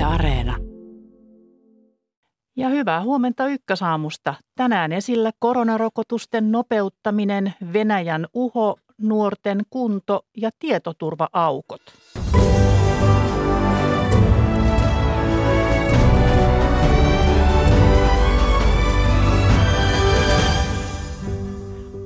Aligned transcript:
Yle 0.00 0.06
Areena. 0.08 0.56
Ja 2.56 2.68
hyvää 2.68 3.02
huomenta 3.02 3.46
Ykkösaamusta. 3.46 4.34
Tänään 4.56 4.92
esillä 4.92 5.30
koronarokotusten 5.38 6.52
nopeuttaminen, 6.52 7.54
Venäjän 7.72 8.26
uho, 8.34 8.76
nuorten 8.98 9.60
kunto 9.70 10.20
ja 10.36 10.50
tietoturva-aukot. 10.58 11.80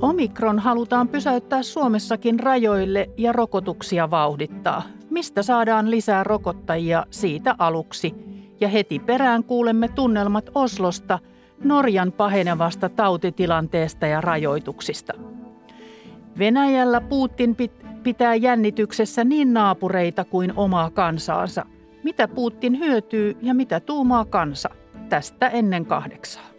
Omikron 0.00 0.58
halutaan 0.58 1.08
pysäyttää 1.08 1.62
Suomessakin 1.62 2.40
rajoille 2.40 3.11
ja 3.16 3.32
rokotuksia 3.32 4.11
vauhdittaa. 4.11 4.82
Mistä 5.15 5.43
saadaan 5.43 5.91
lisää 5.91 6.25
rokottajia 6.25 7.07
siitä 7.11 7.55
aluksi? 7.59 8.14
Ja 8.61 8.68
heti 8.68 8.99
perään 8.99 9.45
kuulemme 9.45 9.89
tunnelmat 9.89 10.50
Oslosta, 10.55 11.18
Norjan 11.64 12.13
pahenevasta 12.13 12.89
tautitilanteesta 12.89 14.07
ja 14.07 14.21
rajoituksista. 14.21 15.13
Venäjällä 16.39 17.00
Putin 17.00 17.57
pitää 18.03 18.35
jännityksessä 18.35 19.25
niin 19.25 19.55
naapureita 19.55 20.25
kuin 20.25 20.53
omaa 20.57 20.91
kansaansa. 20.91 21.67
Mitä 22.03 22.29
Putin 22.29 22.79
hyötyy 22.79 23.36
ja 23.43 23.55
mitä 23.55 23.81
tuumaa 23.81 24.25
kansa? 24.25 24.69
Tästä 25.08 25.49
ennen 25.49 25.86
kahdeksaa. 25.86 26.54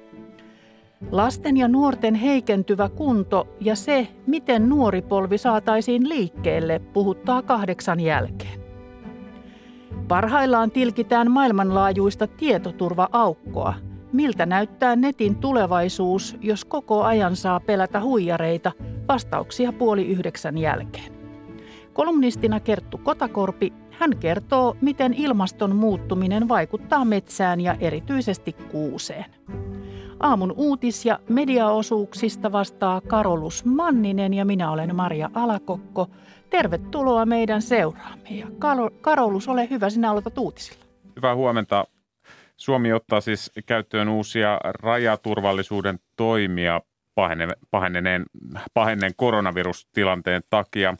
Lasten 1.11 1.57
ja 1.57 1.67
nuorten 1.67 2.15
heikentyvä 2.15 2.89
kunto 2.89 3.47
ja 3.61 3.75
se, 3.75 4.07
miten 4.27 4.69
nuori 4.69 5.01
polvi 5.01 5.37
saataisiin 5.37 6.09
liikkeelle, 6.09 6.79
puhuttaa 6.79 7.41
kahdeksan 7.41 7.99
jälkeen. 7.99 8.59
Parhaillaan 10.07 10.71
tilkitään 10.71 11.31
maailmanlaajuista 11.31 12.27
tietoturva-aukkoa. 12.27 13.73
Miltä 14.13 14.45
näyttää 14.45 14.95
netin 14.95 15.35
tulevaisuus, 15.35 16.37
jos 16.41 16.65
koko 16.65 17.03
ajan 17.03 17.35
saa 17.35 17.59
pelätä 17.59 18.01
huijareita? 18.01 18.71
Vastauksia 19.07 19.73
puoli 19.73 20.07
yhdeksän 20.07 20.57
jälkeen. 20.57 21.13
Kolumnistina 21.93 22.59
Kerttu 22.59 22.97
Kotakorpi 22.97 23.73
hän 23.99 24.17
kertoo, 24.17 24.77
miten 24.81 25.13
ilmaston 25.13 25.75
muuttuminen 25.75 26.47
vaikuttaa 26.47 27.05
metsään 27.05 27.61
ja 27.61 27.75
erityisesti 27.79 28.53
kuuseen. 28.53 29.25
Aamun 30.25 30.53
uutis- 30.57 31.05
ja 31.05 31.19
mediaosuuksista 31.29 32.51
vastaa 32.51 33.01
Karolus 33.01 33.65
Manninen 33.65 34.33
ja 34.33 34.45
minä 34.45 34.71
olen 34.71 34.95
Maria 34.95 35.29
Alakokko. 35.33 36.09
Tervetuloa 36.49 37.25
meidän 37.25 37.61
seuraamme 37.61 38.29
ja 38.29 38.47
Karolus, 39.01 39.47
ole 39.47 39.69
hyvä, 39.69 39.89
sinä 39.89 40.11
aloitat 40.11 40.37
uutisilla. 40.37 40.85
Hyvää 41.15 41.35
huomenta. 41.35 41.85
Suomi 42.57 42.93
ottaa 42.93 43.21
siis 43.21 43.51
käyttöön 43.65 44.09
uusia 44.09 44.59
rajaturvallisuuden 44.63 45.99
toimia 46.15 46.81
paheneneen, 47.71 48.25
paheneen 48.73 49.11
koronavirustilanteen 49.15 50.41
takia. 50.49 50.97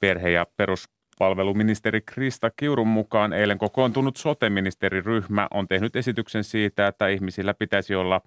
Perhe- 0.00 0.30
ja 0.30 0.46
perus 0.56 0.88
Palveluministeri 1.18 2.00
Krista 2.00 2.50
Kiurun 2.56 2.88
mukaan 2.88 3.32
eilen 3.32 3.58
kokoontunut 3.58 4.16
sote-ministeriryhmä 4.16 5.48
on 5.50 5.68
tehnyt 5.68 5.96
esityksen 5.96 6.44
siitä, 6.44 6.86
että 6.86 7.08
ihmisillä 7.08 7.54
pitäisi 7.54 7.94
olla 7.94 8.20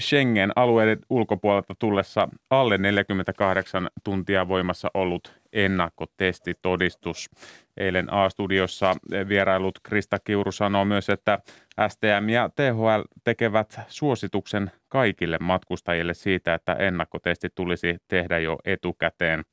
Schengen-alueiden 0.00 0.98
ulkopuolelta 1.10 1.74
tullessa 1.78 2.28
alle 2.50 2.78
48 2.78 3.88
tuntia 4.04 4.48
voimassa 4.48 4.90
ollut 4.94 5.40
ennakkotestitodistus. 5.52 7.30
Eilen 7.76 8.12
A-studiossa 8.12 8.94
vierailut 9.28 9.78
Krista 9.82 10.18
Kiuru 10.18 10.52
sanoo 10.52 10.84
myös, 10.84 11.10
että 11.10 11.38
STM 11.88 12.28
ja 12.28 12.50
THL 12.56 13.02
tekevät 13.24 13.80
suosituksen 13.88 14.70
kaikille 14.88 15.38
matkustajille 15.40 16.14
siitä, 16.14 16.54
että 16.54 16.72
ennakkotesti 16.72 17.48
tulisi 17.54 17.96
tehdä 18.08 18.38
jo 18.38 18.58
etukäteen. 18.64 19.44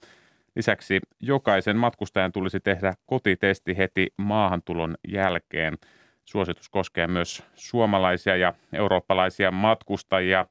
Lisäksi 0.56 1.00
jokaisen 1.19 1.78
matkustajan 1.78 2.31
tulisi 2.31 2.59
tehdä 2.59 2.94
kotitesti 3.06 3.78
heti 3.78 4.13
maahantulon 4.17 4.95
jälkeen. 5.07 5.78
Suositus 6.25 6.69
koskee 6.69 7.07
myös 7.07 7.44
suomalaisia 7.56 8.35
ja 8.35 8.53
eurooppalaisia 8.73 9.51
matkustajia. 9.51 10.45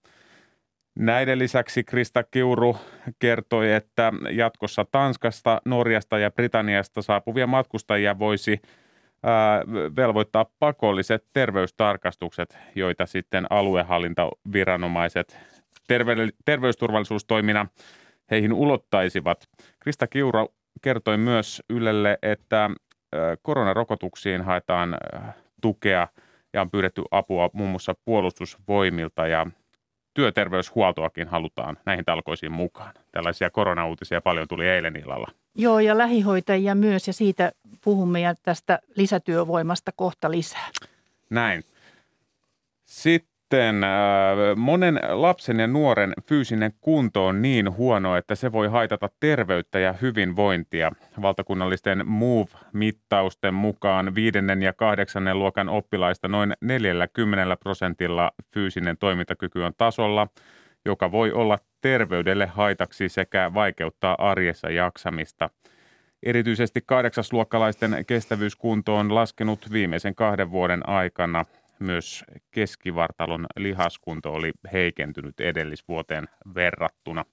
Näiden 0.99 1.39
lisäksi 1.39 1.85
Krista 1.85 2.23
Kiuru 2.23 2.77
kertoi, 3.19 3.73
että 3.73 4.13
jatkossa 4.31 4.85
Tanskasta, 4.85 5.61
Norjasta 5.65 6.19
ja 6.19 6.31
Britanniasta 6.31 7.03
saapuvia 7.03 7.47
matkustajia 7.47 8.19
voisi 8.19 8.61
velvoittaa 9.97 10.47
pakolliset 10.59 11.25
terveystarkastukset, 11.33 12.59
joita 12.75 13.07
sitten 13.07 13.47
aluehallintaviranomaiset 13.51 15.39
terve- 15.89 16.33
terveysturvallisuustoimina 16.45 17.67
heihin 18.31 18.53
ulottaisivat. 18.53 19.49
Krista 19.81 20.07
Kiura 20.07 20.47
kertoi 20.83 21.17
myös 21.17 21.63
Ylelle, 21.71 22.19
että 22.23 22.71
koronarokotuksiin 23.43 24.43
haetaan 24.43 24.97
tukea 25.63 26.09
ja 26.53 26.61
on 26.61 26.71
pyydetty 26.71 27.03
apua 27.11 27.51
muun 27.53 27.71
muassa 27.71 27.95
puolustusvoimilta 28.05 29.27
ja 29.27 29.47
työterveyshuoltoakin 30.15 31.29
halutaan 31.29 31.79
näihin 31.87 32.05
talkoisiin 32.05 32.53
mukaan. 32.53 32.95
Tällaisia 33.13 33.51
koronauutisia 33.51 34.21
paljon 34.21 34.49
tuli 34.49 34.69
eilen 34.69 34.97
illalla. 34.97 35.29
Joo, 35.55 35.81
ja 35.81 35.99
lähihoitajia 35.99 36.75
myös, 36.75 37.07
ja 37.07 37.13
siitä 37.13 37.53
puhumme 37.85 38.21
ja 38.21 38.35
tästä 38.43 38.79
lisätyövoimasta 38.97 39.93
kohta 39.97 40.31
lisää. 40.31 40.69
Näin. 41.31 41.65
Sitten 42.85 43.32
sitten 43.53 43.85
äh, 43.85 43.91
monen 44.57 45.01
lapsen 45.09 45.61
ja 45.61 45.67
nuoren 45.67 46.13
fyysinen 46.27 46.73
kunto 46.81 47.27
on 47.27 47.43
niin 47.43 47.77
huono, 47.77 48.17
että 48.17 48.35
se 48.35 48.53
voi 48.53 48.69
haitata 48.69 49.09
terveyttä 49.21 49.79
ja 49.79 49.93
hyvinvointia. 49.93 50.93
Valtakunnallisten 51.23 52.09
MOVE-mittausten 52.09 53.55
mukaan 53.55 54.15
viidennen 54.15 54.63
ja 54.63 54.73
kahdeksannen 54.73 55.39
luokan 55.39 55.69
oppilaista 55.69 56.29
noin 56.29 56.53
40 56.61 57.57
prosentilla 57.57 58.31
fyysinen 58.55 58.97
toimintakyky 58.99 59.63
on 59.63 59.73
tasolla, 59.79 60.29
joka 60.85 61.13
voi 61.13 61.33
olla 61.33 61.59
terveydelle 61.81 62.47
haitaksi 62.47 63.09
sekä 63.09 63.55
vaikeuttaa 63.55 64.17
arjessa 64.19 64.71
jaksamista. 64.71 65.51
Erityisesti 66.23 66.81
kahdeksasluokkalaisten 66.87 68.05
kestävyyskunto 68.07 68.97
on 68.97 69.15
laskenut 69.15 69.73
viimeisen 69.73 70.15
kahden 70.15 70.51
vuoden 70.51 70.89
aikana– 70.89 71.45
myös 71.83 72.25
keskivartalon 72.51 73.47
lihaskunto 73.57 74.33
oli 74.33 74.53
heikentynyt 74.73 75.41
edellisvuoteen 75.41 76.29
verrattuna. 76.55 77.25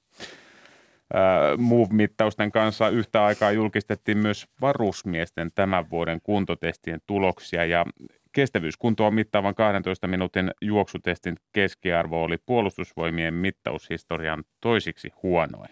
MOVE-mittausten 1.57 2.51
kanssa 2.51 2.89
yhtä 2.89 3.25
aikaa 3.25 3.51
julkistettiin 3.51 4.17
myös 4.17 4.47
varusmiesten 4.61 5.49
tämän 5.55 5.89
vuoden 5.89 6.19
kuntotestien 6.23 6.99
tuloksia 7.07 7.65
ja 7.65 7.85
kestävyyskuntoa 8.31 9.11
mittaavan 9.11 9.55
12 9.55 10.07
minuutin 10.07 10.51
juoksutestin 10.61 11.35
keskiarvo 11.51 12.23
oli 12.23 12.37
puolustusvoimien 12.37 13.33
mittaushistorian 13.33 14.43
toisiksi 14.61 15.09
huonoin. 15.23 15.69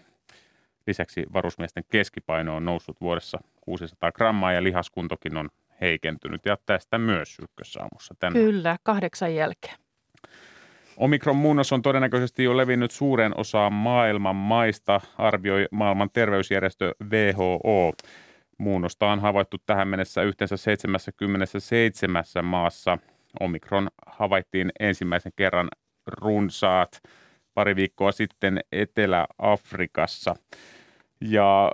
Lisäksi 0.86 1.26
varusmiesten 1.32 1.84
keskipaino 1.90 2.56
on 2.56 2.64
noussut 2.64 3.00
vuodessa 3.00 3.38
600 3.60 4.12
grammaa 4.12 4.52
ja 4.52 4.62
lihaskuntokin 4.62 5.36
on 5.36 5.48
heikentynyt 5.80 6.46
ja 6.46 6.56
tästä 6.66 6.98
myös 6.98 7.38
ykkösaamussa 7.42 8.14
tänään. 8.18 8.44
Kyllä, 8.44 8.76
kahdeksan 8.82 9.34
jälkeen. 9.34 9.74
Omikron 10.96 11.36
muunnos 11.36 11.72
on 11.72 11.82
todennäköisesti 11.82 12.44
jo 12.44 12.56
levinnyt 12.56 12.90
suuren 12.90 13.38
osaan 13.38 13.72
maailman 13.72 14.36
maista, 14.36 15.00
arvioi 15.18 15.66
maailman 15.70 16.10
terveysjärjestö 16.12 16.94
WHO. 17.10 17.92
Muunnosta 18.58 19.12
on 19.12 19.20
havaittu 19.20 19.56
tähän 19.66 19.88
mennessä 19.88 20.22
yhteensä 20.22 20.56
77 20.56 22.24
maassa. 22.42 22.98
Omikron 23.40 23.88
havaittiin 24.06 24.72
ensimmäisen 24.80 25.32
kerran 25.36 25.68
runsaat 26.06 27.00
pari 27.54 27.76
viikkoa 27.76 28.12
sitten 28.12 28.60
Etelä-Afrikassa. 28.72 30.34
Ja 31.20 31.72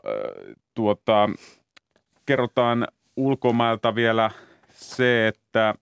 tuota, 0.74 1.30
kerrotaan 2.26 2.86
ulkomailta 3.16 3.94
vielä 3.94 4.31
se, 4.70 5.28
että 5.28 5.75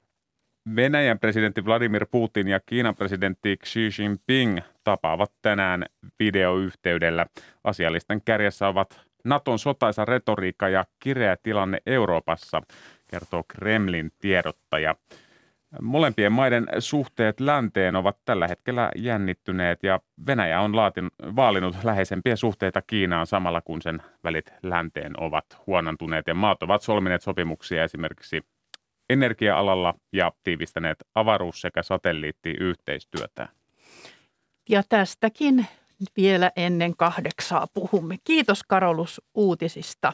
Venäjän 0.77 1.19
presidentti 1.19 1.65
Vladimir 1.65 2.07
Putin 2.11 2.49
ja 2.49 2.61
Kiinan 2.67 2.95
presidentti 2.95 3.57
Xi 3.65 3.81
Jinping 3.99 4.59
tapaavat 4.85 5.33
tänään 5.43 5.87
videoyhteydellä. 6.19 7.27
Asiallisten 7.65 8.23
kärjessä 8.23 8.69
ovat 8.69 9.01
Naton 9.25 9.59
sotaisa 9.59 10.05
retoriikka 10.05 10.69
ja 10.69 10.85
kireä 10.99 11.37
tilanne 11.43 11.79
Euroopassa, 11.87 12.63
kertoo 13.11 13.45
Kremlin 13.49 14.13
tiedottaja. 14.19 14.95
Molempien 15.81 16.33
maiden 16.33 16.67
suhteet 16.79 17.41
länteen 17.41 17.97
ovat 17.97 18.17
tällä 18.25 18.49
hetkellä 18.49 18.91
jännittyneet 18.97 19.83
ja 19.83 20.01
Venäjä 20.27 20.61
on 20.61 20.77
laatin, 20.77 21.11
vaalinut 21.37 21.77
läheisempiä 21.85 22.37
suhteita 22.37 22.83
Kiinaan 22.83 23.27
samalla 23.27 23.61
kun 23.61 23.83
sen 23.83 24.03
välit 24.25 24.53
länteen 24.63 25.21
ovat 25.21 25.45
huonontuneet 25.67 26.27
ja 26.27 26.35
maat 26.35 26.63
ovat 26.63 26.83
solmineet 26.83 27.23
sopimuksia 27.23 27.85
esimerkiksi 27.85 28.41
energia-alalla 29.11 29.95
ja 30.13 30.33
tiivistäneet 30.43 31.05
avaruus- 31.15 31.61
sekä 31.61 31.83
satelliittiyhteistyötä. 31.83 33.49
Ja 34.69 34.83
tästäkin 34.89 35.67
vielä 36.17 36.51
ennen 36.57 36.97
kahdeksaa 36.97 37.67
puhumme. 37.75 38.17
Kiitos 38.25 38.63
Karolus 38.69 39.23
uutisista. 39.35 40.13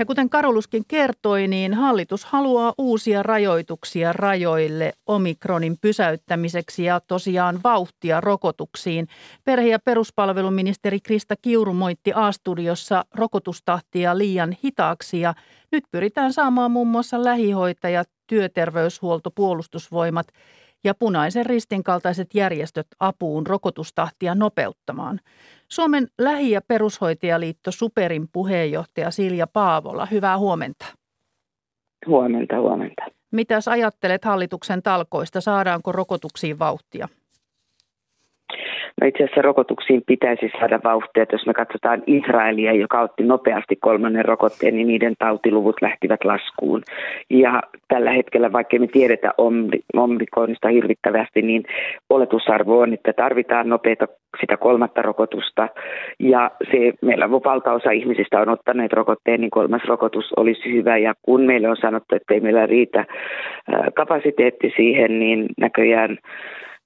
Ja 0.00 0.06
kuten 0.06 0.30
Karoluskin 0.30 0.82
kertoi, 0.88 1.48
niin 1.48 1.74
hallitus 1.74 2.24
haluaa 2.24 2.74
uusia 2.78 3.22
rajoituksia 3.22 4.12
rajoille 4.12 4.92
omikronin 5.06 5.78
pysäyttämiseksi 5.80 6.84
ja 6.84 7.00
tosiaan 7.00 7.60
vauhtia 7.64 8.20
rokotuksiin. 8.20 9.08
Perhe- 9.44 9.68
ja 9.68 9.78
peruspalveluministeri 9.78 11.00
Krista 11.00 11.34
Kiuru 11.42 11.74
moitti 11.74 12.12
A-studiossa 12.14 13.04
rokotustahtia 13.14 14.18
liian 14.18 14.56
hitaaksi 14.64 15.20
ja 15.20 15.34
nyt 15.72 15.84
pyritään 15.90 16.32
saamaan 16.32 16.70
muun 16.70 16.88
muassa 16.88 17.24
lähihoitajat, 17.24 18.08
työterveyshuolto, 18.26 19.30
puolustusvoimat 19.30 20.26
ja 20.84 20.94
punaisen 20.94 21.46
ristin 21.46 21.84
kaltaiset 21.84 22.34
järjestöt 22.34 22.86
apuun 23.00 23.46
rokotustahtia 23.46 24.34
nopeuttamaan. 24.34 25.20
Suomen 25.72 26.08
lähi- 26.18 26.50
ja 26.50 26.60
perushoitajaliitto 26.68 27.70
Superin 27.70 28.28
puheenjohtaja 28.32 29.10
Silja 29.10 29.46
Paavola, 29.46 30.06
hyvää 30.06 30.38
huomenta. 30.38 30.86
Huomenta, 32.06 32.60
huomenta. 32.60 33.02
Mitäs 33.30 33.68
ajattelet 33.68 34.24
hallituksen 34.24 34.82
talkoista? 34.82 35.40
Saadaanko 35.40 35.92
rokotuksiin 35.92 36.58
vauhtia? 36.58 37.08
No 39.00 39.06
itse 39.06 39.24
asiassa 39.24 39.42
rokotuksiin 39.42 40.02
pitäisi 40.06 40.50
saada 40.58 40.80
vauhtia. 40.84 41.26
Jos 41.32 41.46
me 41.46 41.54
katsotaan 41.54 42.02
Israelia, 42.06 42.72
joka 42.72 43.00
otti 43.00 43.22
nopeasti 43.22 43.76
kolmannen 43.76 44.24
rokotteen, 44.24 44.74
niin 44.74 44.88
niiden 44.88 45.14
tautiluvut 45.18 45.76
lähtivät 45.82 46.24
laskuun. 46.24 46.82
Ja 47.30 47.62
tällä 47.88 48.10
hetkellä, 48.10 48.52
vaikka 48.52 48.78
me 48.78 48.86
tiedetä 48.86 49.30
omrikonista 49.96 50.68
hirvittävästi, 50.68 51.42
niin 51.42 51.64
oletusarvo 52.10 52.78
on, 52.78 52.94
että 52.94 53.12
tarvitaan 53.12 53.68
nopeita 53.68 54.06
sitä 54.40 54.56
kolmatta 54.56 55.02
rokotusta. 55.02 55.68
Ja 56.18 56.50
se, 56.70 56.92
meillä 57.02 57.30
valtaosa 57.30 57.90
ihmisistä 57.90 58.40
on 58.40 58.48
ottaneet 58.48 58.92
rokotteen, 58.92 59.40
niin 59.40 59.50
kolmas 59.50 59.82
rokotus 59.84 60.32
olisi 60.36 60.72
hyvä. 60.72 60.98
Ja 60.98 61.14
kun 61.22 61.42
meille 61.42 61.68
on 61.68 61.76
sanottu, 61.76 62.16
että 62.16 62.34
ei 62.34 62.40
meillä 62.40 62.66
riitä 62.66 63.04
kapasiteetti 63.94 64.72
siihen, 64.76 65.18
niin 65.18 65.46
näköjään 65.58 66.18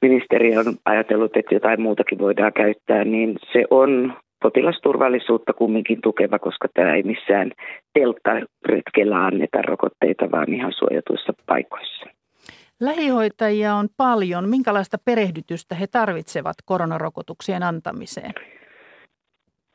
ministeri 0.09 0.57
on 0.57 0.65
ajatellut, 0.85 1.37
että 1.37 1.55
jotain 1.55 1.81
muutakin 1.81 2.19
voidaan 2.19 2.53
käyttää, 2.53 3.05
niin 3.05 3.39
se 3.53 3.65
on 3.71 4.15
potilasturvallisuutta 4.43 5.53
kumminkin 5.53 6.01
tukeva, 6.03 6.39
koska 6.39 6.69
tämä 6.75 6.95
ei 6.95 7.03
missään 7.03 7.53
telttaretkellä 7.95 9.25
anneta 9.25 9.63
rokotteita, 9.63 10.31
vaan 10.31 10.53
ihan 10.53 10.73
suojatuissa 10.73 11.33
paikoissa. 11.47 12.07
Lähihoitajia 12.81 13.75
on 13.75 13.89
paljon. 13.97 14.49
Minkälaista 14.49 14.99
perehdytystä 15.05 15.75
he 15.75 15.87
tarvitsevat 15.87 16.57
koronarokotuksien 16.65 17.63
antamiseen? 17.63 18.33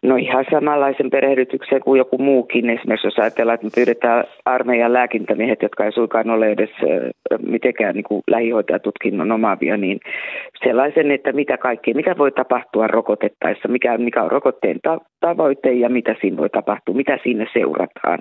No 0.04 0.16
ihan 0.16 0.46
samanlaisen 0.52 1.10
perehdytyksen 1.10 1.82
kuin 1.82 1.98
joku 1.98 2.18
muukin. 2.18 2.70
Esimerkiksi 2.70 3.08
jos 3.08 3.20
ajatellaan, 3.20 3.56
että 3.56 3.68
me 3.68 3.72
pyydetään 3.76 4.24
armeijan 4.46 4.94
lääkintämiehet, 4.94 5.62
jotka 5.62 5.86
ei 5.86 5.92
suinkaan 5.92 6.30
ole 6.30 6.52
edes 6.52 6.70
mitenkään 7.46 7.96
niin 7.96 8.04
kuin 8.04 8.22
lähihoitajatutkinnon 8.32 9.32
omaavia, 9.32 9.78
niin 9.78 10.00
sellaisen, 10.64 11.12
että 11.12 11.32
mitä 11.32 11.58
kaikkea, 11.58 11.94
mitä 11.94 12.18
voi 12.18 12.32
tapahtua 12.32 12.88
rokotettaessa, 12.88 13.68
mikä, 13.68 13.98
mikä 13.98 14.24
on 14.24 14.32
rokotteen 14.32 14.80
ta- 14.84 15.02
tavoite 15.20 15.72
ja 15.72 15.90
mitä 15.90 16.16
siinä 16.22 16.38
voi 16.38 16.50
tapahtua, 16.50 16.96
mitä 16.96 17.18
siinä 17.24 17.46
seurataan. 17.54 18.20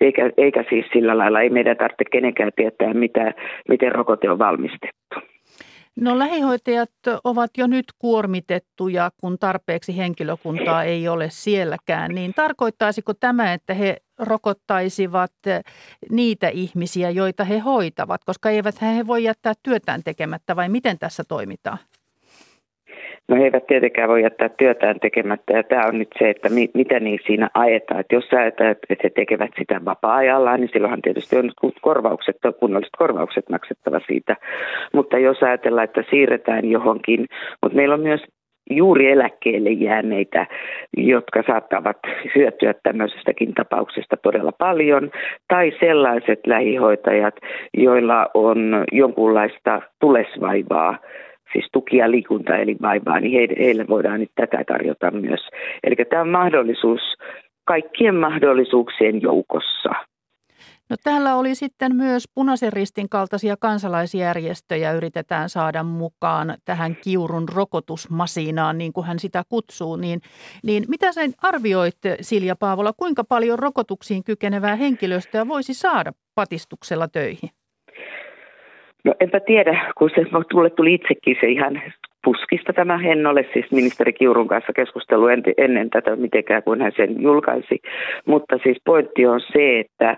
Eikä, 0.00 0.30
eikä 0.36 0.64
siis 0.68 0.86
sillä 0.92 1.18
lailla, 1.18 1.40
ei 1.40 1.50
meidän 1.50 1.76
tarvitse 1.76 2.04
kenenkään 2.12 2.50
tietää, 2.56 2.94
mitä, 2.94 3.32
miten 3.68 3.92
rokote 3.92 4.30
on 4.30 4.38
valmistettu. 4.38 5.33
No 5.96 6.18
lähihoitajat 6.18 6.90
ovat 7.24 7.50
jo 7.56 7.66
nyt 7.66 7.84
kuormitettuja, 7.98 9.10
kun 9.20 9.38
tarpeeksi 9.38 9.96
henkilökuntaa 9.96 10.84
ei 10.84 11.08
ole 11.08 11.30
sielläkään. 11.30 12.10
Niin 12.14 12.34
tarkoittaisiko 12.34 13.14
tämä, 13.14 13.52
että 13.52 13.74
he 13.74 13.96
rokottaisivat 14.18 15.32
niitä 16.10 16.48
ihmisiä, 16.48 17.10
joita 17.10 17.44
he 17.44 17.58
hoitavat, 17.58 18.24
koska 18.24 18.50
eivät 18.50 18.80
he 18.80 19.06
voi 19.06 19.24
jättää 19.24 19.52
työtään 19.62 20.02
tekemättä 20.04 20.56
vai 20.56 20.68
miten 20.68 20.98
tässä 20.98 21.24
toimitaan? 21.24 21.78
No 23.28 23.36
he 23.36 23.44
eivät 23.44 23.66
tietenkään 23.66 24.08
voi 24.08 24.22
jättää 24.22 24.48
työtään 24.48 25.00
tekemättä 25.00 25.52
ja 25.52 25.62
tämä 25.62 25.86
on 25.86 25.98
nyt 25.98 26.08
se, 26.18 26.30
että 26.30 26.48
mi, 26.48 26.70
mitä 26.74 27.00
niin 27.00 27.18
siinä 27.26 27.50
ajetaan. 27.54 28.00
Että 28.00 28.14
jos 28.14 28.32
ajattelet, 28.32 28.78
että 28.90 29.02
he 29.04 29.10
tekevät 29.10 29.50
sitä 29.58 29.80
vapaa-ajalla, 29.84 30.56
niin 30.56 30.70
silloinhan 30.72 31.02
tietysti 31.02 31.36
on 31.36 31.50
korvaukset, 31.80 32.36
kunnolliset 32.60 32.96
korvaukset 32.98 33.48
maksettava 33.48 34.00
siitä. 34.06 34.36
Mutta 34.94 35.18
jos 35.18 35.42
ajatellaan, 35.42 35.84
että 35.84 36.04
siirretään 36.10 36.64
johonkin, 36.64 37.26
mutta 37.62 37.76
meillä 37.76 37.94
on 37.94 38.00
myös 38.00 38.20
juuri 38.70 39.10
eläkkeelle 39.10 39.70
jääneitä, 39.70 40.46
jotka 40.96 41.42
saattavat 41.46 41.96
hyötyä 42.34 42.74
tämmöisestäkin 42.82 43.54
tapauksesta 43.54 44.16
todella 44.16 44.52
paljon, 44.52 45.10
tai 45.48 45.72
sellaiset 45.80 46.40
lähihoitajat, 46.46 47.34
joilla 47.74 48.26
on 48.34 48.84
jonkunlaista 48.92 49.82
tulesvaivaa 50.00 50.98
siis 51.54 51.68
tuki- 51.72 51.96
ja 51.96 52.10
liikuntaelinvaivaa, 52.10 53.20
niin 53.20 53.50
heille, 53.58 53.84
voidaan 53.88 54.20
nyt 54.20 54.32
tätä 54.34 54.64
tarjota 54.66 55.10
myös. 55.10 55.40
Eli 55.84 55.94
tämä 56.10 56.22
on 56.22 56.28
mahdollisuus 56.28 57.00
kaikkien 57.64 58.14
mahdollisuuksien 58.14 59.22
joukossa. 59.22 59.90
No 60.90 60.96
täällä 61.04 61.36
oli 61.36 61.54
sitten 61.54 61.96
myös 61.96 62.24
punaisen 62.34 62.72
ristin 62.72 63.08
kaltaisia 63.08 63.56
kansalaisjärjestöjä 63.60 64.92
yritetään 64.92 65.48
saada 65.48 65.82
mukaan 65.82 66.54
tähän 66.64 66.96
kiurun 67.04 67.48
rokotusmasinaan, 67.48 68.78
niin 68.78 68.92
kuin 68.92 69.06
hän 69.06 69.18
sitä 69.18 69.42
kutsuu. 69.48 69.96
Niin, 69.96 70.20
niin 70.62 70.84
mitä 70.88 71.12
sen 71.12 71.32
arvioit, 71.42 71.98
Silja 72.20 72.56
Paavola, 72.56 72.92
kuinka 72.96 73.24
paljon 73.24 73.58
rokotuksiin 73.58 74.24
kykenevää 74.24 74.76
henkilöstöä 74.76 75.48
voisi 75.48 75.74
saada 75.74 76.12
patistuksella 76.34 77.08
töihin? 77.08 77.50
No 79.04 79.14
enpä 79.20 79.40
tiedä, 79.40 79.92
kun 79.98 80.10
se 80.14 80.26
mulle 80.54 80.70
tuli 80.70 80.94
itsekin 80.94 81.36
se 81.40 81.46
ihan 81.46 81.82
puskista 82.24 82.72
tämä 82.72 82.98
Hennolle, 82.98 83.46
siis 83.52 83.72
ministeri 83.72 84.12
Kiurun 84.12 84.48
kanssa 84.48 84.72
keskustelu 84.72 85.26
ennen 85.58 85.90
tätä 85.90 86.16
mitenkään, 86.16 86.62
kun 86.62 86.80
hän 86.80 86.92
sen 86.96 87.22
julkaisi. 87.22 87.80
Mutta 88.26 88.58
siis 88.62 88.78
pointti 88.84 89.26
on 89.26 89.40
se, 89.40 89.80
että, 89.80 90.16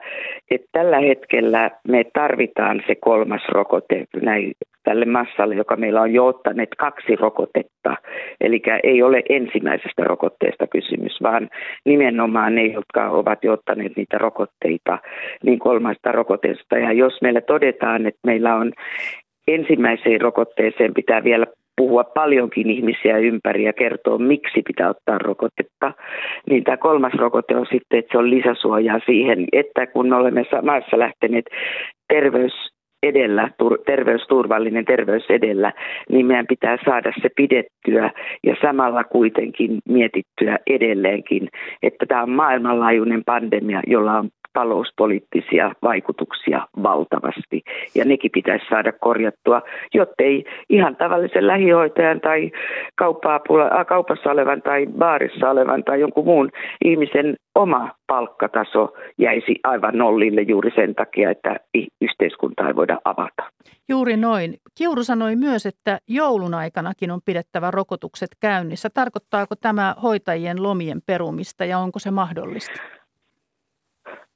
että 0.51 0.69
tällä 0.73 1.01
hetkellä 1.01 1.71
me 1.89 2.05
tarvitaan 2.15 2.83
se 2.87 2.95
kolmas 2.95 3.43
rokote 3.49 4.05
näin, 4.23 4.53
tälle 4.87 5.05
massalle, 5.05 5.55
joka 5.55 5.77
meillä 5.77 6.01
on 6.01 6.15
jo 6.15 6.27
ottaneet 6.27 6.69
kaksi 6.79 7.17
rokotetta. 7.17 7.97
Eli 8.41 8.63
ei 8.83 9.03
ole 9.03 9.23
ensimmäisestä 9.29 10.05
rokotteesta 10.05 10.67
kysymys, 10.67 11.19
vaan 11.23 11.49
nimenomaan 11.85 12.55
ne, 12.55 12.67
jotka 12.67 13.11
ovat 13.11 13.45
jo 13.45 13.53
ottaneet 13.53 13.93
niitä 13.97 14.19
rokotteita, 14.19 14.99
niin 15.43 15.59
kolmasta 15.59 16.13
rokotteesta. 16.13 16.79
Ja 16.79 16.93
jos 16.93 17.23
meillä 17.23 17.41
todetaan, 17.41 18.07
että 18.07 18.21
meillä 18.27 18.55
on 18.55 18.73
ensimmäiseen 19.49 20.21
rokotteeseen 20.21 20.95
pitää 20.95 21.25
vielä 21.25 21.47
puhua 21.77 22.05
paljonkin 22.05 22.71
ihmisiä 22.71 23.19
ympäri 23.19 23.65
ja 23.65 23.73
kertoa, 23.73 24.19
miksi 24.19 24.63
pitää 24.67 24.91
ottaa 24.91 25.19
rokotetta. 25.19 25.93
Niin 26.51 26.65
tämä 26.65 26.77
kolmas 26.77 27.15
rokote 27.15 27.57
on 27.57 27.67
sitten, 27.73 27.99
että 27.99 28.13
se 28.13 28.19
on 28.19 28.31
lisäsuojaa 28.31 29.01
siihen, 29.07 29.47
että 29.53 29.87
kun 29.87 30.09
me 30.09 30.17
olemme 30.17 30.43
maassa 30.63 30.99
lähteneet 30.99 31.45
terveys 32.09 32.77
edellä, 33.03 33.51
terveysturvallinen 33.87 34.85
terveys 34.85 35.25
edellä, 35.31 35.73
niin 36.11 36.27
meidän 36.27 36.47
pitää 36.47 36.79
saada 36.85 37.13
se 37.23 37.29
pidettyä 37.37 38.11
ja 38.47 38.57
samalla 38.63 39.05
kuitenkin 39.05 39.79
mietittyä 39.89 40.59
edelleenkin, 40.67 41.49
että 41.83 42.07
tämä 42.07 42.23
on 42.23 42.31
maailmanlaajuinen 42.31 43.23
pandemia, 43.27 43.81
jolla 43.87 44.19
on 44.19 44.29
talouspoliittisia 44.57 45.73
vaikutuksia 45.83 46.67
valtavasti. 46.83 47.63
Ja 47.95 48.05
nekin 48.05 48.31
pitäisi 48.35 48.67
saada 48.71 48.93
korjattua, 48.93 49.63
jottei 49.95 50.45
ihan 50.69 50.97
tavallisen 50.97 51.47
lähihoitajan 51.47 52.21
tai 52.21 52.51
äh, 53.03 53.87
kaupassa 53.87 54.31
olevan 54.31 54.63
tai 54.63 54.87
baarissa 54.87 55.51
olevan 55.51 55.85
tai 55.85 56.01
jonkun 56.01 56.25
muun 56.25 56.51
ihmisen 56.85 57.37
oma 57.55 57.91
palkkataso 58.07 58.93
jäisi 59.19 59.55
aivan 59.65 59.99
nollille 59.99 60.43
juuri 60.43 60.71
sen 60.75 60.95
takia, 60.95 61.31
että 61.31 61.57
yhteiskuntaa 62.01 62.69
ei 62.69 62.77
voida 62.77 62.99
avata. 63.05 63.43
Juuri 63.89 64.17
noin. 64.17 64.55
Kiuru 64.79 65.05
sanoi 65.05 65.37
myös, 65.37 65.67
että 65.67 65.99
joulun 66.09 66.55
aikanakin 66.55 67.11
on 67.11 67.21
pidettävä 67.25 67.71
rokotukset 67.71 68.31
käynnissä. 68.41 68.89
Tarkoittaako 68.95 69.55
tämä 69.61 69.95
hoitajien 70.03 70.63
lomien 70.63 71.01
perumista 71.07 71.65
ja 71.65 71.79
onko 71.79 71.99
se 71.99 72.11
mahdollista? 72.11 72.96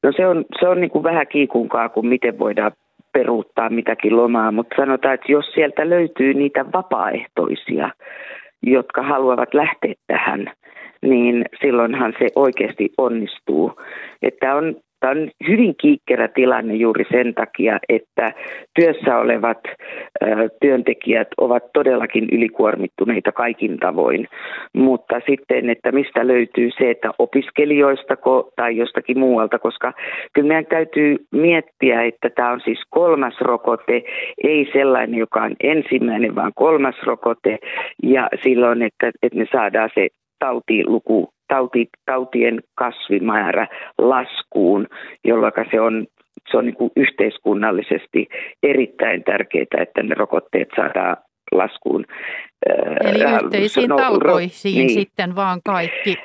No 0.03 0.13
se 0.17 0.27
on, 0.27 0.45
se 0.61 0.69
on 0.69 0.81
niin 0.81 0.91
kuin 0.91 1.05
vähän 1.05 1.27
kiikunkaa, 1.27 1.89
kun 1.89 2.07
miten 2.07 2.39
voidaan 2.39 2.73
peruuttaa 3.13 3.71
mitäkin 3.71 4.17
lomaa, 4.17 4.53
mutta 4.53 4.77
sanotaan, 4.77 5.15
että 5.15 5.33
jos 5.33 5.53
sieltä 5.55 5.91
löytyy 5.91 6.35
niitä 6.35 6.65
vapaaehtoisia, 6.73 7.91
jotka 8.63 9.03
haluavat 9.03 9.55
lähteä 9.55 9.95
tähän, 10.07 10.53
niin 11.03 11.45
silloinhan 11.61 12.15
se 12.19 12.27
oikeasti 12.37 12.93
onnistuu. 12.99 13.73
Että 14.23 14.55
on 14.55 14.77
Tämä 15.01 15.11
on 15.11 15.31
hyvin 15.49 15.75
kiikkerä 15.81 16.29
tilanne 16.29 16.75
juuri 16.75 17.05
sen 17.11 17.35
takia, 17.35 17.79
että 17.89 18.33
työssä 18.75 19.19
olevat 19.19 19.59
työntekijät 20.61 21.29
ovat 21.39 21.63
todellakin 21.73 22.29
ylikuormittuneita 22.33 23.33
kaikin 23.33 23.79
tavoin. 23.79 24.29
Mutta 24.73 25.21
sitten, 25.27 25.71
että 25.71 25.93
mistä 25.93 26.27
löytyy 26.27 26.71
se, 26.79 26.91
että 26.91 27.11
opiskelijoista 27.19 28.17
tai 28.57 28.77
jostakin 28.77 29.19
muualta, 29.19 29.59
koska 29.59 29.93
kyllä 30.33 30.49
meidän 30.49 30.67
täytyy 30.67 31.17
miettiä, 31.33 32.03
että 32.03 32.31
tämä 32.31 32.53
on 32.53 32.61
siis 32.61 32.81
kolmas 32.91 33.41
rokote, 33.41 34.03
ei 34.45 34.71
sellainen, 34.73 35.19
joka 35.19 35.43
on 35.43 35.57
ensimmäinen, 35.61 36.35
vaan 36.35 36.53
kolmas 36.55 36.97
rokote. 37.03 37.59
Ja 38.03 38.29
silloin, 38.43 38.83
että, 38.83 39.11
että 39.23 39.39
me 39.39 39.47
saadaan 39.53 39.91
se 39.95 40.09
tautiluku 40.41 41.33
tauti, 41.49 41.89
tautien 42.07 42.61
kasvimäärä 42.75 43.67
laskuun, 43.99 44.87
jolloin 45.25 45.53
se 45.71 45.81
on, 45.81 46.07
se 46.51 46.57
on 46.57 46.65
niin 46.65 46.77
kuin 46.77 46.91
yhteiskunnallisesti 46.97 48.29
erittäin 48.63 49.25
tärkeää, 49.25 49.83
että 49.83 50.03
ne 50.03 50.15
rokotteet 50.15 50.69
saadaan 50.77 51.17
laskuun. 51.53 52.05
Eli 53.05 53.25
äh, 53.25 53.41
yhteisiin 53.45 53.89
no, 53.89 53.97
talkoisiin 53.97 54.87
niin. 54.87 55.01
sitten 55.01 55.37
vaan 55.37 55.61
kaikki 55.65 56.17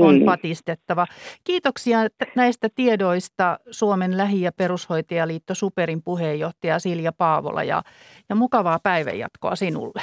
on 0.00 0.14
niin. 0.14 0.26
patistettava. 0.26 1.06
Kiitoksia 1.44 1.98
näistä 2.36 2.68
tiedoista 2.74 3.58
Suomen 3.70 4.16
lähi- 4.16 4.42
ja 4.42 4.50
perushoitajaliitto 4.52 5.54
Superin 5.54 6.02
puheenjohtaja 6.04 6.78
Silja 6.78 7.12
Paavola 7.18 7.62
ja, 7.62 7.82
ja 8.28 8.34
mukavaa 8.34 8.78
päivänjatkoa 8.82 9.56
sinulle. 9.56 10.02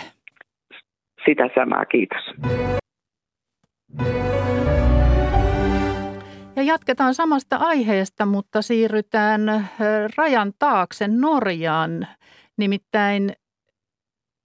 Sitä 1.25 1.49
samaa, 1.55 1.85
kiitos. 1.85 2.23
Ja 6.55 6.63
jatketaan 6.63 7.15
samasta 7.15 7.55
aiheesta, 7.55 8.25
mutta 8.25 8.61
siirrytään 8.61 9.69
rajan 10.17 10.53
taakse 10.59 11.07
Norjaan. 11.07 12.07
Nimittäin 12.57 13.33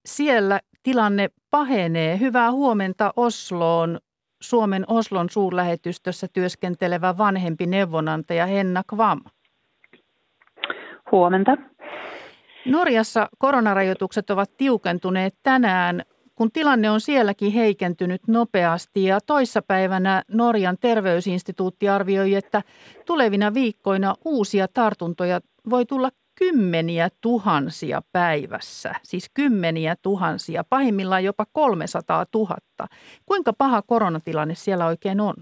siellä 0.06 0.60
tilanne 0.82 1.28
pahenee. 1.50 2.18
Hyvää 2.20 2.52
huomenta 2.52 3.12
Osloon. 3.16 3.98
Suomen 4.42 4.84
Oslon 4.88 5.30
suurlähetystössä 5.30 6.26
työskentelevä 6.32 7.18
vanhempi 7.18 7.66
neuvonantaja 7.66 8.46
Henna 8.46 8.82
Kvam. 8.86 9.20
Huomenta. 11.12 11.56
Norjassa 12.66 13.28
koronarajoitukset 13.38 14.30
ovat 14.30 14.50
tiukentuneet 14.56 15.34
tänään 15.42 16.02
kun 16.34 16.52
tilanne 16.52 16.90
on 16.90 17.00
sielläkin 17.00 17.52
heikentynyt 17.52 18.28
nopeasti 18.28 19.04
ja 19.04 19.20
toissapäivänä 19.20 20.22
Norjan 20.28 20.76
terveysinstituutti 20.80 21.88
arvioi, 21.88 22.34
että 22.34 22.62
tulevina 23.06 23.54
viikkoina 23.54 24.14
uusia 24.24 24.68
tartuntoja 24.68 25.40
voi 25.70 25.86
tulla 25.86 26.10
kymmeniä 26.38 27.08
tuhansia 27.20 28.02
päivässä, 28.12 28.94
siis 29.02 29.30
kymmeniä 29.34 29.94
tuhansia, 30.02 30.64
pahimmillaan 30.70 31.24
jopa 31.24 31.44
300 31.52 32.24
000. 32.34 32.56
Kuinka 33.26 33.52
paha 33.52 33.82
koronatilanne 33.82 34.54
siellä 34.54 34.86
oikein 34.86 35.20
on? 35.20 35.34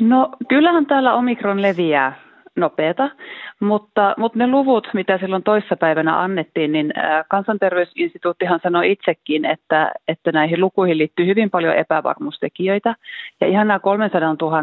No 0.00 0.30
kyllähän 0.48 0.86
täällä 0.86 1.14
omikron 1.14 1.62
leviää 1.62 2.29
nopeata, 2.56 3.10
mutta, 3.60 4.14
mutta 4.18 4.38
ne 4.38 4.46
luvut, 4.46 4.88
mitä 4.94 5.18
silloin 5.18 5.42
toissapäivänä 5.42 6.20
annettiin, 6.20 6.72
niin 6.72 6.92
kansanterveysinstituuttihan 7.28 8.60
sanoi 8.62 8.90
itsekin, 8.92 9.44
että, 9.44 9.92
että 10.08 10.32
näihin 10.32 10.60
lukuihin 10.60 10.98
liittyy 10.98 11.26
hyvin 11.26 11.50
paljon 11.50 11.76
epävarmuustekijöitä. 11.76 12.94
Ja 13.40 13.46
ihan 13.46 13.68
nämä 13.68 13.78
300 13.78 14.36
000 14.42 14.62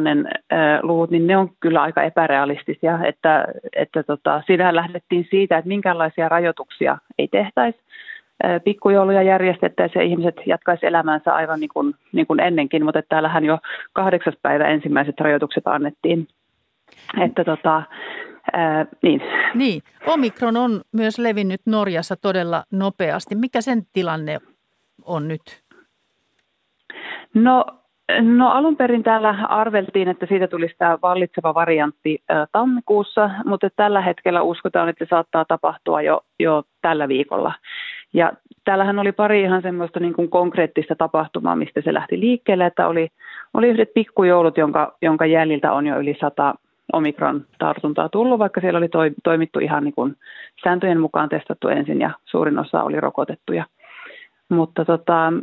luvut, 0.82 1.10
niin 1.10 1.28
ne 1.28 1.38
on 1.38 1.50
kyllä 1.60 1.82
aika 1.82 2.04
epärealistisia, 2.04 3.00
että, 3.06 3.46
että 3.76 4.04
tota, 4.04 4.42
siinähän 4.46 4.76
lähdettiin 4.76 5.28
siitä, 5.30 5.58
että 5.58 5.68
minkälaisia 5.68 6.30
rajoituksia 6.30 6.98
ei 7.18 7.28
tehtäisi 7.28 7.80
pikkujouluja 8.64 9.22
järjestettäisiin 9.22 10.00
ja 10.02 10.08
ihmiset 10.08 10.36
jatkaisi 10.46 10.86
elämäänsä 10.86 11.34
aivan 11.34 11.60
niin 11.60 11.70
kuin, 11.74 11.96
niin 12.12 12.28
kuin 12.28 12.40
ennenkin, 12.40 12.86
mutta 12.86 13.02
täällähän 13.10 13.46
jo 13.46 13.58
kahdeksas 13.94 14.34
päivä 14.42 14.68
ensimmäiset 14.68 15.20
rajoitukset 15.20 15.68
annettiin. 15.68 16.28
Että 17.22 17.44
tota, 17.44 17.84
ää, 18.54 18.86
niin. 19.04 19.22
niin. 19.54 19.82
Omikron 20.06 20.58
on 20.58 20.82
myös 20.92 21.20
levinnyt 21.20 21.62
Norjassa 21.66 22.16
todella 22.16 22.64
nopeasti. 22.72 23.36
Mikä 23.36 23.62
sen 23.62 23.82
tilanne 23.94 24.38
on 25.06 25.28
nyt? 25.28 25.64
No 27.34 27.66
No 28.22 28.50
alun 28.50 28.78
perin 28.78 29.04
täällä 29.04 29.30
arveltiin, 29.50 30.08
että 30.08 30.26
siitä 30.26 30.48
tulisi 30.48 30.76
tämä 30.78 30.98
vallitseva 31.02 31.54
variantti 31.54 32.24
ä, 32.32 32.48
tammikuussa, 32.52 33.30
mutta 33.46 33.70
tällä 33.76 34.02
hetkellä 34.02 34.42
uskotaan, 34.42 34.90
että 34.90 35.06
se 35.06 35.10
saattaa 35.10 35.46
tapahtua 35.46 36.02
jo, 36.02 36.22
jo 36.40 36.64
tällä 36.82 37.08
viikolla. 37.08 37.54
Ja 38.14 38.32
täällähän 38.64 39.00
oli 39.00 39.12
pari 39.12 39.42
ihan 39.42 39.62
semmoista 39.62 40.00
niin 40.00 40.14
kuin 40.14 40.30
konkreettista 40.30 40.96
tapahtumaa, 40.96 41.56
mistä 41.56 41.82
se 41.82 41.94
lähti 41.94 42.20
liikkeelle, 42.20 42.66
että 42.66 42.88
oli, 42.88 43.08
oli 43.54 43.70
yhdet 43.70 43.94
pikkujoulut, 43.94 44.58
jonka, 44.58 44.98
jonka 45.02 45.26
jäljiltä 45.26 45.74
on 45.74 45.88
jo 45.88 46.00
yli 46.00 46.18
sata 46.22 46.56
omikron 46.94 47.46
tartuntaa 47.60 48.10
tullut, 48.10 48.40
vaikka 48.40 48.62
siellä 48.62 48.78
oli 48.78 48.90
toi, 48.90 49.12
toimittu 49.24 49.60
ihan 49.60 49.84
niin 49.84 49.94
kuin 49.94 50.16
sääntöjen 50.64 51.00
mukaan 51.00 51.30
testattu 51.30 51.68
ensin 51.68 52.02
ja 52.02 52.12
suurin 52.26 52.60
osa 52.60 52.84
oli 52.84 53.00
rokotettuja. 53.00 53.66
Mutta 54.50 54.86
tota, 54.86 55.34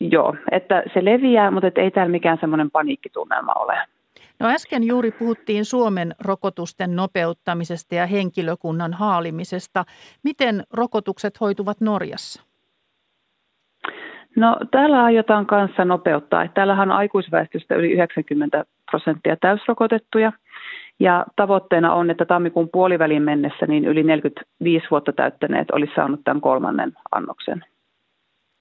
joo, 0.00 0.36
että 0.50 0.82
se 0.94 1.04
leviää, 1.04 1.50
mutta 1.50 1.66
et 1.66 1.78
ei 1.78 1.90
täällä 1.90 2.10
mikään 2.10 2.38
semmoinen 2.40 2.70
paniikkitunnelma 2.70 3.52
ole. 3.52 3.78
No 4.40 4.48
äsken 4.48 4.84
juuri 4.84 5.10
puhuttiin 5.10 5.64
Suomen 5.64 6.14
rokotusten 6.20 6.96
nopeuttamisesta 6.96 7.94
ja 7.94 8.06
henkilökunnan 8.06 8.92
haalimisesta. 8.92 9.84
Miten 10.24 10.62
rokotukset 10.72 11.40
hoituvat 11.40 11.80
Norjassa? 11.80 12.42
No 14.36 14.56
täällä 14.70 15.04
aiotaan 15.04 15.46
kanssa 15.46 15.84
nopeuttaa. 15.84 16.48
Täällähän 16.48 16.90
on 16.90 16.96
aikuisväestöstä 16.96 17.74
yli 17.74 17.92
90 17.92 18.64
prosenttia 18.90 19.36
täysrokotettuja. 19.36 20.32
Ja 21.02 21.26
tavoitteena 21.36 21.94
on, 21.94 22.10
että 22.10 22.24
tammikuun 22.24 22.68
puolivälin 22.72 23.22
mennessä 23.22 23.66
niin 23.66 23.84
yli 23.84 24.02
45 24.02 24.86
vuotta 24.90 25.12
täyttäneet 25.12 25.70
olisi 25.70 25.92
saanut 25.94 26.20
tämän 26.24 26.40
kolmannen 26.40 26.92
annoksen. 27.12 27.64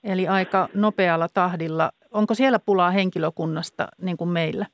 Eli 0.03 0.27
aika 0.27 0.67
nopealla 0.74 1.27
tahdilla. 1.33 1.91
Onko 2.13 2.33
siellä 2.33 2.60
pulaa 2.65 2.91
henkilökunnasta 2.91 3.88
niin 4.01 4.17
kuin 4.17 4.29
meillä? 4.29 4.65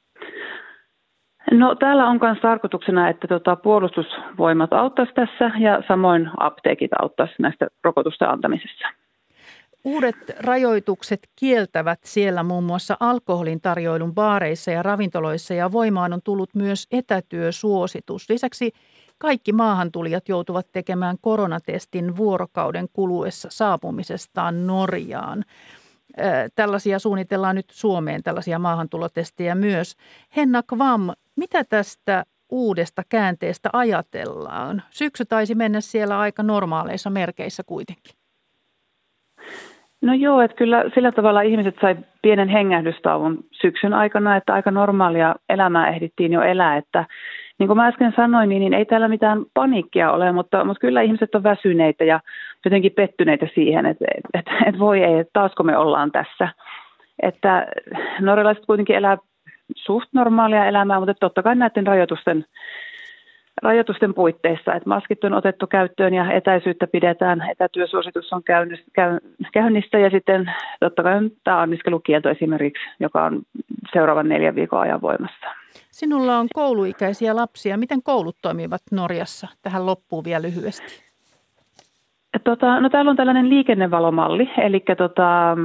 No 1.52 1.76
täällä 1.76 2.06
on 2.08 2.20
myös 2.22 2.38
tarkoituksena, 2.42 3.10
että 3.10 3.28
tota, 3.28 3.56
puolustusvoimat 3.56 4.74
auttaisi 4.74 5.14
tässä 5.14 5.52
ja 5.60 5.84
samoin 5.88 6.30
apteekit 6.38 6.92
auttaisi 7.02 7.34
näistä 7.40 7.68
rokotusten 7.84 8.30
antamisessa. 8.30 8.88
Uudet 9.88 10.16
rajoitukset 10.40 11.30
kieltävät 11.36 12.00
siellä 12.04 12.44
muun 12.44 12.64
muassa 12.64 12.98
alkoholin 13.00 13.62
tarjoilun 13.62 14.16
baareissa 14.16 14.72
ja 14.72 14.84
ravintoloissa 14.84 15.54
ja 15.54 15.72
voimaan 15.72 16.14
on 16.14 16.22
tullut 16.24 16.56
myös 16.56 16.88
etätyösuositus. 16.92 18.30
Lisäksi 18.30 18.72
kaikki 19.18 19.54
maahantulijat 19.54 20.30
joutuvat 20.30 20.68
tekemään 20.72 21.18
koronatestin 21.22 22.18
vuorokauden 22.18 22.88
kuluessa 22.94 23.48
saapumisestaan 23.52 24.68
Norjaan. 24.68 25.46
Tällaisia 26.56 27.00
suunnitellaan 27.00 27.56
nyt 27.56 27.70
Suomeen, 27.72 28.24
tällaisia 28.24 28.60
maahantulotestejä 28.60 29.56
myös. 29.56 29.96
Henna 30.36 30.64
Kvam, 30.64 31.10
mitä 31.36 31.64
tästä 31.64 32.26
uudesta 32.50 33.04
käänteestä 33.10 33.70
ajatellaan? 33.74 34.84
Syksy 34.90 35.26
taisi 35.26 35.56
mennä 35.56 35.82
siellä 35.82 36.20
aika 36.20 36.44
normaaleissa 36.44 37.10
merkeissä 37.10 37.64
kuitenkin. 37.64 38.17
No 40.02 40.14
joo, 40.14 40.42
että 40.42 40.58
kyllä 40.58 40.84
sillä 40.96 41.12
tavalla 41.12 41.42
ihmiset 41.42 41.76
sai 41.82 41.96
pienen 42.22 42.50
hengähdystauon 42.50 43.38
syksyn 43.52 43.94
aikana, 43.94 44.36
että 44.36 44.54
aika 44.54 44.72
normaalia 44.72 45.36
elämää 45.50 45.88
ehdittiin 45.88 46.34
jo 46.34 46.42
elää, 46.42 46.78
että 46.78 47.06
niin 47.60 47.68
kuin 47.68 47.78
mä 47.78 47.88
äsken 47.88 48.14
sanoin, 48.16 48.50
niin, 48.50 48.60
niin 48.60 48.74
ei 48.74 48.86
täällä 48.86 49.08
mitään 49.08 49.46
paniikkia 49.54 50.12
ole, 50.12 50.32
mutta, 50.32 50.64
mutta 50.64 50.80
kyllä 50.80 51.02
ihmiset 51.02 51.36
on 51.36 51.44
väsyneitä 51.44 52.04
ja 52.04 52.20
jotenkin 52.66 52.92
pettyneitä 52.92 53.48
siihen, 53.54 53.86
että, 53.86 54.06
että, 54.34 54.52
että 54.66 54.80
voi 54.80 55.04
ei, 55.04 55.20
että 55.20 55.32
taasko 55.34 55.64
me 55.64 55.78
ollaan 55.78 56.12
tässä. 56.12 56.50
Että 57.22 57.68
norjalaiset 58.20 58.66
kuitenkin 58.66 58.96
elää 58.96 59.18
suht 59.76 60.10
normaalia 60.14 60.66
elämää, 60.66 61.00
mutta 61.00 61.14
totta 61.14 61.44
kai 61.44 61.56
näiden 61.56 61.88
rajoitusten 61.88 62.46
rajoitusten 63.62 64.14
puitteissa, 64.14 64.74
että 64.74 64.90
maskit 64.90 65.24
on 65.24 65.34
otettu 65.34 65.68
käyttöön 65.68 66.14
ja 66.14 66.32
etäisyyttä 66.32 66.88
pidetään, 66.88 67.50
etätyösuositus 67.52 68.34
on 68.34 68.44
käynnissä 69.54 69.98
ja 69.98 70.10
sitten 70.10 70.52
totta 70.80 71.04
kai 71.04 71.14
tämä 71.44 71.62
anniskelukielto 71.62 72.30
esimerkiksi, 72.30 72.84
joka 73.00 73.24
on 73.24 73.42
seuraavan 73.94 74.30
neljän 74.30 74.56
viikon 74.56 74.82
ajan 74.82 75.02
voimassa. 75.02 75.48
Sinulla 75.92 76.38
on 76.38 76.48
kouluikäisiä 76.54 77.36
lapsia. 77.36 77.78
Miten 77.78 78.04
koulut 78.04 78.36
toimivat 78.42 78.82
Norjassa? 78.92 79.48
Tähän 79.62 79.86
loppuu 79.86 80.24
vielä 80.24 80.42
lyhyesti. 80.42 81.08
Tota, 82.44 82.80
no 82.80 82.90
täällä 82.90 83.12
on 83.12 83.18
tällainen 83.18 83.50
liikennevalomalli, 83.50 84.50
eli 84.58 84.84
tota, 84.98 85.58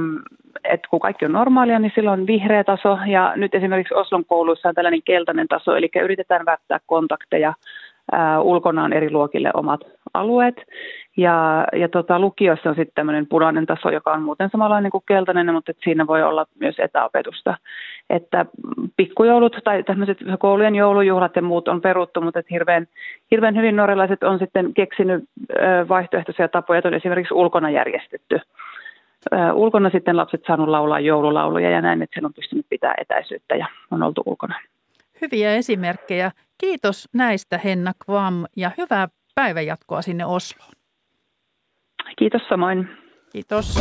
että 0.63 0.87
kun 0.89 0.99
kaikki 0.99 1.25
on 1.25 1.31
normaalia, 1.31 1.79
niin 1.79 1.91
silloin 1.95 2.19
on 2.19 2.27
vihreä 2.27 2.63
taso 2.63 2.97
ja 3.07 3.33
nyt 3.35 3.55
esimerkiksi 3.55 3.93
Oslon 3.93 4.25
kouluissa 4.25 4.69
on 4.69 4.75
tällainen 4.75 5.03
keltainen 5.03 5.47
taso, 5.47 5.75
eli 5.75 5.89
yritetään 6.03 6.45
välttää 6.45 6.79
kontakteja. 6.85 7.53
Ulkona 8.41 8.83
on 8.83 8.93
eri 8.93 9.11
luokille 9.11 9.51
omat 9.53 9.81
alueet 10.13 10.55
ja, 11.17 11.67
ja 11.73 11.89
tota, 11.89 12.19
lukiossa 12.19 12.69
on 12.69 12.75
sitten 12.75 12.95
tämmöinen 12.95 13.27
punainen 13.27 13.65
taso, 13.65 13.89
joka 13.89 14.13
on 14.13 14.21
muuten 14.21 14.49
samanlainen 14.51 14.91
kuin 14.91 15.03
keltainen, 15.07 15.53
mutta 15.53 15.71
että 15.71 15.83
siinä 15.83 16.07
voi 16.07 16.23
olla 16.23 16.45
myös 16.59 16.75
etäopetusta. 16.79 17.57
Että 18.09 18.45
pikkujoulut 18.97 19.57
tai 19.63 19.83
tämmöiset 19.83 20.17
koulujen 20.39 20.75
joulujuhlat 20.75 21.35
ja 21.35 21.41
muut 21.41 21.67
on 21.67 21.81
peruttu, 21.81 22.21
mutta 22.21 22.39
että 22.39 22.53
hirveän, 22.53 22.87
hirveän 23.31 23.55
hyvin 23.55 23.75
norjalaiset 23.75 24.23
on 24.23 24.39
sitten 24.39 24.73
keksinyt 24.73 25.23
vaihtoehtoisia 25.89 26.47
tapoja, 26.47 26.77
että 26.77 26.87
on 26.87 26.93
esimerkiksi 26.93 27.33
ulkona 27.33 27.69
järjestetty. 27.69 28.39
Ulkona 29.53 29.89
sitten 29.89 30.17
lapset 30.17 30.43
saanut 30.47 30.67
laulaa 30.67 30.99
joululauluja 30.99 31.69
ja 31.69 31.81
näin, 31.81 32.01
että 32.01 32.15
sen 32.15 32.25
on 32.25 32.33
pystynyt 32.33 32.65
pitää 32.69 32.93
etäisyyttä 32.97 33.55
ja 33.55 33.67
on 33.91 34.03
oltu 34.03 34.23
ulkona. 34.25 34.55
Hyviä 35.23 35.55
esimerkkejä. 35.55 36.31
Kiitos 36.57 37.09
näistä 37.13 37.57
Henna 37.57 37.93
Kvam 38.05 38.45
ja 38.57 38.71
hyvää 38.77 39.07
päivänjatkoa 39.35 40.01
sinne 40.01 40.25
Osloon. 40.25 40.71
Kiitos 42.17 42.41
samoin. 42.49 42.87
Kiitos. 43.31 43.79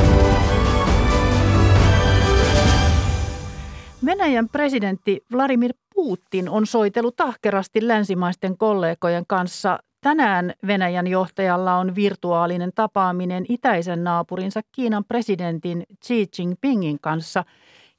Venäjän 4.07 4.49
presidentti 4.49 5.25
Vladimir 5.33 5.73
Putin 5.95 6.49
on 6.49 6.67
soitellut 6.67 7.21
ahkerasti 7.21 7.89
länsimaisten 7.89 8.59
kollegojen 8.59 9.25
kanssa. 9.29 9.79
Tänään 10.01 10.53
Venäjän 10.67 11.07
johtajalla 11.07 11.77
on 11.77 11.95
virtuaalinen 11.95 12.71
tapaaminen 12.75 13.45
itäisen 13.49 14.05
naapurinsa 14.05 14.61
Kiinan 14.73 15.05
presidentin 15.05 15.87
Xi 16.05 16.27
Jinpingin 16.39 16.99
kanssa, 17.01 17.45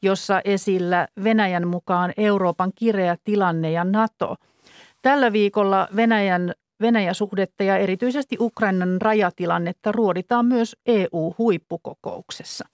jossa 0.04 0.42
esillä 0.46 1.08
Venäjän 1.24 1.68
mukaan 1.68 2.14
Euroopan 2.18 2.72
kireä 2.76 3.18
tilanne 3.24 3.72
ja 3.72 3.84
NATO. 3.84 4.36
Tällä 5.02 5.34
viikolla 5.34 5.88
Venäjän 5.96 6.54
Venäjä-suhdetta 6.82 7.64
ja 7.64 7.78
erityisesti 7.78 8.38
Ukrainan 8.40 9.02
rajatilannetta 9.02 9.92
ruoditaan 9.92 10.46
myös 10.46 10.76
EU-huippukokouksessa. 10.86 12.66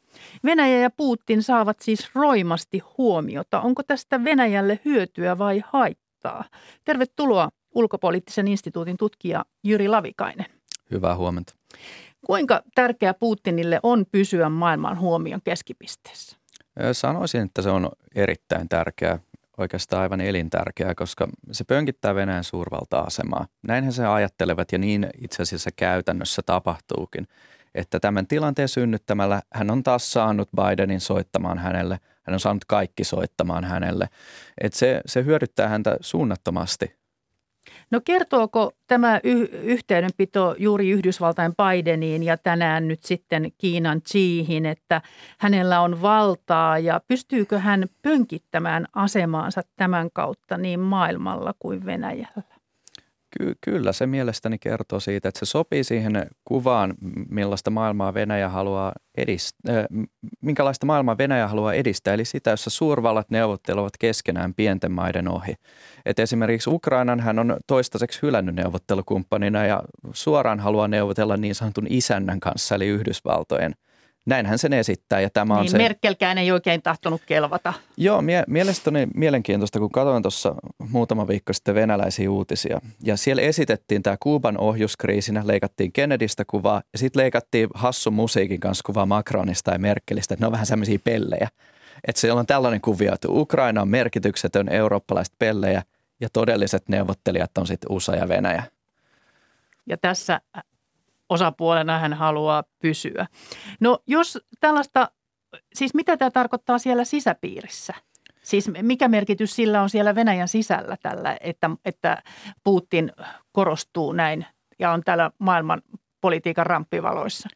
Venäjä 0.43 0.79
ja 0.79 0.89
Putin 0.89 1.43
saavat 1.43 1.79
siis 1.79 2.09
roimasti 2.15 2.81
huomiota. 2.97 3.61
Onko 3.61 3.83
tästä 3.83 4.23
Venäjälle 4.23 4.79
hyötyä 4.85 5.37
vai 5.37 5.61
haittaa? 5.65 6.43
Tervetuloa 6.85 7.49
ulkopoliittisen 7.75 8.47
instituutin 8.47 8.97
tutkija 8.97 9.45
Jyri 9.63 9.87
Lavikainen. 9.87 10.45
Hyvää 10.91 11.15
huomenta. 11.15 11.53
Kuinka 12.25 12.61
tärkeä 12.75 13.13
Putinille 13.13 13.79
on 13.83 14.05
pysyä 14.11 14.49
maailman 14.49 14.99
huomion 14.99 15.41
keskipisteessä? 15.43 16.38
Sanoisin, 16.91 17.41
että 17.41 17.61
se 17.61 17.69
on 17.69 17.89
erittäin 18.15 18.69
tärkeää 18.69 19.19
oikeastaan 19.59 20.01
aivan 20.01 20.21
elintärkeää, 20.21 20.95
koska 20.95 21.27
se 21.51 21.63
pönkittää 21.63 22.15
Venäjän 22.15 22.43
suurvalta-asemaa. 22.43 23.47
Näinhän 23.61 23.93
se 23.93 24.05
ajattelevat 24.05 24.71
ja 24.71 24.77
niin 24.77 25.09
itse 25.21 25.43
asiassa 25.43 25.69
käytännössä 25.75 26.41
tapahtuukin, 26.45 27.27
että 27.75 27.99
tämän 27.99 28.27
tilanteen 28.27 28.67
synnyttämällä 28.67 29.41
hän 29.53 29.71
on 29.71 29.83
taas 29.83 30.11
saanut 30.11 30.49
Bidenin 30.55 31.01
soittamaan 31.01 31.57
hänelle, 31.57 31.99
hän 32.23 32.33
on 32.33 32.39
saanut 32.39 32.65
kaikki 32.65 33.03
soittamaan 33.03 33.63
hänelle. 33.63 34.09
Että 34.61 34.79
se, 34.79 35.01
se 35.05 35.25
hyödyttää 35.25 35.67
häntä 35.67 35.97
suunnattomasti 36.01 36.98
No 37.91 38.01
kertooko 38.05 38.71
tämä 38.87 39.19
y- 39.23 39.49
yhteydenpito 39.63 40.55
juuri 40.57 40.89
Yhdysvaltain 40.89 41.53
Bideniin 41.55 42.23
ja 42.23 42.37
tänään 42.37 42.87
nyt 42.87 43.03
sitten 43.03 43.51
Kiinan 43.57 44.01
Xihin, 44.01 44.65
että 44.65 45.01
hänellä 45.37 45.81
on 45.81 46.01
valtaa 46.01 46.79
ja 46.79 47.01
pystyykö 47.07 47.59
hän 47.59 47.85
pönkittämään 48.01 48.85
asemaansa 48.95 49.61
tämän 49.75 50.09
kautta 50.13 50.57
niin 50.57 50.79
maailmalla 50.79 51.53
kuin 51.59 51.85
Venäjällä? 51.85 52.58
Ky- 53.37 53.55
kyllä 53.61 53.93
se 53.93 54.07
mielestäni 54.07 54.57
kertoo 54.59 54.99
siitä, 54.99 55.29
että 55.29 55.39
se 55.39 55.45
sopii 55.45 55.83
siihen 55.83 56.27
kuvaan, 56.45 56.93
millaista 57.29 57.71
maailmaa 57.71 58.13
Venäjä 58.13 58.49
haluaa 58.49 58.93
edistää, 59.17 59.79
äh, 59.79 59.85
minkälaista 60.41 60.85
maailmaa 60.85 61.17
Venäjä 61.17 61.47
haluaa 61.47 61.73
edistää, 61.73 62.13
eli 62.13 62.25
sitä, 62.25 62.49
jossa 62.49 62.69
suurvallat 62.69 63.29
neuvottelevat 63.29 63.93
keskenään 63.99 64.53
pienten 64.53 64.91
maiden 64.91 65.27
ohi. 65.27 65.53
Et 66.05 66.19
esimerkiksi 66.19 66.69
Ukrainan 66.69 67.19
hän 67.19 67.39
on 67.39 67.57
toistaiseksi 67.67 68.21
hylännyt 68.21 68.55
neuvottelukumppanina 68.55 69.65
ja 69.65 69.83
suoraan 70.13 70.59
haluaa 70.59 70.87
neuvotella 70.87 71.37
niin 71.37 71.55
sanotun 71.55 71.87
isännän 71.89 72.39
kanssa, 72.39 72.75
eli 72.75 72.87
Yhdysvaltojen– 72.87 73.73
näin 74.29 74.45
hän 74.45 74.59
sen 74.59 74.73
esittää. 74.73 75.21
Ja 75.21 75.29
tämä 75.29 75.53
niin, 75.53 75.59
on 75.59 75.69
se... 75.69 75.77
Merkelkään 75.77 76.37
ei 76.37 76.51
oikein 76.51 76.81
tahtonut 76.81 77.21
kelvata. 77.25 77.73
Joo, 77.97 78.21
mie- 78.21 78.43
mielestäni 78.47 79.07
mielenkiintoista, 79.15 79.79
kun 79.79 79.91
katsoin 79.91 80.23
tuossa 80.23 80.55
muutama 80.89 81.27
viikko 81.27 81.53
sitten 81.53 81.75
venäläisiä 81.75 82.31
uutisia. 82.31 82.81
Ja 83.03 83.17
siellä 83.17 83.41
esitettiin 83.41 84.03
tämä 84.03 84.17
Kuuban 84.19 84.57
ohjuskriisinä, 84.57 85.41
leikattiin 85.45 85.91
Kennedystä 85.91 86.43
kuvaa 86.47 86.81
ja 86.93 86.99
sitten 86.99 87.21
leikattiin 87.21 87.69
hassun 87.73 88.13
musiikin 88.13 88.59
kanssa 88.59 88.83
kuvaa 88.85 89.05
Macronista 89.05 89.71
ja 89.71 89.79
Merkelistä. 89.79 90.33
Että 90.33 90.43
ne 90.43 90.47
on 90.47 90.51
vähän 90.51 90.65
semmoisia 90.65 90.99
pellejä. 91.03 91.47
Että 92.07 92.21
siellä 92.21 92.39
on 92.39 92.45
tällainen 92.45 92.81
kuvio, 92.81 93.13
että 93.13 93.27
Ukraina 93.31 93.81
on 93.81 93.87
merkityksetön 93.87 94.69
eurooppalaiset 94.69 95.33
pellejä 95.39 95.83
ja 96.19 96.29
todelliset 96.33 96.83
neuvottelijat 96.89 97.57
on 97.57 97.67
sitten 97.67 97.91
USA 97.91 98.15
ja 98.15 98.27
Venäjä. 98.27 98.63
Ja 99.85 99.97
tässä 99.97 100.41
osapuolena 101.29 101.99
hän 101.99 102.13
haluaa 102.13 102.63
pysyä. 102.81 103.27
No 103.79 103.99
jos 104.07 104.37
tällaista, 104.59 105.11
siis 105.73 105.93
mitä 105.93 106.17
tämä 106.17 106.31
tarkoittaa 106.31 106.79
siellä 106.79 107.05
sisäpiirissä? 107.05 107.93
Siis 108.43 108.71
mikä 108.81 109.07
merkitys 109.07 109.55
sillä 109.55 109.81
on 109.81 109.89
siellä 109.89 110.15
Venäjän 110.15 110.47
sisällä 110.47 110.97
tällä, 111.01 111.37
että, 111.41 111.69
että 111.85 112.23
Putin 112.63 113.11
korostuu 113.51 114.13
näin 114.13 114.45
ja 114.79 114.91
on 114.91 115.01
täällä 115.05 115.31
maailman 115.39 115.81
politiikan 116.21 116.65
ramppivaloissa? 116.65 117.49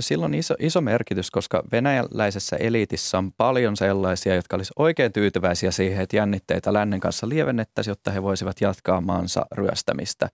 Sillä 0.00 0.24
on 0.24 0.34
iso, 0.34 0.54
iso 0.58 0.80
merkitys, 0.80 1.30
koska 1.30 1.62
venäläisessä 1.72 2.56
eliitissä 2.56 3.18
on 3.18 3.32
paljon 3.32 3.76
sellaisia, 3.76 4.34
jotka 4.34 4.56
olisivat 4.56 4.78
oikein 4.78 5.12
tyytyväisiä 5.12 5.70
siihen, 5.70 6.02
että 6.02 6.16
jännitteitä 6.16 6.72
lännen 6.72 7.00
kanssa 7.00 7.28
lievennettäisiin, 7.28 7.92
jotta 7.92 8.10
he 8.10 8.22
voisivat 8.22 8.60
jatkaa 8.60 9.00
maansa 9.00 9.46
ryöstämistä 9.52 10.28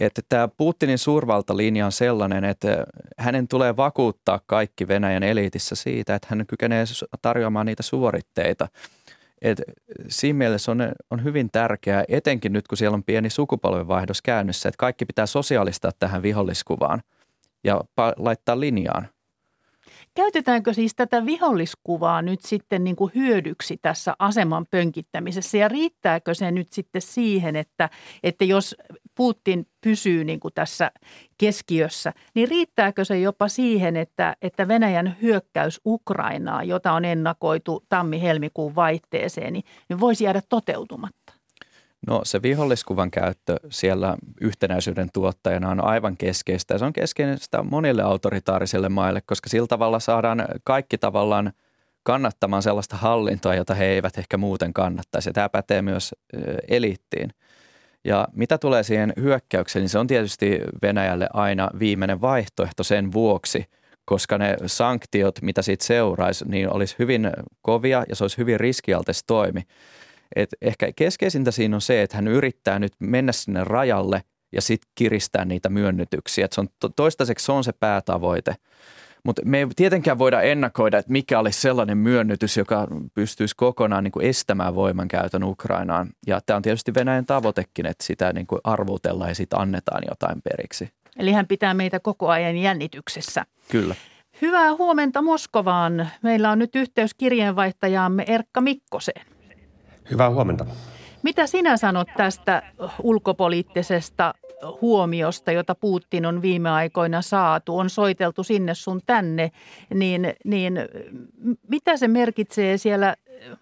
että 0.00 0.22
tämä 0.28 0.48
Putinin 0.48 0.98
suurvaltalinja 0.98 1.86
on 1.86 1.92
sellainen, 1.92 2.44
että 2.44 2.84
hänen 3.18 3.48
tulee 3.48 3.76
vakuuttaa 3.76 4.40
kaikki 4.46 4.88
Venäjän 4.88 5.22
eliitissä 5.22 5.74
siitä, 5.74 6.14
että 6.14 6.28
hän 6.30 6.46
kykenee 6.46 6.84
tarjoamaan 7.22 7.66
niitä 7.66 7.82
suoritteita. 7.82 8.68
Et 9.42 9.62
siinä 10.08 10.36
mielessä 10.36 10.72
on, 10.72 10.78
on 11.10 11.24
hyvin 11.24 11.50
tärkeää, 11.50 12.04
etenkin 12.08 12.52
nyt 12.52 12.68
kun 12.68 12.78
siellä 12.78 12.94
on 12.94 13.04
pieni 13.04 13.30
sukupolvenvaihdos 13.30 14.22
käynnissä, 14.22 14.68
että 14.68 14.78
kaikki 14.78 15.04
pitää 15.04 15.26
sosiaalistaa 15.26 15.90
tähän 15.98 16.22
viholliskuvaan 16.22 17.02
ja 17.64 17.80
pa- 18.00 18.14
laittaa 18.16 18.60
linjaan. 18.60 19.08
Käytetäänkö 20.14 20.74
siis 20.74 20.94
tätä 20.94 21.26
viholliskuvaa 21.26 22.22
nyt 22.22 22.40
sitten 22.40 22.84
niin 22.84 22.96
kuin 22.96 23.12
hyödyksi 23.14 23.76
tässä 23.82 24.16
aseman 24.18 24.66
pönkittämisessä 24.70 25.58
ja 25.58 25.68
riittääkö 25.68 26.34
se 26.34 26.50
nyt 26.50 26.72
sitten 26.72 27.02
siihen, 27.02 27.56
että, 27.56 27.90
että 28.22 28.44
jos 28.44 28.76
Putin 29.18 29.66
pysyy 29.80 30.24
niin 30.24 30.40
kuin 30.40 30.54
tässä 30.54 30.90
keskiössä, 31.38 32.12
niin 32.34 32.48
riittääkö 32.48 33.04
se 33.04 33.18
jopa 33.18 33.48
siihen, 33.48 33.96
että, 33.96 34.36
että 34.42 34.68
Venäjän 34.68 35.16
hyökkäys 35.22 35.80
Ukrainaa, 35.86 36.62
jota 36.62 36.92
on 36.92 37.04
ennakoitu 37.04 37.84
tammi-helmikuun 37.88 38.74
vaihteeseen, 38.74 39.52
niin, 39.52 39.64
niin 39.88 40.00
voisi 40.00 40.24
jäädä 40.24 40.42
toteutumatta? 40.48 41.32
No 42.06 42.20
se 42.24 42.42
viholliskuvan 42.42 43.10
käyttö 43.10 43.56
siellä 43.70 44.16
yhtenäisyyden 44.40 45.08
tuottajana 45.12 45.70
on 45.70 45.84
aivan 45.84 46.16
keskeistä 46.16 46.78
se 46.78 46.84
on 46.84 46.92
keskeistä 46.92 47.62
monille 47.62 48.02
autoritaarisille 48.02 48.88
maille, 48.88 49.20
koska 49.20 49.48
sillä 49.48 49.66
tavalla 49.66 50.00
saadaan 50.00 50.44
kaikki 50.64 50.98
tavallaan 50.98 51.52
kannattamaan 52.02 52.62
sellaista 52.62 52.96
hallintoa, 52.96 53.54
jota 53.54 53.74
he 53.74 53.84
eivät 53.84 54.18
ehkä 54.18 54.36
muuten 54.36 54.72
kannattaisi. 54.72 55.32
Tämä 55.32 55.48
pätee 55.48 55.82
myös 55.82 56.14
eliittiin. 56.68 57.30
Ja 58.04 58.28
mitä 58.32 58.58
tulee 58.58 58.82
siihen 58.82 59.12
hyökkäykseen, 59.16 59.82
niin 59.82 59.88
se 59.88 59.98
on 59.98 60.06
tietysti 60.06 60.58
Venäjälle 60.82 61.28
aina 61.32 61.70
viimeinen 61.78 62.20
vaihtoehto 62.20 62.82
sen 62.82 63.12
vuoksi, 63.12 63.64
koska 64.04 64.38
ne 64.38 64.56
sanktiot, 64.66 65.42
mitä 65.42 65.62
siitä 65.62 65.84
seuraisi, 65.84 66.44
niin 66.48 66.74
olisi 66.74 66.96
hyvin 66.98 67.30
kovia 67.62 68.04
ja 68.08 68.16
se 68.16 68.24
olisi 68.24 68.38
hyvin 68.38 68.60
riskialtis 68.60 69.24
toimi. 69.26 69.62
Et 70.36 70.48
ehkä 70.62 70.92
keskeisintä 70.96 71.50
siinä 71.50 71.76
on 71.76 71.80
se, 71.80 72.02
että 72.02 72.16
hän 72.16 72.28
yrittää 72.28 72.78
nyt 72.78 72.92
mennä 72.98 73.32
sinne 73.32 73.64
rajalle 73.64 74.22
ja 74.52 74.62
sitten 74.62 74.90
kiristää 74.94 75.44
niitä 75.44 75.68
myönnytyksiä. 75.68 76.44
Et 76.44 76.52
se 76.52 76.60
on, 76.60 76.68
toistaiseksi 76.96 77.44
se 77.44 77.52
on 77.52 77.64
se 77.64 77.72
päätavoite. 77.72 78.54
Mutta 79.24 79.42
me 79.44 79.58
ei 79.58 79.66
tietenkään 79.76 80.18
voida 80.18 80.42
ennakoida, 80.42 80.98
että 80.98 81.12
mikä 81.12 81.38
olisi 81.38 81.60
sellainen 81.60 81.98
myönnytys, 81.98 82.56
joka 82.56 82.86
pystyisi 83.14 83.54
kokonaan 83.56 84.04
niin 84.04 84.12
kuin 84.12 84.26
estämään 84.26 84.74
voimankäytön 84.74 85.44
Ukrainaan. 85.44 86.10
Ja 86.26 86.40
tämä 86.46 86.56
on 86.56 86.62
tietysti 86.62 86.94
Venäjän 86.94 87.26
tavoitekin, 87.26 87.86
että 87.86 88.04
sitä 88.04 88.32
niin 88.32 88.46
kuin 88.46 88.60
arvutellaan 88.64 89.30
ja 89.30 89.34
sitten 89.34 89.60
annetaan 89.60 90.02
jotain 90.08 90.42
periksi. 90.42 90.90
Eli 91.18 91.32
hän 91.32 91.46
pitää 91.46 91.74
meitä 91.74 92.00
koko 92.00 92.28
ajan 92.28 92.56
jännityksessä. 92.56 93.44
Kyllä. 93.70 93.94
Hyvää 94.42 94.74
huomenta 94.74 95.22
Moskovaan. 95.22 96.08
Meillä 96.22 96.50
on 96.50 96.58
nyt 96.58 96.76
yhteys 96.76 97.14
kirjeenvaihtajaamme 97.14 98.24
Erkka 98.26 98.60
Mikkoseen. 98.60 99.26
Hyvää 100.10 100.30
huomenta. 100.30 100.66
Mitä 101.22 101.46
sinä 101.46 101.76
sanot 101.76 102.08
tästä 102.16 102.62
ulkopoliittisesta 103.02 104.34
huomiosta, 104.80 105.52
jota 105.52 105.74
Putin 105.74 106.26
on 106.26 106.42
viime 106.42 106.70
aikoina 106.70 107.22
saatu? 107.22 107.78
On 107.78 107.90
soiteltu 107.90 108.42
sinne 108.42 108.74
sun 108.74 109.00
tänne, 109.06 109.50
niin, 109.94 110.34
niin 110.44 110.78
mitä 111.68 111.96
se 111.96 112.08
merkitsee 112.08 112.78
siellä 112.78 113.16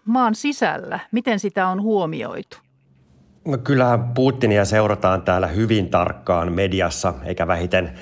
maan 0.05 0.35
sisällä? 0.35 0.99
Miten 1.11 1.39
sitä 1.39 1.67
on 1.67 1.81
huomioitu? 1.81 2.57
No 3.45 3.57
kyllähän 3.57 4.13
Putinia 4.13 4.65
seurataan 4.65 5.21
täällä 5.21 5.47
hyvin 5.47 5.89
tarkkaan 5.89 6.53
mediassa, 6.53 7.13
eikä 7.25 7.47
vähiten 7.47 7.93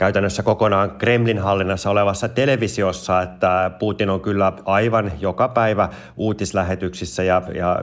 käytännössä 0.00 0.42
kokonaan 0.42 0.90
Kremlin 0.90 1.38
hallinnassa 1.38 1.90
olevassa 1.90 2.28
televisiossa, 2.28 3.22
että 3.22 3.70
Putin 3.78 4.10
on 4.10 4.20
kyllä 4.20 4.52
aivan 4.64 5.12
joka 5.18 5.48
päivä 5.48 5.88
uutislähetyksissä 6.16 7.22
ja, 7.22 7.42
ja 7.54 7.80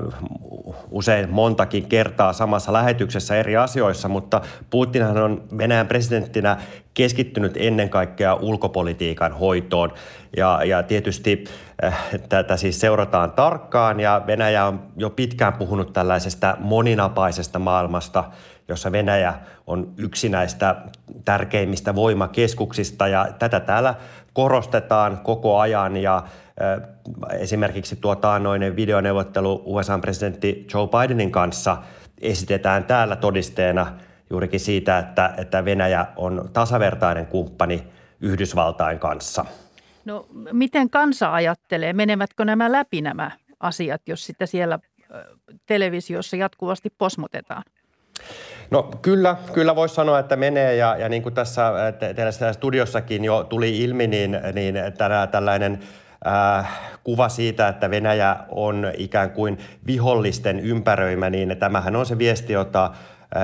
usein 0.91 1.29
montakin 1.29 1.89
kertaa 1.89 2.33
samassa 2.33 2.73
lähetyksessä 2.73 3.35
eri 3.35 3.57
asioissa, 3.57 4.07
mutta 4.07 4.41
Putinhan 4.69 5.17
on 5.17 5.43
Venäjän 5.57 5.87
presidenttinä 5.87 6.57
keskittynyt 6.93 7.57
ennen 7.57 7.89
kaikkea 7.89 8.33
ulkopolitiikan 8.33 9.33
hoitoon. 9.33 9.93
Ja, 10.37 10.63
ja 10.63 10.83
tietysti 10.83 11.43
äh, 11.83 12.07
tätä 12.29 12.57
siis 12.57 12.79
seurataan 12.79 13.31
tarkkaan 13.31 13.99
ja 13.99 14.21
Venäjä 14.27 14.65
on 14.65 14.79
jo 14.95 15.09
pitkään 15.09 15.53
puhunut 15.53 15.93
tällaisesta 15.93 16.57
moninapaisesta 16.59 17.59
maailmasta– 17.59 18.23
jossa 18.67 18.91
Venäjä 18.91 19.33
on 19.67 19.93
yksi 19.97 20.29
näistä 20.29 20.75
tärkeimmistä 21.25 21.95
voimakeskuksista 21.95 23.07
ja 23.07 23.27
tätä 23.39 23.59
täällä 23.59 23.95
korostetaan 24.33 25.19
koko 25.23 25.59
ajan 25.59 25.97
ja 25.97 26.23
esimerkiksi 27.39 27.95
tuo 27.95 28.15
taannoinen 28.15 28.75
videoneuvottelu 28.75 29.61
USA-presidentti 29.65 30.67
Joe 30.73 30.87
Bidenin 30.87 31.31
kanssa 31.31 31.77
esitetään 32.21 32.83
täällä 32.83 33.15
todisteena 33.15 33.87
juurikin 34.29 34.59
siitä, 34.59 34.99
että, 34.99 35.33
että 35.37 35.65
Venäjä 35.65 36.05
on 36.15 36.49
tasavertainen 36.53 37.25
kumppani 37.25 37.83
Yhdysvaltain 38.21 38.99
kanssa. 38.99 39.45
No 40.05 40.25
miten 40.51 40.89
kansa 40.89 41.33
ajattelee? 41.33 41.93
Menevätkö 41.93 42.45
nämä 42.45 42.71
läpi 42.71 43.01
nämä 43.01 43.31
asiat, 43.59 44.01
jos 44.07 44.25
sitä 44.25 44.45
siellä 44.45 44.79
televisiossa 45.65 46.35
jatkuvasti 46.35 46.89
posmotetaan? 46.97 47.63
No 48.71 48.89
kyllä, 49.01 49.35
kyllä 49.53 49.75
voisi 49.75 49.95
sanoa, 49.95 50.19
että 50.19 50.35
menee 50.35 50.75
ja, 50.75 50.95
ja 50.97 51.09
niin 51.09 51.23
kuin 51.23 51.35
tässä 51.35 51.73
te, 51.99 52.13
teillä 52.13 52.53
studiossakin 52.53 53.25
jo 53.25 53.43
tuli 53.43 53.83
ilmi, 53.83 54.07
niin, 54.07 54.39
niin 54.53 54.75
tänä, 54.97 55.27
tällainen 55.27 55.79
äh, 56.27 56.69
kuva 57.03 57.29
siitä, 57.29 57.67
että 57.67 57.89
Venäjä 57.89 58.35
on 58.49 58.91
ikään 58.97 59.31
kuin 59.31 59.57
vihollisten 59.87 60.59
ympäröimä, 60.59 61.29
niin 61.29 61.57
tämähän 61.59 61.95
on 61.95 62.05
se 62.05 62.17
viesti, 62.17 62.53
jota 62.53 62.91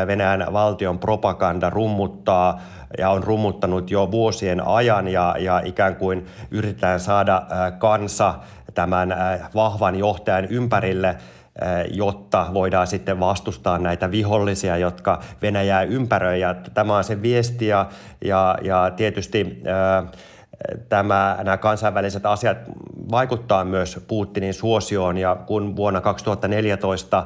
Venäjän 0.07 0.45
valtion 0.53 0.99
propaganda 0.99 1.69
rummuttaa 1.69 2.61
ja 2.97 3.09
on 3.09 3.23
rummuttanut 3.23 3.91
jo 3.91 4.11
vuosien 4.11 4.67
ajan 4.67 5.07
ja, 5.07 5.35
ja 5.39 5.61
ikään 5.65 5.95
kuin 5.95 6.25
yritetään 6.51 6.99
saada 6.99 7.45
kansa 7.77 8.35
tämän 8.73 9.15
vahvan 9.55 9.95
johtajan 9.95 10.45
ympärille– 10.45 11.17
jotta 11.91 12.47
voidaan 12.53 12.87
sitten 12.87 13.19
vastustaa 13.19 13.77
näitä 13.77 14.11
vihollisia, 14.11 14.77
jotka 14.77 15.19
Venäjää 15.41 15.83
ympäröi. 15.83 16.39
Ja 16.39 16.53
tämä 16.73 16.97
on 16.97 17.03
se 17.03 17.21
viesti 17.21 17.67
ja, 17.67 17.89
ja, 18.25 18.57
ja 18.61 18.91
tietysti 18.95 19.63
tämä, 20.89 21.37
nämä 21.43 21.57
kansainväliset 21.57 22.25
asiat 22.25 22.57
vaikuttaa 23.11 23.65
myös 23.65 23.99
Putinin 24.07 24.53
suosioon 24.53 25.17
ja 25.17 25.35
kun 25.35 25.75
vuonna 25.75 26.01
2014 26.01 27.25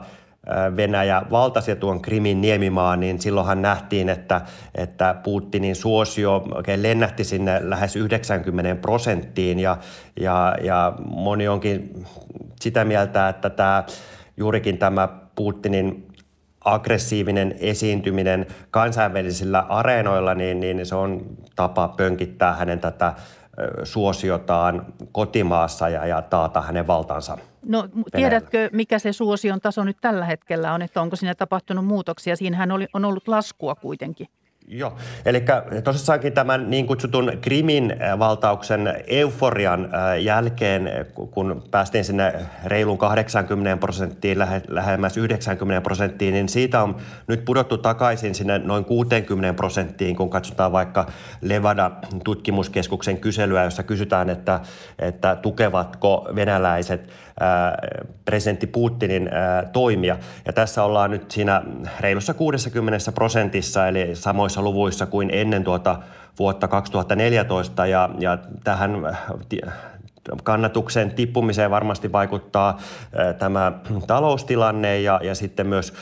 Venäjä 0.76 1.22
valtasi 1.32 1.76
tuon 1.76 2.02
Krimin 2.02 2.42
niemimaan, 2.42 3.00
niin 3.00 3.22
silloinhan 3.22 3.62
nähtiin, 3.62 4.10
että, 4.10 4.42
että 4.76 5.16
Putinin 5.24 5.76
suosio 5.76 6.48
oikein 6.56 6.84
lennähti 6.84 7.24
sinne 7.24 7.60
lähes 7.70 7.96
90 7.96 8.82
prosenttiin 8.82 9.60
ja, 9.60 9.78
ja, 10.20 10.56
ja 10.64 10.94
moni 11.06 11.48
onkin 11.48 12.06
sitä 12.62 12.86
mieltä, 12.86 13.30
että 13.30 13.50
tämä 13.50 13.84
juurikin 14.38 14.78
tämä 14.78 15.08
Putinin 15.36 16.08
aggressiivinen 16.66 17.56
esiintyminen 17.60 18.46
kansainvälisillä 18.72 19.60
areenoilla, 19.60 20.36
niin, 20.36 20.60
niin 20.60 20.86
se 20.86 20.96
on 20.96 21.26
tapa 21.56 21.88
pönkittää 21.88 22.56
hänen 22.56 22.80
tätä 22.80 23.14
suosiotaan 23.84 24.86
kotimaassa 25.12 25.90
ja, 25.90 26.06
ja 26.06 26.22
taata 26.22 26.62
hänen 26.62 26.88
valtansa. 26.88 27.38
No 27.66 27.90
tiedätkö, 28.16 28.70
mikä 28.74 29.00
se 29.00 29.14
suosion 29.14 29.62
taso 29.62 29.84
nyt 29.84 29.98
tällä 30.02 30.26
hetkellä 30.26 30.74
on, 30.74 30.82
että 30.82 31.02
onko 31.02 31.16
siinä 31.16 31.36
tapahtunut 31.36 31.86
muutoksia? 31.86 32.36
Siinähän 32.36 32.72
oli, 32.72 32.88
on 32.94 33.06
ollut 33.06 33.28
laskua 33.28 33.76
kuitenkin. 33.76 34.28
Joo, 34.70 34.98
eli 35.26 35.46
tosissaankin 35.84 36.34
tämän 36.34 36.70
niin 36.70 36.88
kutsutun 36.88 37.32
Krimin 37.42 37.92
äh, 38.02 38.20
valtauksen 38.20 39.04
euforian 39.08 39.86
äh, 39.86 40.22
jälkeen, 40.22 40.90
kun 41.32 41.64
päästiin 41.72 42.06
sinne 42.06 42.34
reilun 42.66 42.98
80 42.98 43.78
prosenttiin, 43.78 44.38
lähemmäs 44.68 45.18
90 45.18 45.82
prosenttiin, 45.82 46.34
niin 46.34 46.50
siitä 46.50 46.84
on 46.84 46.96
nyt 47.28 47.46
pudottu 47.46 47.78
takaisin 47.78 48.36
sinne 48.36 48.60
noin 48.60 48.86
60 48.86 49.54
prosenttiin, 49.54 50.16
kun 50.16 50.30
katsotaan 50.30 50.72
vaikka 50.72 51.06
Levada-tutkimuskeskuksen 51.42 53.18
kyselyä, 53.18 53.64
jossa 53.64 53.84
kysytään, 53.84 54.30
että, 54.30 54.60
että 55.00 55.36
tukevatko 55.36 56.30
venäläiset 56.36 57.10
presidentti 58.26 58.68
Putinin 58.68 59.30
toimia. 59.74 60.18
Ja 60.46 60.54
tässä 60.54 60.84
ollaan 60.84 61.12
nyt 61.12 61.32
siinä 61.32 61.62
reilussa 62.00 62.34
60 62.34 63.12
prosentissa, 63.12 63.88
eli 63.88 64.16
samoissa 64.16 64.62
luvuissa 64.62 65.06
kuin 65.06 65.30
ennen 65.34 65.64
tuota 65.64 66.00
vuotta 66.40 66.68
2014. 66.68 67.86
Ja, 67.86 68.10
ja 68.20 68.38
tähän 68.64 68.92
kannatuksen 70.44 71.12
tippumiseen 71.12 71.72
varmasti 71.72 72.12
vaikuttaa 72.12 72.80
tämä 73.40 73.72
taloustilanne 74.08 75.02
ja, 75.02 75.20
ja 75.24 75.36
sitten 75.36 75.68
myös 75.68 75.94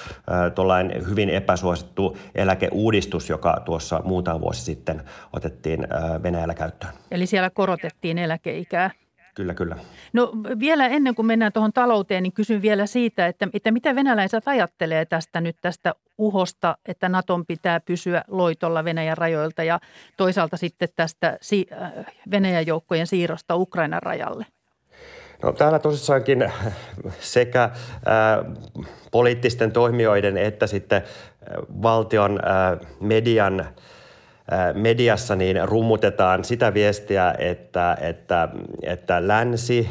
tuollainen 0.55 1.09
hyvin 1.09 1.29
epäsuosittu 1.29 2.17
eläkeuudistus, 2.35 3.29
joka 3.29 3.61
tuossa 3.65 4.01
muutama 4.05 4.41
vuosi 4.41 4.61
sitten 4.61 5.03
otettiin 5.33 5.87
Venäjällä 6.23 6.53
käyttöön. 6.53 6.93
Eli 7.11 7.25
siellä 7.25 7.49
korotettiin 7.49 8.17
eläkeikää? 8.17 8.91
Kyllä, 9.35 9.53
kyllä. 9.53 9.77
No 10.13 10.31
vielä 10.59 10.87
ennen 10.87 11.15
kuin 11.15 11.25
mennään 11.25 11.53
tuohon 11.53 11.73
talouteen, 11.73 12.23
niin 12.23 12.33
kysyn 12.33 12.61
vielä 12.61 12.85
siitä, 12.85 13.27
että, 13.27 13.47
että 13.53 13.71
mitä 13.71 13.95
venäläiset 13.95 14.47
ajattelee 14.47 15.05
tästä 15.05 15.41
nyt 15.41 15.57
tästä 15.61 15.95
uhosta, 16.17 16.77
että 16.85 17.09
Naton 17.09 17.45
pitää 17.45 17.79
pysyä 17.79 18.23
loitolla 18.27 18.83
Venäjän 18.83 19.17
rajoilta 19.17 19.63
ja 19.63 19.79
toisaalta 20.17 20.57
sitten 20.57 20.89
tästä 20.95 21.37
äh, 21.81 21.91
Venäjän 22.31 22.67
joukkojen 22.67 23.07
siirrosta 23.07 23.55
Ukrainan 23.55 24.03
rajalle? 24.03 24.45
No, 25.43 25.51
täällä 25.51 25.79
tosissaankin 25.79 26.51
sekä 27.19 27.63
äh, 27.63 27.71
poliittisten 29.11 29.71
toimijoiden 29.71 30.37
että 30.37 30.67
sitten 30.67 31.01
äh, 31.01 31.57
valtion 31.81 32.39
äh, 32.45 32.79
median– 32.99 33.65
mediassa 34.73 35.35
niin 35.35 35.67
rummutetaan 35.69 36.43
sitä 36.43 36.73
viestiä, 36.73 37.35
että, 37.37 37.97
että, 38.01 38.49
että 38.83 39.27
länsi, 39.27 39.89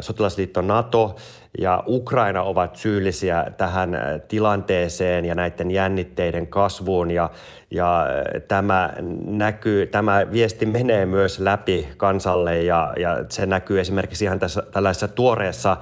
sotilasliitto 0.00 0.60
NATO 0.60 1.16
ja 1.58 1.84
Ukraina 1.86 2.42
ovat 2.42 2.76
syyllisiä 2.76 3.46
tähän 3.56 3.90
tilanteeseen 4.28 5.24
ja 5.24 5.34
näiden 5.34 5.70
jännitteiden 5.70 6.46
kasvuun. 6.46 7.10
Ja, 7.10 7.30
ja 7.70 8.06
tämä, 8.48 8.92
näkyy, 9.26 9.86
tämä 9.86 10.26
viesti 10.32 10.66
menee 10.66 11.06
myös 11.06 11.38
läpi 11.38 11.88
kansalle 11.96 12.62
ja, 12.62 12.92
ja 12.98 13.24
se 13.28 13.46
näkyy 13.46 13.80
esimerkiksi 13.80 14.24
ihan 14.24 14.38
tässä 14.38 14.62
tällaisessa 14.72 15.08
tuoreessa 15.08 15.76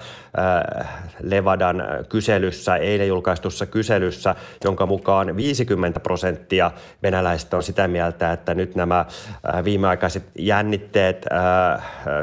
äh, 0.79 0.89
Levadan 1.23 1.83
kyselyssä, 2.09 2.77
eilen 2.77 3.09
julkaistussa 3.09 3.67
kyselyssä, 3.67 4.35
jonka 4.65 4.87
mukaan 4.87 5.37
50 5.37 6.01
prosenttia 6.01 6.71
venäläisistä 7.03 7.57
on 7.57 7.63
sitä 7.63 7.89
mieltä, 7.89 8.33
että 8.33 8.55
nyt 8.55 8.75
nämä 8.75 8.99
äh, 8.99 9.65
viimeaikaiset 9.65 10.25
jännitteet 10.39 11.27
äh, 11.33 11.83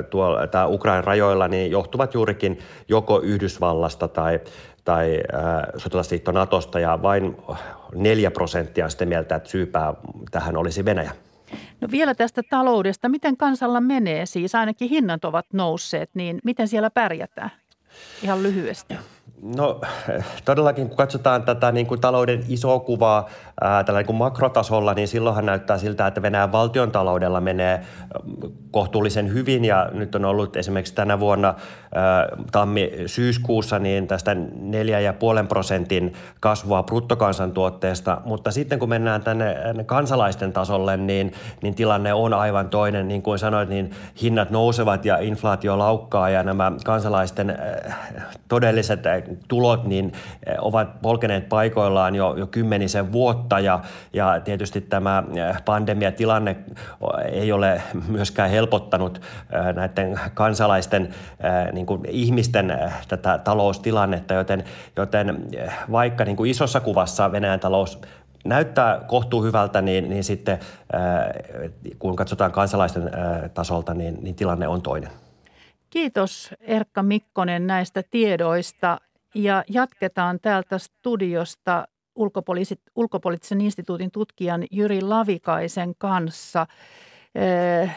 tuolla, 0.09 0.67
Ukrainan 0.67 1.03
rajoilla 1.03 1.47
niin 1.47 1.71
johtuvat 1.71 2.13
juurikin 2.13 2.59
joko 2.87 3.21
Yhdysvallasta 3.21 4.07
tai 4.07 4.39
tai 4.85 5.19
sotilasliitto 5.77 6.31
Natosta 6.31 6.79
ja 6.79 7.01
vain 7.01 7.37
4 7.95 8.31
prosenttia 8.31 8.89
sitä 8.89 9.05
mieltä, 9.05 9.35
että 9.35 9.49
syypää 9.49 9.93
tähän 10.31 10.57
olisi 10.57 10.85
Venäjä. 10.85 11.11
No 11.81 11.87
vielä 11.91 12.15
tästä 12.15 12.41
taloudesta. 12.49 13.09
Miten 13.09 13.37
kansalla 13.37 13.81
menee? 13.81 14.25
Siis 14.25 14.55
ainakin 14.55 14.89
hinnat 14.89 15.25
ovat 15.25 15.45
nousseet, 15.53 16.09
niin 16.13 16.39
miten 16.43 16.67
siellä 16.67 16.89
pärjätään? 16.89 17.51
Ihan 18.23 18.43
lyhyesti. 18.43 18.93
No 19.55 19.81
todellakin, 20.45 20.87
kun 20.87 20.97
katsotaan 20.97 21.43
tätä 21.43 21.71
niin 21.71 21.87
kuin 21.87 22.01
talouden 22.01 22.43
isoa 22.49 22.79
kuvaa 22.79 23.29
ää, 23.61 23.83
tällä 23.83 23.99
niin 23.99 24.05
kuin 24.05 24.15
makrotasolla, 24.15 24.93
niin 24.93 25.07
silloinhan 25.07 25.45
näyttää 25.45 25.77
siltä, 25.77 26.07
että 26.07 26.21
Venäjän 26.21 26.51
valtion 26.51 26.91
taloudella 26.91 27.41
menee 27.41 27.81
kohtuullisen 28.71 29.33
hyvin 29.33 29.65
ja 29.65 29.89
nyt 29.93 30.15
on 30.15 30.25
ollut 30.25 30.55
esimerkiksi 30.55 30.95
tänä 30.95 31.19
vuonna 31.19 31.53
tammi-syyskuussa 32.51 33.79
niin 33.79 34.07
tästä 34.07 34.33
4,5 34.33 34.39
prosentin 35.47 36.13
kasvua 36.39 36.83
bruttokansantuotteesta, 36.83 38.21
mutta 38.25 38.51
sitten 38.51 38.79
kun 38.79 38.89
mennään 38.89 39.23
tänne 39.23 39.55
kansalaisten 39.85 40.53
tasolle, 40.53 40.97
niin, 40.97 41.33
niin 41.63 41.75
tilanne 41.75 42.13
on 42.13 42.33
aivan 42.33 42.69
toinen. 42.69 43.07
Niin 43.07 43.21
kuin 43.21 43.39
sanoit, 43.39 43.69
niin 43.69 43.91
hinnat 44.21 44.49
nousevat 44.49 45.05
ja 45.05 45.17
inflaatio 45.17 45.77
laukkaa 45.77 46.29
ja 46.29 46.43
nämä 46.43 46.71
kansalaisten 46.85 47.57
todelliset 48.47 48.99
tulot 49.47 49.85
niin 49.85 50.13
ovat 50.59 51.01
polkeneet 51.01 51.49
paikoillaan 51.49 52.15
jo, 52.15 52.35
jo 52.35 52.47
kymmenisen 52.47 53.11
vuotta. 53.11 53.59
Ja, 53.59 53.79
ja 54.13 54.39
tietysti 54.39 54.81
tämä 54.81 55.23
pandemiatilanne 55.65 56.55
ei 57.31 57.51
ole 57.51 57.81
myöskään 58.07 58.49
helpottanut 58.49 59.21
näiden 59.75 60.19
kansalaisten 60.33 61.15
niin 61.71 61.85
kuin 61.85 62.01
ihmisten 62.07 62.79
tätä 63.07 63.37
taloustilannetta, 63.37 64.33
joten, 64.33 64.63
joten 64.95 65.45
vaikka 65.91 66.25
niin 66.25 66.37
kuin 66.37 66.51
isossa 66.51 66.79
kuvassa 66.79 67.31
Venäjän 67.31 67.59
talous 67.59 68.01
näyttää 68.45 69.01
kohtuu 69.07 69.43
hyvältä, 69.43 69.81
niin, 69.81 70.09
niin 70.09 70.23
sitten 70.23 70.59
kun 71.99 72.15
katsotaan 72.15 72.51
kansalaisten 72.51 73.11
tasolta, 73.53 73.93
niin, 73.93 74.17
niin 74.21 74.35
tilanne 74.35 74.67
on 74.67 74.81
toinen. 74.81 75.09
Kiitos 75.89 76.53
Erkka 76.61 77.03
Mikkonen 77.03 77.67
näistä 77.67 78.03
tiedoista 78.11 78.97
ja 79.35 79.63
jatketaan 79.69 80.39
täältä 80.41 80.77
studiosta 80.77 81.87
ulkopoliittisen 82.95 83.61
instituutin 83.61 84.11
tutkijan 84.11 84.63
Jyri 84.71 85.01
Lavikaisen 85.01 85.93
kanssa. 85.97 86.67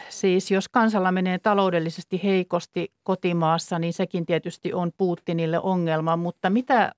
Siis 0.09 0.51
jos 0.51 0.69
kansalla 0.69 1.11
menee 1.11 1.39
taloudellisesti 1.39 2.23
heikosti 2.23 2.93
kotimaassa, 3.03 3.79
niin 3.79 3.93
sekin 3.93 4.25
tietysti 4.25 4.73
on 4.73 4.91
Putinille 4.97 5.59
ongelma. 5.59 6.17
Mutta 6.17 6.49
mitä 6.49 6.91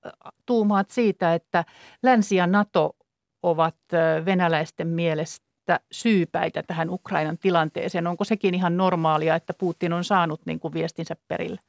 tuumaat 0.46 0.90
siitä, 0.90 1.34
että 1.34 1.64
Länsi 2.02 2.36
ja 2.36 2.46
NATO 2.46 2.96
ovat 3.42 3.76
venäläisten 4.24 4.88
mielestä 4.88 5.80
syypäitä 5.92 6.62
tähän 6.62 6.90
Ukrainan 6.90 7.38
tilanteeseen? 7.38 8.06
Onko 8.06 8.24
sekin 8.24 8.54
ihan 8.54 8.76
normaalia, 8.76 9.34
että 9.34 9.54
Putin 9.54 9.92
on 9.92 10.04
saanut 10.04 10.40
niin 10.46 10.60
kuin 10.60 10.74
viestinsä 10.74 11.16
perille? 11.28 11.60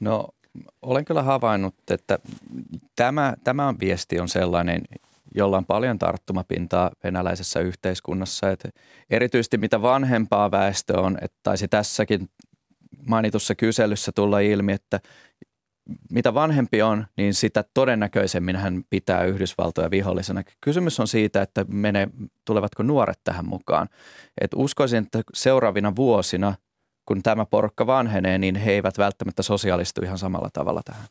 No 0.00 0.28
olen 0.82 1.04
kyllä 1.04 1.22
havainnut, 1.22 1.74
että 1.90 2.18
tämä, 2.96 3.34
tämä 3.44 3.74
viesti 3.80 4.20
on 4.20 4.28
sellainen, 4.28 4.82
jolla 5.34 5.56
on 5.56 5.66
paljon 5.66 5.98
tarttumapintaa 5.98 6.90
venäläisessä 7.04 7.60
yhteiskunnassa. 7.60 8.50
Että 8.50 8.68
erityisesti 9.10 9.58
mitä 9.58 9.82
vanhempaa 9.82 10.50
väestö 10.50 11.00
on, 11.00 11.18
että 11.22 11.38
taisi 11.42 11.68
tässäkin 11.68 12.28
mainitussa 13.06 13.54
kyselyssä 13.54 14.12
tulla 14.14 14.40
ilmi, 14.40 14.72
että 14.72 15.00
mitä 16.10 16.34
vanhempi 16.34 16.82
on, 16.82 17.06
niin 17.16 17.34
sitä 17.34 17.64
todennäköisemmin 17.74 18.56
hän 18.56 18.82
pitää 18.90 19.24
Yhdysvaltoja 19.24 19.90
vihollisena. 19.90 20.42
Kysymys 20.60 21.00
on 21.00 21.08
siitä, 21.08 21.42
että 21.42 21.64
menee, 21.68 22.08
tulevatko 22.44 22.82
nuoret 22.82 23.20
tähän 23.24 23.48
mukaan. 23.48 23.88
Et 24.40 24.50
uskoisin, 24.54 25.04
että 25.04 25.22
seuraavina 25.34 25.96
vuosina, 25.96 26.54
kun 27.06 27.22
tämä 27.22 27.44
porukka 27.44 27.86
vanhenee, 27.86 28.38
niin 28.38 28.54
he 28.54 28.72
eivät 28.72 28.98
välttämättä 28.98 29.42
sosiaalistu 29.42 30.02
ihan 30.02 30.18
samalla 30.18 30.48
tavalla 30.52 30.82
tähän. 30.84 31.04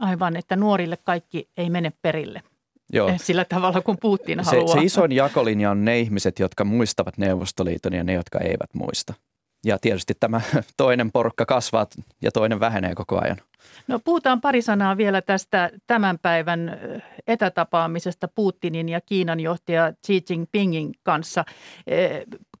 Aivan, 0.00 0.36
että 0.36 0.56
nuorille 0.56 0.98
kaikki 1.04 1.48
ei 1.56 1.70
mene 1.70 1.92
perille. 2.02 2.42
Joo. 2.92 3.08
Eh, 3.08 3.20
sillä 3.20 3.44
tavalla 3.44 3.80
kuin 3.80 3.98
Putin 4.00 4.44
se, 4.44 4.50
haluaa. 4.56 4.74
Se 4.74 4.80
isoin 4.80 5.12
jakolinja 5.12 5.70
on 5.70 5.84
ne 5.84 6.00
ihmiset, 6.00 6.38
jotka 6.38 6.64
muistavat 6.64 7.18
Neuvostoliiton 7.18 7.92
ja 7.92 8.04
ne, 8.04 8.12
jotka 8.12 8.38
eivät 8.38 8.74
muista. 8.74 9.14
Ja 9.64 9.78
tietysti 9.78 10.14
tämä 10.20 10.40
toinen 10.76 11.12
porukka 11.12 11.46
kasvaa 11.46 11.86
ja 12.22 12.32
toinen 12.32 12.60
vähenee 12.60 12.94
koko 12.94 13.20
ajan. 13.22 13.36
No 13.88 13.98
puhutaan 13.98 14.40
pari 14.40 14.62
sanaa 14.62 14.96
vielä 14.96 15.22
tästä 15.22 15.70
tämän 15.86 16.18
päivän 16.18 16.80
etätapaamisesta 17.26 18.28
Putinin 18.28 18.88
ja 18.88 19.00
Kiinan 19.00 19.40
johtaja 19.40 19.92
Xi 20.06 20.24
Jinpingin 20.30 20.92
kanssa. 21.02 21.44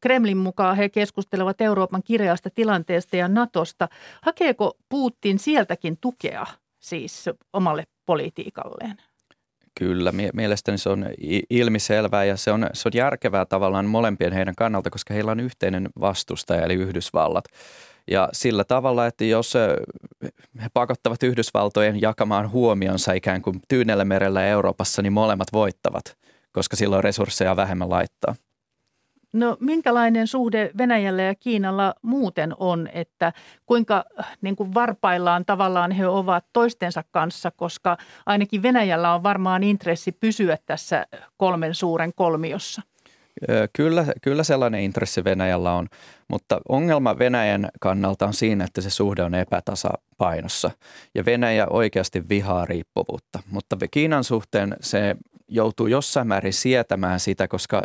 Kremlin 0.00 0.36
mukaan 0.36 0.76
he 0.76 0.88
keskustelevat 0.88 1.60
Euroopan 1.60 2.02
kireasta 2.02 2.50
tilanteesta 2.50 3.16
ja 3.16 3.28
Natosta. 3.28 3.88
Hakeeko 4.22 4.76
Putin 4.88 5.38
sieltäkin 5.38 5.98
tukea 6.00 6.46
siis 6.80 7.24
omalle 7.52 7.84
politiikalleen? 8.06 8.96
Kyllä, 9.78 10.12
mielestäni 10.32 10.78
se 10.78 10.88
on 10.88 11.06
ilmiselvää 11.50 12.24
ja 12.24 12.36
se 12.36 12.52
on, 12.52 12.66
se 12.72 12.88
on 12.88 12.92
järkevää 12.94 13.44
tavallaan 13.44 13.86
molempien 13.86 14.32
heidän 14.32 14.54
kannalta, 14.54 14.90
koska 14.90 15.14
heillä 15.14 15.32
on 15.32 15.40
yhteinen 15.40 15.88
vastustaja 16.00 16.62
eli 16.62 16.74
Yhdysvallat. 16.74 17.44
Ja 18.10 18.28
sillä 18.32 18.64
tavalla, 18.64 19.06
että 19.06 19.24
jos 19.24 19.54
he 20.62 20.68
pakottavat 20.74 21.22
Yhdysvaltojen 21.22 22.00
jakamaan 22.00 22.50
huomionsa 22.50 23.12
ikään 23.12 23.42
kuin 23.42 23.60
Tyynellä 23.68 24.04
merellä 24.04 24.46
Euroopassa, 24.46 25.02
niin 25.02 25.12
molemmat 25.12 25.48
voittavat, 25.52 26.16
koska 26.52 26.76
silloin 26.76 27.04
resursseja 27.04 27.56
vähemmän 27.56 27.90
laittaa. 27.90 28.34
No 29.32 29.56
minkälainen 29.60 30.26
suhde 30.26 30.70
Venäjällä 30.78 31.22
ja 31.22 31.34
Kiinalla 31.34 31.94
muuten 32.02 32.54
on, 32.58 32.88
että 32.92 33.32
kuinka 33.66 34.04
niin 34.40 34.56
kuin 34.56 34.74
varpaillaan 34.74 35.44
tavallaan 35.44 35.90
he 35.90 36.06
ovat 36.06 36.44
toistensa 36.52 37.04
kanssa, 37.10 37.50
koska 37.50 37.96
ainakin 38.26 38.62
Venäjällä 38.62 39.14
on 39.14 39.22
varmaan 39.22 39.62
intressi 39.62 40.12
pysyä 40.12 40.58
tässä 40.66 41.06
kolmen 41.36 41.74
suuren 41.74 42.12
kolmiossa. 42.14 42.82
Kyllä, 43.72 44.06
kyllä 44.22 44.42
sellainen 44.42 44.80
intressi 44.80 45.24
Venäjällä 45.24 45.72
on, 45.72 45.88
mutta 46.28 46.60
ongelma 46.68 47.18
Venäjän 47.18 47.68
kannalta 47.80 48.26
on 48.26 48.34
siinä, 48.34 48.64
että 48.64 48.80
se 48.80 48.90
suhde 48.90 49.22
on 49.22 49.34
epätasapainossa 49.34 50.70
ja 51.14 51.24
Venäjä 51.24 51.66
oikeasti 51.66 52.28
vihaa 52.28 52.64
riippuvuutta, 52.64 53.42
mutta 53.50 53.76
Kiinan 53.90 54.24
suhteen 54.24 54.76
se 54.80 55.16
joutuu 55.48 55.86
jossain 55.86 56.26
määrin 56.26 56.52
sietämään 56.52 57.20
sitä, 57.20 57.48
koska 57.48 57.82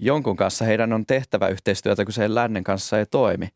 jonkun 0.00 0.36
kanssa 0.36 0.64
heidän 0.64 0.92
on 0.92 1.06
tehtävä 1.06 1.48
yhteistyötä, 1.48 2.04
kun 2.04 2.12
se 2.12 2.34
lännen 2.34 2.64
kanssa 2.64 2.98
ei 2.98 3.06
toimi. 3.06 3.48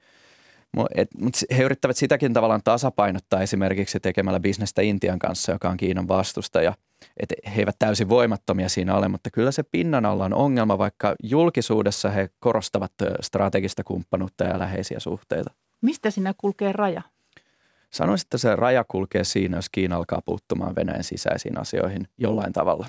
Mutta 0.77 1.40
he 1.57 1.62
yrittävät 1.62 1.96
sitäkin 1.96 2.33
tavallaan 2.33 2.61
tasapainottaa 2.64 3.42
esimerkiksi 3.42 4.01
tekemällä 4.01 4.40
bisnestä 4.40 4.83
Intian 4.83 5.18
kanssa, 5.18 5.53
joka 5.53 5.68
on 5.68 5.77
Kiinan 5.77 6.09
vastustaja. 6.09 6.74
Et 7.20 7.33
he 7.55 7.61
eivät 7.61 7.77
täysin 7.79 8.09
voimattomia 8.09 8.68
siinä 8.68 8.94
ole, 8.94 9.09
mutta 9.09 9.31
kyllä 9.31 9.51
se 9.51 9.62
pinnan 9.62 10.07
alla 10.07 10.24
on 10.24 10.35
ongelma, 10.35 10.79
vaikka 10.79 11.14
julkisuudessa 11.22 12.11
he 12.11 12.29
korostavat 12.40 12.92
strategista 13.20 13.85
kumppanuutta 13.85 14.44
ja 14.44 14.59
läheisiä 14.59 15.01
suhteita. 15.01 15.51
Mistä 15.81 16.11
sinä 16.11 16.35
kulkee 16.38 16.72
raja? 16.72 17.03
Sanoisin, 17.90 18.27
että 18.27 18.38
se 18.38 18.57
raja 18.57 18.85
kulkee 18.85 19.24
siinä, 19.24 19.59
jos 19.59 19.68
Kiina 19.68 19.96
alkaa 19.96 20.22
puuttumaan 20.24 20.74
Venäjän 20.74 21.05
sisäisiin 21.05 21.61
asioihin 21.61 22.09
jollain 22.18 22.53
tavalla 22.53 22.87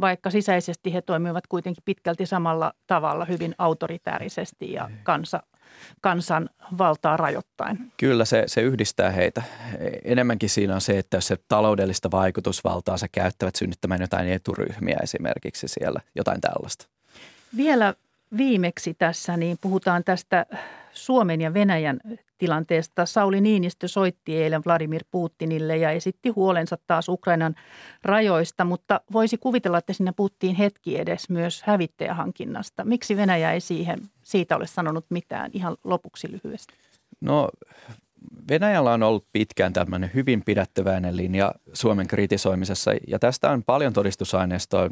vaikka 0.00 0.30
sisäisesti 0.30 0.94
he 0.94 1.02
toimivat 1.02 1.46
kuitenkin 1.46 1.82
pitkälti 1.84 2.26
samalla 2.26 2.72
tavalla 2.86 3.24
hyvin 3.24 3.54
autoritäärisesti 3.58 4.72
ja 4.72 4.90
kansa, 5.02 5.42
kansan 6.00 6.50
valtaa 6.78 7.16
rajoittain. 7.16 7.92
Kyllä 7.96 8.24
se, 8.24 8.44
se 8.46 8.60
yhdistää 8.60 9.10
heitä. 9.10 9.42
Enemmänkin 10.04 10.50
siinä 10.50 10.74
on 10.74 10.80
se, 10.80 10.98
että 10.98 11.16
jos 11.16 11.26
se 11.26 11.36
taloudellista 11.48 12.10
vaikutusvaltaa 12.10 12.96
se 12.96 13.08
käyttävät 13.08 13.56
synnyttämään 13.56 14.00
jotain 14.00 14.28
eturyhmiä 14.28 14.96
esimerkiksi 15.02 15.68
siellä, 15.68 16.00
jotain 16.14 16.40
tällaista. 16.40 16.86
Vielä 17.56 17.94
viimeksi 18.36 18.94
tässä 18.94 19.36
niin 19.36 19.58
puhutaan 19.60 20.04
tästä 20.04 20.46
Suomen 20.92 21.40
ja 21.40 21.54
Venäjän 21.54 22.00
tilanteesta. 22.38 23.06
Sauli 23.06 23.40
Niinistö 23.40 23.88
soitti 23.88 24.36
eilen 24.36 24.62
Vladimir 24.66 25.04
Putinille 25.10 25.76
ja 25.76 25.90
esitti 25.90 26.28
huolensa 26.28 26.78
taas 26.86 27.08
Ukrainan 27.08 27.54
rajoista, 28.02 28.64
mutta 28.64 29.00
voisi 29.12 29.38
kuvitella, 29.38 29.78
että 29.78 29.92
sinne 29.92 30.12
puhuttiin 30.16 30.56
hetki 30.56 30.98
edes 30.98 31.30
myös 31.30 31.62
hävittäjähankinnasta. 31.62 32.84
Miksi 32.84 33.16
Venäjä 33.16 33.52
ei 33.52 33.60
siihen, 33.60 33.98
siitä 34.22 34.56
ole 34.56 34.66
sanonut 34.66 35.06
mitään 35.10 35.50
ihan 35.54 35.76
lopuksi 35.84 36.28
lyhyesti? 36.30 36.74
No 37.20 37.48
Venäjällä 38.50 38.92
on 38.92 39.02
ollut 39.02 39.26
pitkään 39.32 39.72
tämmöinen 39.72 40.10
hyvin 40.14 40.42
pidättyväinen 40.46 41.16
linja 41.16 41.54
Suomen 41.72 42.06
kritisoimisessa 42.06 42.90
ja 43.06 43.18
tästä 43.18 43.50
on 43.50 43.64
paljon 43.64 43.92
todistusaineistoa. 43.92 44.88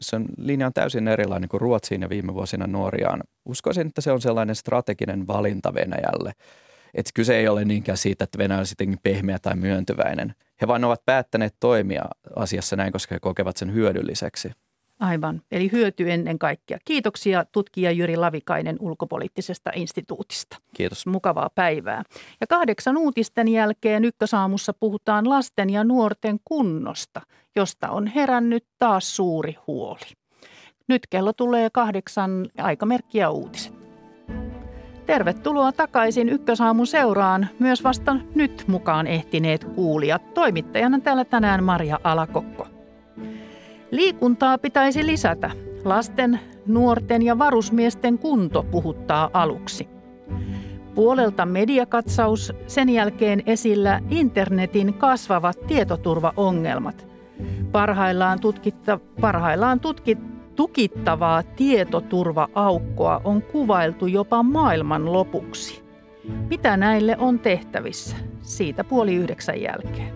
Sen 0.00 0.26
linja 0.38 0.66
on 0.66 0.72
täysin 0.72 1.08
erilainen 1.08 1.48
kuin 1.48 1.60
Ruotsiin 1.60 2.02
ja 2.02 2.08
viime 2.08 2.34
vuosina 2.34 2.66
Nuoriaan. 2.66 3.20
Uskoisin, 3.44 3.86
että 3.86 4.00
se 4.00 4.12
on 4.12 4.20
sellainen 4.20 4.56
strateginen 4.56 5.26
valinta 5.26 5.74
Venäjälle. 5.74 6.32
Että 6.94 7.10
kyse 7.14 7.36
ei 7.36 7.48
ole 7.48 7.64
niinkään 7.64 7.98
siitä, 7.98 8.24
että 8.24 8.38
Venäjä 8.38 8.60
on 8.60 8.66
sittenkin 8.66 8.98
pehmeä 9.02 9.38
tai 9.38 9.56
myöntyväinen. 9.56 10.34
He 10.60 10.68
vain 10.68 10.84
ovat 10.84 11.04
päättäneet 11.04 11.54
toimia 11.60 12.04
asiassa 12.36 12.76
näin, 12.76 12.92
koska 12.92 13.14
he 13.14 13.20
kokevat 13.20 13.56
sen 13.56 13.74
hyödylliseksi. 13.74 14.52
Aivan, 15.00 15.42
eli 15.52 15.72
hyöty 15.72 16.10
ennen 16.12 16.38
kaikkea. 16.38 16.78
Kiitoksia 16.84 17.44
tutkija 17.52 17.90
Jyri 17.90 18.16
Lavikainen 18.16 18.76
ulkopoliittisesta 18.80 19.70
instituutista. 19.74 20.56
Kiitos. 20.74 21.06
Mukavaa 21.06 21.50
päivää. 21.54 22.02
Ja 22.40 22.46
kahdeksan 22.46 22.96
uutisten 22.96 23.48
jälkeen 23.48 24.04
Ykkösaamussa 24.04 24.72
puhutaan 24.72 25.28
lasten 25.28 25.70
ja 25.70 25.84
nuorten 25.84 26.38
kunnosta, 26.44 27.20
josta 27.56 27.88
on 27.88 28.06
herännyt 28.06 28.64
taas 28.78 29.16
suuri 29.16 29.56
huoli. 29.66 30.12
Nyt 30.88 31.02
kello 31.10 31.32
tulee 31.32 31.68
kahdeksan 31.72 32.48
aikamerkkiä 32.58 33.30
uutiset. 33.30 33.81
Tervetuloa 35.06 35.72
takaisin 35.72 36.28
Ykkösaamun 36.28 36.86
seuraan, 36.86 37.48
myös 37.58 37.84
vasta 37.84 38.16
nyt 38.34 38.64
mukaan 38.66 39.06
ehtineet 39.06 39.64
kuulijat. 39.64 40.34
Toimittajana 40.34 41.00
täällä 41.00 41.24
tänään 41.24 41.64
Maria 41.64 42.00
Alakokko. 42.04 42.66
Liikuntaa 43.90 44.58
pitäisi 44.58 45.06
lisätä. 45.06 45.50
Lasten, 45.84 46.40
nuorten 46.66 47.22
ja 47.22 47.38
varusmiesten 47.38 48.18
kunto 48.18 48.62
puhuttaa 48.62 49.30
aluksi. 49.32 49.88
Puolelta 50.94 51.46
mediakatsaus, 51.46 52.52
sen 52.66 52.88
jälkeen 52.88 53.42
esillä 53.46 54.00
internetin 54.10 54.94
kasvavat 54.94 55.66
tietoturvaongelmat. 55.66 57.06
Parhaillaan, 57.72 58.40
tutkitta, 58.40 59.00
parhaillaan 59.20 59.80
tutkit, 59.80 60.18
tukittavaa 60.56 61.42
tietoturva-aukkoa 61.42 63.20
on 63.24 63.42
kuvailtu 63.42 64.06
jopa 64.06 64.42
maailman 64.42 65.12
lopuksi. 65.12 65.82
Mitä 66.50 66.76
näille 66.76 67.16
on 67.18 67.38
tehtävissä? 67.38 68.16
Siitä 68.42 68.84
puoli 68.84 69.14
yhdeksän 69.14 69.60
jälkeen. 69.60 70.14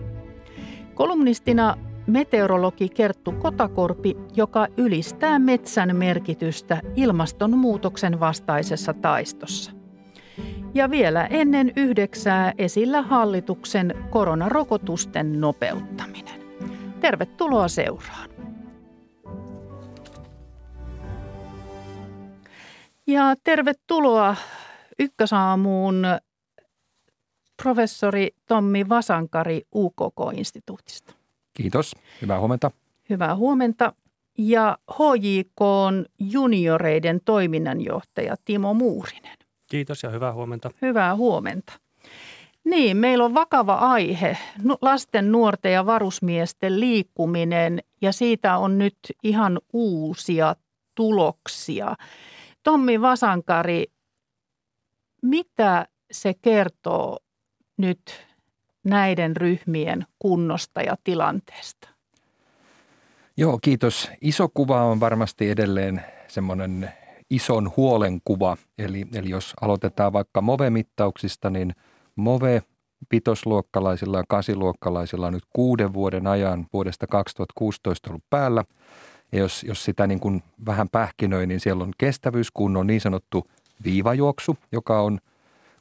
Kolumnistina 0.95 1.77
meteorologi 2.07 2.89
Kerttu 2.89 3.31
Kotakorpi, 3.31 4.17
joka 4.35 4.67
ylistää 4.77 5.39
metsän 5.39 5.95
merkitystä 5.95 6.81
ilmastonmuutoksen 6.95 8.19
vastaisessa 8.19 8.93
taistossa. 8.93 9.71
Ja 10.73 10.89
vielä 10.91 11.25
ennen 11.25 11.71
yhdeksää 11.75 12.53
esillä 12.57 13.01
hallituksen 13.01 13.95
koronarokotusten 14.09 15.41
nopeuttaminen. 15.41 16.41
Tervetuloa 16.99 17.67
seuraan. 17.67 18.36
Ja 23.07 23.35
tervetuloa 23.43 24.35
Ykkösaamuun 24.99 26.03
professori 27.63 28.27
Tommi 28.45 28.89
Vasankari 28.89 29.61
UKK-instituutista. 29.75 31.13
Kiitos. 31.53 31.95
Hyvää 32.21 32.39
huomenta. 32.39 32.71
Hyvää 33.09 33.35
huomenta. 33.35 33.93
Ja 34.37 34.77
HJK 34.91 35.61
on 35.61 36.05
junioreiden 36.19 37.19
toiminnanjohtaja 37.25 38.35
Timo 38.45 38.73
Muurinen. 38.73 39.37
Kiitos 39.69 40.03
ja 40.03 40.09
hyvää 40.09 40.33
huomenta. 40.33 40.71
Hyvää 40.81 41.15
huomenta. 41.15 41.73
Niin, 42.63 42.97
meillä 42.97 43.25
on 43.25 43.33
vakava 43.33 43.73
aihe, 43.73 44.37
lasten, 44.81 45.31
nuorten 45.31 45.73
ja 45.73 45.85
varusmiesten 45.85 46.79
liikkuminen 46.79 47.79
ja 48.01 48.11
siitä 48.11 48.57
on 48.57 48.77
nyt 48.77 48.97
ihan 49.23 49.59
uusia 49.73 50.55
tuloksia. 50.95 51.95
Tommi 52.67 53.01
Vasankari, 53.01 53.85
mitä 55.21 55.87
se 56.11 56.33
kertoo 56.41 57.19
nyt 57.77 58.01
näiden 58.83 59.35
ryhmien 59.35 60.05
kunnosta 60.19 60.81
ja 60.81 60.95
tilanteesta? 61.03 61.89
Joo, 63.37 63.59
kiitos. 63.61 64.11
Iso 64.21 64.49
kuva 64.53 64.83
on 64.83 64.99
varmasti 64.99 65.49
edelleen 65.49 66.01
semmoinen 66.27 66.91
ison 67.29 67.71
huolen 67.77 68.19
kuva. 68.23 68.57
Eli, 68.77 69.07
eli 69.13 69.29
jos 69.29 69.53
aloitetaan 69.61 70.13
vaikka 70.13 70.41
MOVE-mittauksista, 70.41 71.49
niin 71.49 71.75
MOVE 72.15 72.61
pitosluokkalaisilla 73.09 74.17
ja 74.17 74.23
kasiluokkalaisilla 74.27 75.27
on 75.27 75.33
nyt 75.33 75.45
kuuden 75.55 75.93
vuoden 75.93 76.27
ajan 76.27 76.67
vuodesta 76.73 77.07
2016 77.07 78.09
ollut 78.09 78.23
päällä. 78.29 78.63
Ja 79.31 79.39
jos, 79.39 79.63
jos 79.63 79.85
sitä 79.85 80.07
niin 80.07 80.19
kuin 80.19 80.43
vähän 80.65 80.89
pähkinöi, 80.89 81.47
niin 81.47 81.59
siellä 81.59 81.83
on 81.83 81.93
kestävyyskunnon 81.97 82.87
niin 82.87 83.01
sanottu 83.01 83.47
viivajuoksu, 83.83 84.57
joka 84.71 85.01
on 85.01 85.19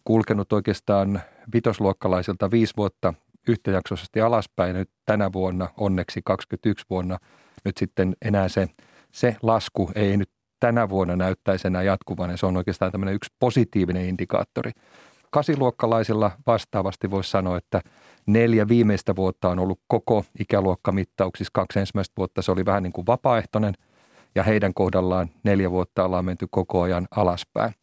kulkenut 0.05 0.53
oikeastaan 0.53 1.21
vitosluokkalaisilta 1.55 2.51
viisi 2.51 2.75
vuotta 2.77 3.15
yhtäjaksoisesti 3.49 4.21
alaspäin. 4.21 4.77
Nyt 4.77 4.91
tänä 5.07 5.33
vuonna, 5.33 5.69
onneksi 5.77 6.21
21 6.25 6.85
vuonna, 6.91 7.19
nyt 7.65 7.77
sitten 7.77 8.17
enää 8.23 8.49
se, 8.49 8.69
se 9.13 9.37
lasku 9.43 9.91
ei 9.95 10.17
nyt 10.17 10.31
tänä 10.61 10.89
vuonna 10.89 11.17
näyttäisi 11.17 11.67
enää 11.67 11.83
jatkuvan 11.83 12.31
ja 12.31 12.37
se 12.37 12.47
on 12.47 12.57
oikeastaan 12.57 12.93
tämmöinen 12.93 13.15
yksi 13.15 13.31
positiivinen 13.39 14.09
indikaattori. 14.09 14.71
Kasiluokkalaisilla 15.31 16.31
vastaavasti 16.47 17.11
voisi 17.11 17.31
sanoa, 17.31 17.57
että 17.57 17.81
neljä 18.27 18.69
viimeistä 18.69 19.17
vuotta 19.17 19.49
on 19.49 19.59
ollut 19.59 19.81
koko 19.89 20.25
ikäluokkamittauksissa. 20.41 21.51
Kaksi 21.55 21.79
ensimmäistä 21.79 22.13
vuotta 22.17 22.43
se 22.43 22.53
oli 22.53 22.65
vähän 22.65 22.83
niin 22.83 22.93
kuin 22.93 23.07
vapaaehtoinen 23.07 23.75
ja 24.35 24.43
heidän 24.43 24.75
kohdallaan 24.75 25.29
neljä 25.45 25.71
vuotta 25.71 26.05
ollaan 26.05 26.25
menty 26.25 26.47
koko 26.51 26.83
ajan 26.83 27.09
alaspäin 27.11 27.75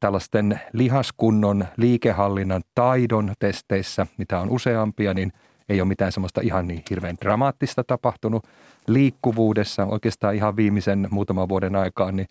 tällaisten 0.00 0.60
lihaskunnon 0.72 1.64
liikehallinnan 1.76 2.62
taidon 2.74 3.34
testeissä, 3.38 4.06
mitä 4.18 4.40
on 4.40 4.50
useampia, 4.50 5.14
niin 5.14 5.32
ei 5.68 5.80
ole 5.80 5.88
mitään 5.88 6.12
semmoista 6.12 6.40
ihan 6.40 6.66
niin 6.66 6.82
hirveän 6.90 7.16
dramaattista 7.20 7.84
tapahtunut. 7.84 8.46
Liikkuvuudessa 8.86 9.84
oikeastaan 9.84 10.34
ihan 10.34 10.56
viimeisen 10.56 11.08
muutaman 11.10 11.48
vuoden 11.48 11.76
aikaan, 11.76 12.16
niin 12.16 12.26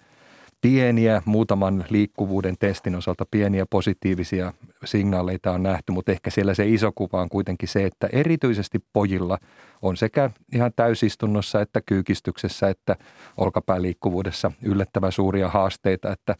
pieniä 0.65 1.21
muutaman 1.25 1.85
liikkuvuuden 1.89 2.55
testin 2.59 2.95
osalta 2.95 3.25
pieniä 3.31 3.65
positiivisia 3.69 4.53
signaaleita 4.85 5.51
on 5.51 5.63
nähty, 5.63 5.91
mutta 5.91 6.11
ehkä 6.11 6.29
siellä 6.29 6.53
se 6.53 6.67
iso 6.67 6.91
kuva 6.95 7.21
on 7.21 7.29
kuitenkin 7.29 7.69
se, 7.69 7.85
että 7.85 8.09
erityisesti 8.11 8.79
pojilla 8.93 9.37
on 9.81 9.97
sekä 9.97 10.29
ihan 10.53 10.71
täysistunnossa 10.75 11.61
että 11.61 11.81
kyykistyksessä 11.85 12.69
että 12.69 12.95
olkapääliikkuvuudessa 13.37 14.51
yllättävän 14.61 15.11
suuria 15.11 15.49
haasteita, 15.49 16.11
että 16.11 16.35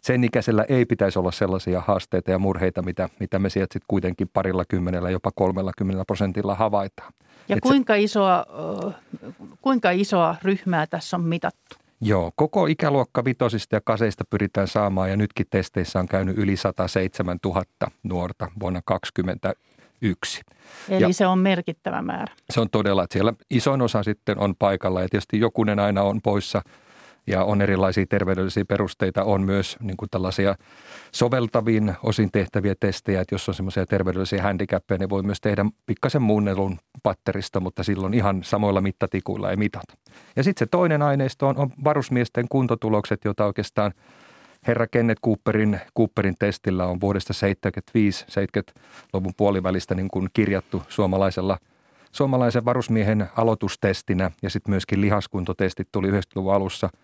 sen 0.00 0.24
ikäisellä 0.24 0.64
ei 0.68 0.84
pitäisi 0.84 1.18
olla 1.18 1.32
sellaisia 1.32 1.82
haasteita 1.86 2.30
ja 2.30 2.38
murheita, 2.38 2.82
mitä, 2.82 3.08
mitä 3.20 3.38
me 3.38 3.50
sieltä 3.50 3.72
sitten 3.72 3.86
kuitenkin 3.88 4.30
parilla 4.32 4.64
kymmenellä, 4.64 5.10
jopa 5.10 5.30
kolmella 5.34 5.72
kymmenellä 5.78 6.04
prosentilla 6.04 6.54
havaitaan. 6.54 7.12
Ja 7.48 7.56
kuinka, 7.60 7.94
se, 7.94 8.02
isoa, 8.02 8.46
kuinka 9.62 9.90
isoa 9.90 10.36
ryhmää 10.42 10.86
tässä 10.86 11.16
on 11.16 11.24
mitattu? 11.24 11.85
Joo, 12.00 12.32
koko 12.36 12.66
ikäluokka 12.66 13.24
vitosista 13.24 13.76
ja 13.76 13.80
kaseista 13.84 14.24
pyritään 14.30 14.68
saamaan 14.68 15.10
ja 15.10 15.16
nytkin 15.16 15.46
testeissä 15.50 15.98
on 15.98 16.08
käynyt 16.08 16.38
yli 16.38 16.56
107 16.56 17.38
000 17.44 17.62
nuorta 18.02 18.50
vuonna 18.60 18.80
2021. 18.84 20.42
Eli 20.88 21.02
ja 21.02 21.12
se 21.12 21.26
on 21.26 21.38
merkittävä 21.38 22.02
määrä. 22.02 22.34
Se 22.50 22.60
on 22.60 22.70
todella, 22.70 23.04
että 23.04 23.12
siellä 23.12 23.32
isoin 23.50 23.82
osa 23.82 24.02
sitten 24.02 24.38
on 24.38 24.54
paikalla 24.58 25.02
ja 25.02 25.08
tietysti 25.08 25.40
jokunen 25.40 25.78
aina 25.78 26.02
on 26.02 26.22
poissa– 26.22 26.62
ja 27.26 27.44
on 27.44 27.62
erilaisia 27.62 28.06
terveydellisiä 28.08 28.64
perusteita, 28.64 29.24
on 29.24 29.42
myös 29.42 29.76
niin 29.80 29.96
kuin 29.96 30.10
tällaisia 30.10 30.54
soveltaviin 31.12 31.94
osin 32.02 32.30
tehtäviä 32.32 32.74
testejä, 32.80 33.20
että 33.20 33.34
jos 33.34 33.48
on 33.48 33.54
semmoisia 33.54 33.86
terveydellisiä 33.86 34.42
handicappeja, 34.42 34.98
niin 34.98 35.10
voi 35.10 35.22
myös 35.22 35.40
tehdä 35.40 35.64
pikkasen 35.86 36.22
muunnelun 36.22 36.78
patterista, 37.02 37.60
mutta 37.60 37.82
silloin 37.82 38.14
ihan 38.14 38.44
samoilla 38.44 38.80
mittatikuilla 38.80 39.50
ei 39.50 39.56
mitata. 39.56 39.94
Ja 40.36 40.42
sitten 40.42 40.66
se 40.66 40.70
toinen 40.70 41.02
aineisto 41.02 41.48
on, 41.48 41.56
on 41.56 41.70
varusmiesten 41.84 42.46
kuntotulokset, 42.48 43.24
joita 43.24 43.46
oikeastaan 43.46 43.92
herra 44.66 44.86
Kenneth 44.86 45.20
Cooperin, 45.24 45.80
Cooperin 45.96 46.34
testillä 46.38 46.86
on 46.86 47.00
vuodesta 47.00 47.32
75-70-luvun 47.32 49.32
puolivälistä 49.36 49.94
niin 49.94 50.08
kuin 50.08 50.28
kirjattu 50.32 50.82
suomalaisella 50.88 51.58
suomalaisen 52.12 52.64
varusmiehen 52.64 53.28
aloitustestinä. 53.36 54.30
Ja 54.42 54.50
sitten 54.50 54.70
myöskin 54.70 55.00
lihaskuntotestit 55.00 55.88
tuli 55.92 56.10
90-luvun 56.10 56.54
alussa– 56.54 56.90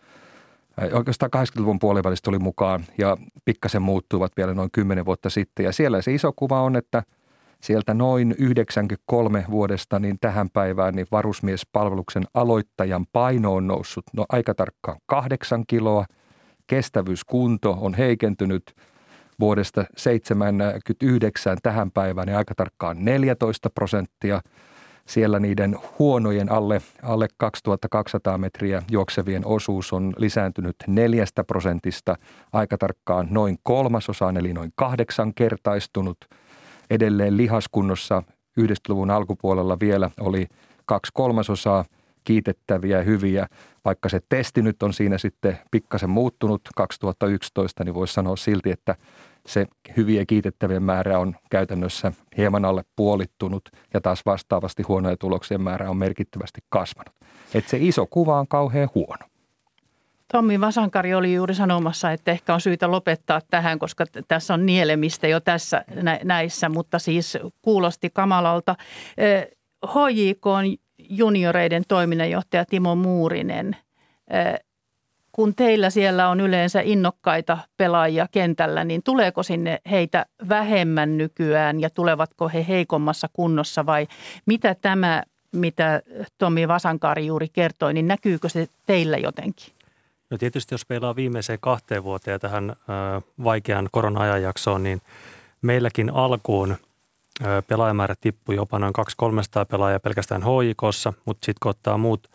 Oikeastaan 0.92 1.30
80-luvun 1.36 1.78
puolivälistä 1.78 2.24
tuli 2.24 2.38
mukaan 2.38 2.84
ja 2.98 3.16
pikkasen 3.44 3.82
muuttuivat 3.82 4.32
vielä 4.36 4.54
noin 4.54 4.70
10 4.72 5.04
vuotta 5.04 5.30
sitten. 5.30 5.64
Ja 5.64 5.72
siellä 5.72 6.02
se 6.02 6.14
iso 6.14 6.32
kuva 6.36 6.62
on, 6.62 6.76
että 6.76 7.02
sieltä 7.62 7.94
noin 7.94 8.34
93 8.38 9.44
vuodesta 9.50 9.98
niin 9.98 10.16
tähän 10.20 10.50
päivään 10.50 10.94
niin 10.94 11.06
varusmiespalveluksen 11.12 12.24
aloittajan 12.34 13.06
paino 13.12 13.54
on 13.54 13.66
noussut 13.66 14.04
no 14.12 14.24
aika 14.28 14.54
tarkkaan 14.54 14.98
kahdeksan 15.06 15.64
kiloa. 15.66 16.04
Kestävyyskunto 16.66 17.78
on 17.80 17.94
heikentynyt 17.94 18.74
vuodesta 19.40 19.84
79 19.96 21.58
tähän 21.62 21.90
päivään 21.90 22.26
niin 22.26 22.36
aika 22.36 22.54
tarkkaan 22.54 23.04
14 23.04 23.70
prosenttia– 23.70 24.40
siellä 25.06 25.40
niiden 25.40 25.76
huonojen 25.98 26.52
alle, 26.52 26.80
alle 27.02 27.28
2200 27.38 28.38
metriä 28.38 28.82
juoksevien 28.90 29.46
osuus 29.46 29.92
on 29.92 30.12
lisääntynyt 30.16 30.76
neljästä 30.86 31.44
prosentista 31.44 32.16
aika 32.52 32.78
tarkkaan 32.78 33.28
noin 33.30 33.58
kolmasosaan, 33.62 34.36
eli 34.36 34.52
noin 34.52 34.72
kahdeksankertaistunut. 34.74 36.18
Edelleen 36.90 37.36
lihaskunnossa 37.36 38.22
90-luvun 38.60 39.10
alkupuolella 39.10 39.80
vielä 39.80 40.10
oli 40.20 40.46
kaksi 40.86 41.12
kolmasosaa 41.14 41.84
kiitettäviä 42.24 43.02
hyviä. 43.02 43.46
Vaikka 43.84 44.08
se 44.08 44.20
testi 44.28 44.62
nyt 44.62 44.82
on 44.82 44.92
siinä 44.92 45.18
sitten 45.18 45.58
pikkasen 45.70 46.10
muuttunut 46.10 46.60
2011, 46.76 47.84
niin 47.84 47.94
voisi 47.94 48.14
sanoa 48.14 48.36
silti, 48.36 48.70
että 48.70 48.96
se 49.46 49.66
hyviä 49.96 50.24
kiitettävien 50.26 50.82
määrä 50.82 51.18
on 51.18 51.36
käytännössä 51.50 52.12
hieman 52.36 52.64
alle 52.64 52.84
puolittunut 52.96 53.68
ja 53.94 54.00
taas 54.00 54.26
vastaavasti 54.26 54.82
huonoja 54.82 55.16
tuloksien 55.16 55.60
määrä 55.60 55.90
on 55.90 55.96
merkittävästi 55.96 56.60
kasvanut. 56.68 57.14
Että 57.54 57.70
se 57.70 57.78
iso 57.80 58.06
kuva 58.06 58.38
on 58.38 58.48
kauhean 58.48 58.88
huono. 58.94 59.26
Tommi 60.32 60.60
Vasankari 60.60 61.14
oli 61.14 61.34
juuri 61.34 61.54
sanomassa, 61.54 62.12
että 62.12 62.30
ehkä 62.30 62.54
on 62.54 62.60
syytä 62.60 62.90
lopettaa 62.90 63.40
tähän, 63.50 63.78
koska 63.78 64.04
tässä 64.28 64.54
on 64.54 64.66
nielemistä 64.66 65.28
jo 65.28 65.40
tässä 65.40 65.84
näissä, 66.24 66.68
mutta 66.68 66.98
siis 66.98 67.38
kuulosti 67.62 68.10
kamalalta. 68.10 68.76
HJK 69.86 70.46
on 70.46 70.64
junioreiden 70.98 71.82
toiminnanjohtaja 71.88 72.64
Timo 72.64 72.94
Muurinen. 72.94 73.76
Kun 75.32 75.54
teillä 75.54 75.90
siellä 75.90 76.28
on 76.28 76.40
yleensä 76.40 76.80
innokkaita 76.80 77.58
pelaajia 77.76 78.26
kentällä, 78.30 78.84
niin 78.84 79.02
tuleeko 79.02 79.42
sinne 79.42 79.80
heitä 79.90 80.26
vähemmän 80.48 81.18
nykyään 81.18 81.80
ja 81.80 81.90
tulevatko 81.90 82.48
he 82.48 82.64
heikommassa 82.68 83.28
kunnossa 83.32 83.86
vai 83.86 84.06
mitä 84.46 84.74
tämä, 84.74 85.22
mitä 85.52 86.02
Tommi 86.38 86.68
Vasankari 86.68 87.26
juuri 87.26 87.48
kertoi, 87.48 87.94
niin 87.94 88.08
näkyykö 88.08 88.48
se 88.48 88.68
teillä 88.86 89.16
jotenkin? 89.18 89.72
No 90.30 90.38
tietysti 90.38 90.74
jos 90.74 90.86
peilaa 90.86 91.16
viimeiseen 91.16 91.58
kahteen 91.60 92.04
vuoteen 92.04 92.40
tähän 92.40 92.70
ö, 92.70 92.74
vaikean 93.44 93.88
korona-ajanjaksoon, 93.92 94.82
niin 94.82 95.02
meilläkin 95.62 96.10
alkuun 96.10 96.76
ö, 97.46 97.62
pelaajamäärä 97.66 98.14
tippui 98.20 98.54
jopa 98.54 98.78
noin 98.78 98.94
200-300 99.62 99.66
pelaajaa 99.70 100.00
pelkästään 100.00 100.42
HIKossa, 100.42 101.12
mutta 101.24 101.44
sitten 101.46 101.58
kun 101.62 101.70
ottaa 101.70 101.98
muut 101.98 102.28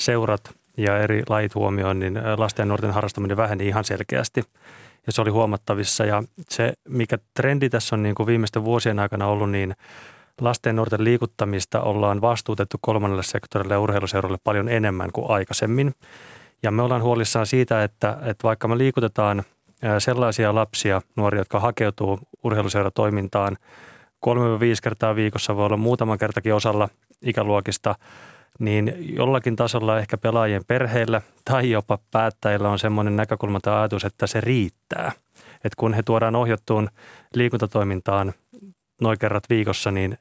seurat 0.00 0.59
ja 0.82 0.98
eri 0.98 1.22
lait 1.28 1.54
huomioon, 1.54 1.98
niin 1.98 2.20
lasten 2.36 2.62
ja 2.62 2.66
nuorten 2.66 2.90
harrastaminen 2.90 3.36
väheni 3.36 3.68
ihan 3.68 3.84
selkeästi 3.84 4.44
ja 5.06 5.12
se 5.12 5.22
oli 5.22 5.30
huomattavissa. 5.30 6.04
Ja 6.04 6.22
se, 6.48 6.72
mikä 6.88 7.18
trendi 7.34 7.68
tässä 7.68 7.96
on 7.96 8.02
niin 8.02 8.14
kuin 8.14 8.26
viimeisten 8.26 8.64
vuosien 8.64 8.98
aikana 8.98 9.26
ollut, 9.26 9.50
niin 9.50 9.74
lasten 10.40 10.70
ja 10.70 10.74
nuorten 10.74 11.04
liikuttamista 11.04 11.80
ollaan 11.80 12.20
vastuutettu 12.20 12.76
kolmannelle 12.80 13.22
sektorille 13.22 13.74
ja 13.74 13.80
urheiluseuroille 13.80 14.38
paljon 14.44 14.68
enemmän 14.68 15.12
kuin 15.12 15.30
aikaisemmin. 15.30 15.94
Ja 16.62 16.70
me 16.70 16.82
ollaan 16.82 17.02
huolissaan 17.02 17.46
siitä, 17.46 17.84
että, 17.84 18.18
että 18.22 18.42
vaikka 18.42 18.68
me 18.68 18.78
liikutetaan 18.78 19.42
sellaisia 19.98 20.54
lapsia, 20.54 21.02
nuoria, 21.16 21.40
jotka 21.40 21.60
hakeutuu 21.60 22.18
urheiluseuratoimintaan 22.44 23.56
kolme 24.20 24.60
viisi 24.60 24.82
kertaa 24.82 25.14
viikossa, 25.16 25.56
voi 25.56 25.66
olla 25.66 25.76
muutaman 25.76 26.18
kertakin 26.18 26.54
osalla 26.54 26.88
ikäluokista, 27.22 27.94
niin 28.60 29.14
jollakin 29.16 29.56
tasolla 29.56 29.98
ehkä 29.98 30.18
pelaajien 30.18 30.64
perheillä 30.66 31.22
tai 31.44 31.70
jopa 31.70 31.98
päättäjillä 32.10 32.68
on 32.68 32.78
semmoinen 32.78 33.16
näkökulma 33.16 33.60
tai 33.60 33.78
ajatus, 33.78 34.04
että 34.04 34.26
se 34.26 34.40
riittää. 34.40 35.12
Että 35.54 35.76
kun 35.76 35.94
he 35.94 36.02
tuodaan 36.02 36.36
ohjattuun 36.36 36.88
liikuntatoimintaan 37.34 38.32
noin 39.00 39.18
kerrat 39.18 39.44
viikossa, 39.50 39.90
niin 39.90 40.18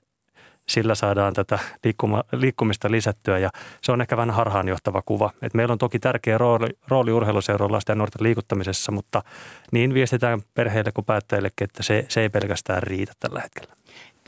sillä 0.69 0.95
saadaan 0.95 1.33
tätä 1.33 1.59
liikkuma, 1.83 2.23
liikkumista 2.31 2.91
lisättyä 2.91 3.37
ja 3.37 3.49
se 3.81 3.91
on 3.91 4.01
ehkä 4.01 4.17
vähän 4.17 4.35
harhaanjohtava 4.35 5.01
kuva. 5.05 5.31
Et 5.41 5.53
meillä 5.53 5.71
on 5.71 5.77
toki 5.77 5.99
tärkeä 5.99 6.37
rooli, 6.37 6.69
rooli 6.87 7.11
urheiluseuroilla 7.11 7.75
lasten 7.75 7.93
ja 7.93 7.97
nuorten 7.97 8.23
liikuttamisessa, 8.23 8.91
mutta 8.91 9.23
niin 9.71 9.93
viestitään 9.93 10.41
perheille 10.53 10.91
kuin 10.91 11.05
päättäjillekin, 11.05 11.65
että 11.65 11.83
se, 11.83 12.05
se 12.07 12.21
ei 12.21 12.29
pelkästään 12.29 12.83
riitä 12.83 13.13
tällä 13.19 13.41
hetkellä. 13.41 13.78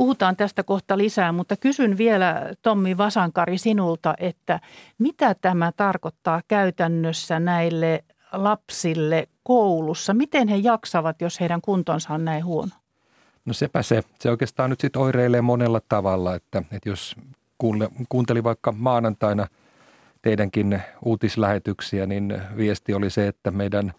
Puhutaan 0.01 0.35
tästä 0.35 0.63
kohta 0.63 0.97
lisää, 0.97 1.31
mutta 1.31 1.57
kysyn 1.57 1.97
vielä 1.97 2.53
Tommi 2.61 2.97
Vasankari 2.97 3.57
sinulta, 3.57 4.13
että 4.17 4.59
mitä 4.97 5.35
tämä 5.41 5.71
tarkoittaa 5.77 6.41
käytännössä 6.47 7.39
näille 7.39 8.03
lapsille 8.31 9.27
koulussa? 9.43 10.13
Miten 10.13 10.47
he 10.47 10.55
jaksavat, 10.55 11.21
jos 11.21 11.39
heidän 11.39 11.61
kuntonsa 11.61 12.13
on 12.13 12.25
näin 12.25 12.45
huono? 12.45 12.71
No 13.45 13.53
sepä 13.53 13.81
se. 13.81 14.03
Se 14.19 14.29
oikeastaan 14.29 14.69
nyt 14.69 14.79
sitten 14.79 15.01
oireilee 15.01 15.41
monella 15.41 15.81
tavalla, 15.89 16.35
että, 16.35 16.63
että 16.71 16.89
jos 16.89 17.15
kuule, 17.57 17.89
kuunteli 18.09 18.43
vaikka 18.43 18.71
maanantaina 18.71 19.47
teidänkin 20.21 20.81
uutislähetyksiä, 21.05 22.05
niin 22.05 22.41
viesti 22.57 22.93
oli 22.93 23.09
se, 23.09 23.27
että 23.27 23.51
meidän 23.51 23.93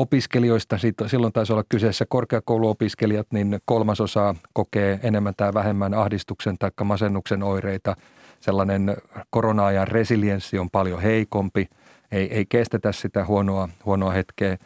opiskelijoista, 0.00 0.76
silloin 1.06 1.32
taisi 1.32 1.52
olla 1.52 1.64
kyseessä 1.68 2.04
korkeakouluopiskelijat, 2.08 3.26
niin 3.32 3.58
kolmasosa 3.64 4.34
kokee 4.52 5.00
enemmän 5.02 5.34
tai 5.36 5.54
vähemmän 5.54 5.94
ahdistuksen 5.94 6.58
tai 6.58 6.70
masennuksen 6.84 7.42
oireita. 7.42 7.96
Sellainen 8.40 8.96
korona-ajan 9.30 9.88
resilienssi 9.88 10.58
on 10.58 10.70
paljon 10.70 11.02
heikompi, 11.02 11.68
ei, 12.12 12.34
ei 12.34 12.46
kestetä 12.46 12.92
sitä 12.92 13.24
huonoa, 13.24 13.68
huonoa 13.84 14.10
hetkeä 14.10 14.58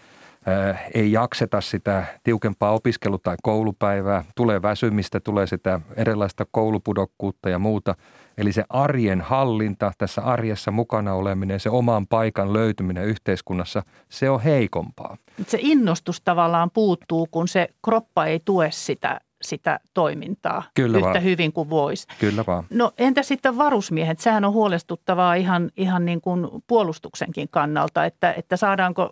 ei 0.95 1.13
jakseta 1.13 1.61
sitä 1.61 2.05
tiukempaa 2.23 2.73
opiskelu- 2.73 3.19
tai 3.19 3.37
koulupäivää, 3.43 4.25
tulee 4.35 4.63
väsymistä, 4.63 5.21
tulee 5.21 5.47
sitä 5.47 5.81
erilaista 5.97 6.47
koulupudokkuutta 6.51 7.49
ja 7.49 7.59
muuta. 7.59 7.95
Eli 8.39 8.53
se 8.53 8.65
arjen 8.69 9.21
hallinta, 9.21 9.93
tässä 9.99 10.23
arjessa 10.23 10.71
mukana 10.71 11.15
oleminen, 11.15 11.61
se 11.61 11.71
oman 11.71 12.07
paikan 12.07 12.53
löytyminen 12.53 13.05
yhteiskunnassa, 13.05 13.83
se 14.09 14.31
on 14.31 14.41
heikompaa. 14.41 15.17
Se 15.47 15.59
innostus 15.61 16.21
tavallaan 16.21 16.71
puuttuu, 16.71 17.29
kun 17.31 17.49
se 17.49 17.69
kroppa 17.85 18.27
ei 18.27 18.41
tue 18.45 18.71
sitä 18.71 19.21
sitä 19.43 19.81
toimintaa 19.95 20.63
Kyllä 20.75 20.99
yhtä 20.99 21.09
vaan. 21.09 21.23
hyvin 21.23 21.53
kuin 21.53 21.71
voisi. 21.71 22.07
Kyllä 22.21 22.45
vaan. 22.47 22.65
No 22.71 22.93
entä 22.99 23.23
sitten 23.23 23.59
varusmiehet? 23.59 24.21
Sehän 24.21 24.45
on 24.45 24.53
huolestuttavaa 24.53 25.35
ihan, 25.35 25.71
ihan 25.77 26.05
niin 26.05 26.21
kuin 26.21 26.49
puolustuksenkin 26.67 27.49
kannalta, 27.51 28.05
että, 28.05 28.33
että 28.33 28.57
saadaanko 28.57 29.11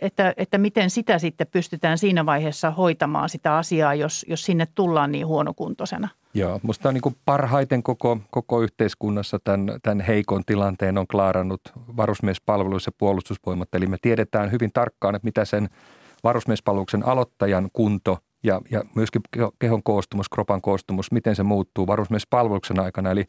että, 0.00 0.34
että 0.36 0.58
miten 0.58 0.90
sitä 0.90 1.18
sitten 1.18 1.46
pystytään 1.46 1.98
siinä 1.98 2.26
vaiheessa 2.26 2.70
hoitamaan 2.70 3.28
sitä 3.28 3.56
asiaa, 3.56 3.94
jos, 3.94 4.26
jos 4.28 4.44
sinne 4.44 4.66
tullaan 4.74 5.12
niin 5.12 5.26
huonokuntoisena. 5.26 6.08
Joo, 6.34 6.60
minusta 6.62 6.88
on 6.88 6.94
niin 6.94 7.16
parhaiten 7.24 7.82
koko, 7.82 8.18
koko 8.30 8.62
yhteiskunnassa 8.62 9.38
tämän, 9.44 9.78
tämän 9.82 10.00
heikon 10.00 10.44
tilanteen 10.46 10.98
on 10.98 11.06
klaarannut 11.06 11.60
varusmiespalvelus 11.96 12.86
ja 12.86 12.92
puolustusvoimat. 12.98 13.74
Eli 13.74 13.86
me 13.86 13.96
tiedetään 14.02 14.52
hyvin 14.52 14.70
tarkkaan, 14.72 15.14
että 15.14 15.26
mitä 15.26 15.44
sen 15.44 15.68
varusmiespalveluksen 16.24 17.06
aloittajan 17.06 17.68
kunto 17.72 18.18
ja, 18.42 18.60
ja 18.70 18.82
myöskin 18.94 19.22
kehon 19.58 19.82
koostumus, 19.82 20.28
kropan 20.28 20.60
koostumus, 20.60 21.12
miten 21.12 21.36
se 21.36 21.42
muuttuu 21.42 21.86
varusmiespalveluksen 21.86 22.80
aikana. 22.80 23.10
Eli, 23.10 23.26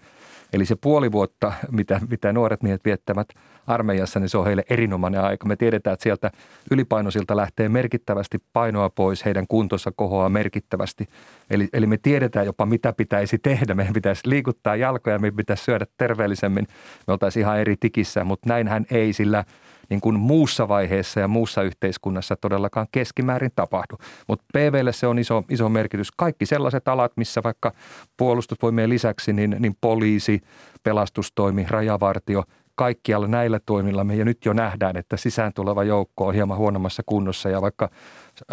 eli 0.54 0.66
se 0.66 0.76
puoli 0.76 1.12
vuotta, 1.12 1.54
mitä, 1.72 2.02
mitä 2.10 2.34
nuoret 2.34 2.64
miehet 2.64 2.86
viettävät 2.86 3.28
armeijassa, 3.68 4.20
niin 4.20 4.30
se 4.30 4.38
on 4.38 4.46
heille 4.46 4.64
erinomainen 4.70 5.22
aika. 5.22 5.48
Me 5.48 5.56
tiedetään, 5.56 5.94
että 5.94 6.04
sieltä 6.04 6.32
ylipainoisilta 6.72 7.36
lähtee 7.36 7.70
merkittävästi 7.70 8.38
painoa 8.54 8.90
pois, 8.90 9.26
heidän 9.26 9.48
kuntossa 9.48 9.92
kohoaa 9.96 10.30
merkittävästi. 10.30 11.10
Eli, 11.50 11.70
eli 11.74 11.88
me 11.88 11.98
tiedetään 11.98 12.46
jopa, 12.46 12.66
mitä 12.66 12.94
pitäisi 12.94 13.38
tehdä. 13.38 13.74
Meidän 13.74 13.94
pitäisi 13.94 14.30
liikuttaa 14.30 14.76
jalkoja, 14.76 15.20
meidän 15.20 15.38
pitäisi 15.38 15.64
syödä 15.64 15.86
terveellisemmin. 15.98 16.68
Me 17.08 17.12
oltaisiin 17.14 17.42
ihan 17.42 17.60
eri 17.60 17.76
tikissä, 17.80 18.24
mutta 18.24 18.50
näinhän 18.50 18.86
ei, 18.92 19.14
sillä– 19.14 19.46
niin 19.90 20.02
kuin 20.02 20.20
muussa 20.20 20.68
vaiheessa 20.68 21.20
ja 21.20 21.28
muussa 21.28 21.62
yhteiskunnassa 21.64 22.36
todellakaan 22.36 22.88
keskimäärin 22.92 23.52
tapahdu. 23.56 23.98
Mutta 24.28 24.46
PVlle 24.54 24.94
se 24.94 25.08
on 25.08 25.20
iso, 25.20 25.44
iso 25.50 25.70
merkitys. 25.70 26.12
Kaikki 26.12 26.46
sellaiset 26.46 26.88
alat, 26.88 27.12
missä 27.16 27.42
vaikka 27.44 27.72
puolustusvoimien 28.18 28.90
lisäksi 28.90 29.34
niin, 29.34 29.56
niin 29.60 29.78
poliisi, 29.82 30.42
pelastustoimi, 30.84 31.66
rajavartio, 31.70 32.44
kaikkialla 32.76 33.28
näillä 33.28 33.60
toimilla 33.66 34.04
me 34.04 34.16
jo 34.16 34.26
nyt 34.26 34.46
jo 34.46 34.54
nähdään, 34.54 34.98
että 34.98 35.18
sisään 35.18 35.54
tuleva 35.54 35.84
joukko 35.84 36.28
on 36.28 36.34
hieman 36.34 36.58
huonommassa 36.58 37.04
kunnossa 37.06 37.50
ja 37.50 37.62
vaikka 37.62 37.90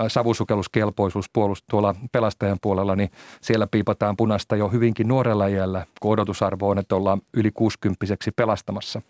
savusukelluskelpoisuus 0.09 1.31
puolust 1.33 1.64
tuolla 1.70 1.95
pelastajan 2.12 2.59
puolella, 2.62 2.97
niin 2.97 3.11
siellä 3.41 3.66
piipataan 3.66 4.16
punasta 4.16 4.57
jo 4.57 4.68
hyvinkin 4.68 5.09
nuorella 5.09 5.47
iällä, 5.47 5.87
kun 6.01 6.12
odotusarvo 6.12 6.68
on, 6.68 6.78
että 6.78 6.97
ollaan 6.97 7.20
yli 7.35 7.51
60 7.51 8.07
pelastamassa. 8.37 9.03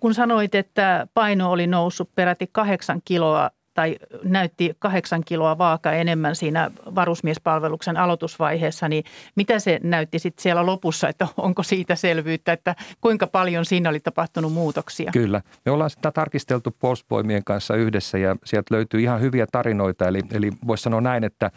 Kun 0.00 0.14
sanoit, 0.14 0.54
että 0.54 1.06
paino 1.14 1.50
oli 1.50 1.66
noussut 1.66 2.10
peräti 2.14 2.48
kahdeksan 2.52 3.00
kiloa 3.04 3.50
tai 3.74 3.96
näytti 4.24 4.76
kahdeksan 4.78 5.22
kiloa 5.24 5.58
vaaka 5.58 5.92
enemmän 5.92 6.36
siinä 6.36 6.70
varusmiespalveluksen 6.94 7.96
aloitusvaiheessa, 7.96 8.88
niin 8.88 9.04
mitä 9.34 9.58
se 9.58 9.80
näytti 9.82 10.18
sitten 10.18 10.42
siellä 10.42 10.66
lopussa, 10.66 11.08
että 11.08 11.26
onko 11.36 11.62
siitä 11.62 11.94
selvyyttä, 11.94 12.52
että 12.52 12.74
kuinka 13.00 13.26
paljon 13.26 13.64
siinä 13.64 13.88
oli 13.88 14.00
tapahtunut 14.00 14.52
muutoksia? 14.52 15.10
Kyllä. 15.12 15.42
Me 15.64 15.72
ollaan 15.72 15.90
sitä 15.90 16.12
tarkisteltu 16.12 16.76
puolustusvoimien 16.78 17.44
kanssa 17.44 17.76
yhdessä 17.76 18.18
ja 18.18 18.36
sieltä 18.44 18.74
löytyy 18.74 19.00
ihan 19.00 19.20
hyviä 19.20 19.46
tarinoita, 19.52 20.08
eli, 20.08 20.20
eli 20.32 20.52
voisi 20.66 20.82
sanoa 20.82 21.00
näin, 21.00 21.24
että 21.24 21.50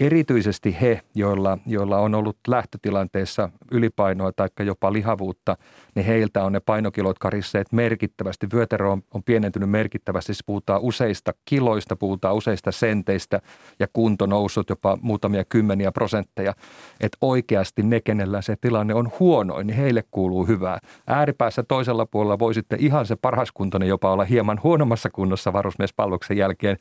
erityisesti 0.00 0.76
he, 0.80 1.00
joilla, 1.14 1.58
joilla 1.66 1.98
on 1.98 2.14
ollut 2.14 2.36
lähtötilanteessa 2.48 3.50
ylipainoa 3.70 4.32
tai 4.32 4.48
jopa 4.60 4.92
lihavuutta, 4.92 5.56
niin 5.94 6.06
heiltä 6.06 6.44
on 6.44 6.52
ne 6.52 6.60
painokilot 6.60 7.18
karisseet 7.18 7.72
merkittävästi. 7.72 8.46
Vyötero 8.52 8.92
on, 8.92 9.02
on 9.14 9.22
pienentynyt 9.22 9.70
merkittävästi, 9.70 10.26
siis 10.26 10.44
puhutaan 10.46 10.80
useista 10.80 11.32
kiloista, 11.44 11.96
puhutaan 11.96 12.34
useista 12.34 12.72
senteistä 12.72 13.40
ja 13.78 13.86
kunto 13.92 14.26
noussut 14.26 14.70
jopa 14.70 14.98
muutamia 15.02 15.44
kymmeniä 15.44 15.92
prosentteja. 15.92 16.54
Että 17.00 17.18
oikeasti 17.20 17.82
ne, 17.82 18.00
kenellä 18.00 18.42
se 18.42 18.56
tilanne 18.60 18.94
on 18.94 19.10
huonoin, 19.20 19.66
niin 19.66 19.76
heille 19.76 20.04
kuuluu 20.10 20.46
hyvää. 20.46 20.78
Ääripäässä 21.06 21.62
toisella 21.62 22.06
puolella 22.06 22.38
voi 22.38 22.54
sitten 22.54 22.80
ihan 22.80 23.06
se 23.06 23.16
parhaskuntoinen 23.16 23.88
jopa 23.88 24.12
olla 24.12 24.24
hieman 24.24 24.60
huonommassa 24.62 25.10
kunnossa 25.10 25.52
varusmiespalveluksen 25.52 26.36
jälkeen 26.36 26.76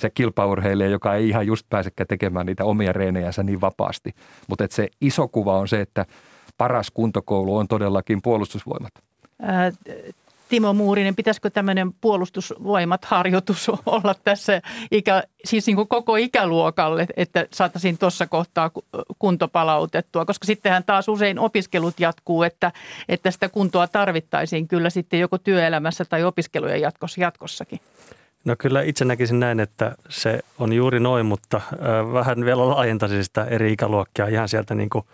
se 0.00 0.10
kilpaurheilija, 0.10 0.88
joka 0.88 1.14
ei 1.14 1.28
ihan 1.28 1.46
just 1.46 1.66
pääsekään 1.70 2.06
tekemään 2.06 2.46
niitä 2.46 2.64
omia 2.64 2.92
reenejänsä 2.92 3.42
niin 3.42 3.60
vapaasti. 3.60 4.14
Mutta 4.48 4.64
se 4.70 4.88
iso 5.00 5.28
kuva 5.28 5.58
on 5.58 5.68
se, 5.68 5.80
että 5.80 6.06
paras 6.58 6.90
kuntokoulu 6.90 7.56
on 7.56 7.68
todellakin 7.68 8.22
puolustusvoimat. 8.22 8.92
Ää, 9.42 9.72
Timo 10.50 10.72
Muurinen, 10.72 11.16
pitäisikö 11.16 11.50
tämmöinen 11.50 11.92
puolustusvoimat 12.00 13.04
harjoitus 13.04 13.68
olla 13.86 14.14
tässä 14.24 14.62
ikä, 14.90 15.22
siis 15.44 15.66
niin 15.66 15.76
kuin 15.76 15.88
koko 15.88 16.16
ikäluokalle, 16.16 17.06
että 17.16 17.46
saataisiin 17.52 17.98
tuossa 17.98 18.26
kohtaa 18.26 18.70
kunto 19.18 19.48
palautettua, 19.48 20.24
koska 20.24 20.46
sittenhän 20.46 20.84
taas 20.84 21.08
usein 21.08 21.38
opiskelut 21.38 22.00
jatkuu, 22.00 22.42
että, 22.42 22.72
että 23.08 23.30
sitä 23.30 23.48
kuntoa 23.48 23.88
tarvittaisiin 23.88 24.68
kyllä 24.68 24.90
sitten 24.90 25.20
joko 25.20 25.38
työelämässä 25.38 26.04
tai 26.04 26.24
opiskelujen 26.24 26.80
jatkossa, 26.80 27.20
jatkossakin. 27.20 27.80
No 28.44 28.54
kyllä 28.58 28.82
itse 28.82 29.04
näkisin 29.04 29.40
näin, 29.40 29.60
että 29.60 29.94
se 30.08 30.40
on 30.58 30.72
juuri 30.72 31.00
noin, 31.00 31.26
mutta 31.26 31.60
vähän 32.12 32.44
vielä 32.44 32.68
laajentaisin 32.68 33.24
sitä 33.24 33.44
eri 33.44 33.72
ikäluokkia 33.72 34.26
ihan 34.26 34.48
sieltä 34.48 34.74
niin 34.74 34.90
kuin 34.90 35.04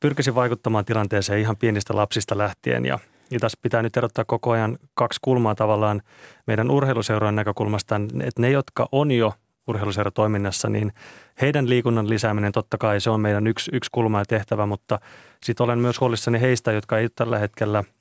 pyrkisin 0.00 0.34
vaikuttamaan 0.34 0.84
tilanteeseen 0.84 1.40
ihan 1.40 1.56
pienistä 1.56 1.96
lapsista 1.96 2.38
lähtien. 2.38 2.86
Ja 2.86 2.98
ja 3.30 3.40
tässä 3.40 3.58
pitää 3.62 3.82
nyt 3.82 3.96
erottaa 3.96 4.24
koko 4.24 4.50
ajan 4.50 4.78
kaksi 4.94 5.18
kulmaa 5.22 5.54
tavallaan 5.54 6.02
meidän 6.46 6.70
urheiluseurojen 6.70 7.36
näkökulmasta, 7.36 8.00
että 8.24 8.42
ne, 8.42 8.50
jotka 8.50 8.88
on 8.92 9.10
jo 9.10 9.32
urheiluseuratoiminnassa, 9.66 10.68
niin 10.68 10.92
heidän 11.40 11.68
liikunnan 11.68 12.08
lisääminen 12.08 12.52
totta 12.52 12.78
kai 12.78 13.00
se 13.00 13.10
on 13.10 13.20
meidän 13.20 13.46
yksi, 13.46 13.70
yksi 13.74 13.90
kulma 13.92 14.18
ja 14.18 14.24
tehtävä, 14.24 14.66
mutta 14.66 14.98
sitten 15.42 15.64
olen 15.64 15.78
myös 15.78 16.00
huolissani 16.00 16.40
heistä, 16.40 16.72
jotka 16.72 16.98
ei 16.98 17.08
tällä 17.08 17.38
hetkellä– 17.38 17.84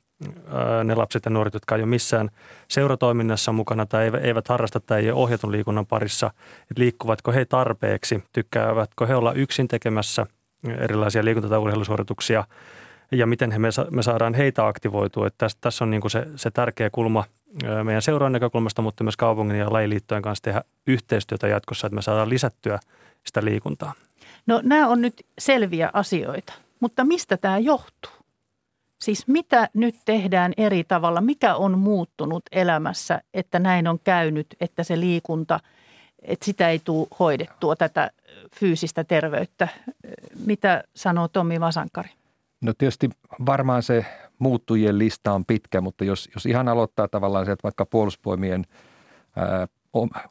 ne 0.84 0.95
lapset 0.95 1.26
ja 1.26 1.32
nuoret, 1.32 1.53
jotka 1.53 1.76
ei 1.76 1.82
ole 1.82 1.89
missään 1.89 2.30
seuratoiminnassa 2.68 3.51
mukana 3.51 3.86
tai 3.86 4.11
eivät 4.22 4.47
harrasta 4.47 4.80
tai 4.80 5.01
ei 5.01 5.11
ole 5.11 5.22
ohjatun 5.22 5.51
liikunnan 5.51 5.86
parissa, 5.86 6.32
että 6.61 6.82
liikkuvatko 6.82 7.32
he 7.32 7.45
tarpeeksi, 7.45 8.24
tykkäävätkö 8.34 9.05
he 9.07 9.16
olla 9.16 9.34
yksin 9.34 9.68
tekemässä 9.68 10.26
erilaisia 10.78 11.26
liikunta- 11.26 11.49
tai 11.49 11.59
urheilusuorituksia 11.59 12.43
ja 13.11 13.28
miten 13.28 13.51
he, 13.51 13.57
me 13.91 14.03
saadaan 14.03 14.34
heitä 14.34 14.68
aktivoitua. 14.68 15.28
Että 15.28 15.38
tässä, 15.38 15.57
tässä 15.61 15.86
on 15.86 15.91
niin 15.91 16.11
se, 16.11 16.28
se 16.36 16.51
tärkeä 16.51 16.89
kulma 16.89 17.24
meidän 17.84 18.01
seuraan 18.01 18.32
näkökulmasta, 18.32 18.82
mutta 18.82 19.03
myös 19.03 19.18
kaupungin 19.18 19.57
ja 19.57 19.74
lajiliittojen 19.74 20.24
kanssa 20.24 20.43
tehdä 20.43 20.61
yhteistyötä 20.88 21.47
jatkossa, 21.47 21.88
että 21.88 21.95
me 21.95 22.01
saadaan 22.01 22.30
lisättyä 22.30 22.80
sitä 23.24 23.45
liikuntaa. 23.45 23.93
No 24.47 24.61
nämä 24.63 24.88
on 24.88 25.01
nyt 25.01 25.26
selviä 25.39 25.89
asioita, 25.93 26.53
mutta 26.80 27.03
mistä 27.03 27.38
tämä 27.38 27.57
johtuu? 27.57 28.24
Siis 29.01 29.27
mitä 29.27 29.69
nyt 29.73 29.95
tehdään 30.05 30.53
eri 30.57 30.83
tavalla? 30.83 31.21
Mikä 31.21 31.55
on 31.55 31.79
muuttunut 31.79 32.43
elämässä, 32.51 33.21
että 33.33 33.59
näin 33.59 33.87
on 33.87 33.99
käynyt, 34.03 34.47
että 34.59 34.83
se 34.83 34.99
liikunta, 34.99 35.59
että 36.21 36.45
sitä 36.45 36.69
ei 36.69 36.79
tule 36.79 37.07
hoidettua, 37.19 37.75
tätä 37.75 38.11
fyysistä 38.59 39.03
terveyttä? 39.03 39.67
Mitä 40.45 40.83
sanoo 40.95 41.27
Tommi 41.27 41.59
Vasankari? 41.59 42.09
No 42.61 42.73
tietysti 42.77 43.09
varmaan 43.45 43.83
se 43.83 44.05
muuttujien 44.39 44.99
lista 44.99 45.33
on 45.33 45.45
pitkä, 45.45 45.81
mutta 45.81 46.05
jos, 46.05 46.29
jos 46.33 46.45
ihan 46.45 46.67
aloittaa 46.67 47.07
tavallaan 47.07 47.45
sieltä 47.45 47.63
vaikka 47.63 47.85
puolustusvoimien 47.85 48.65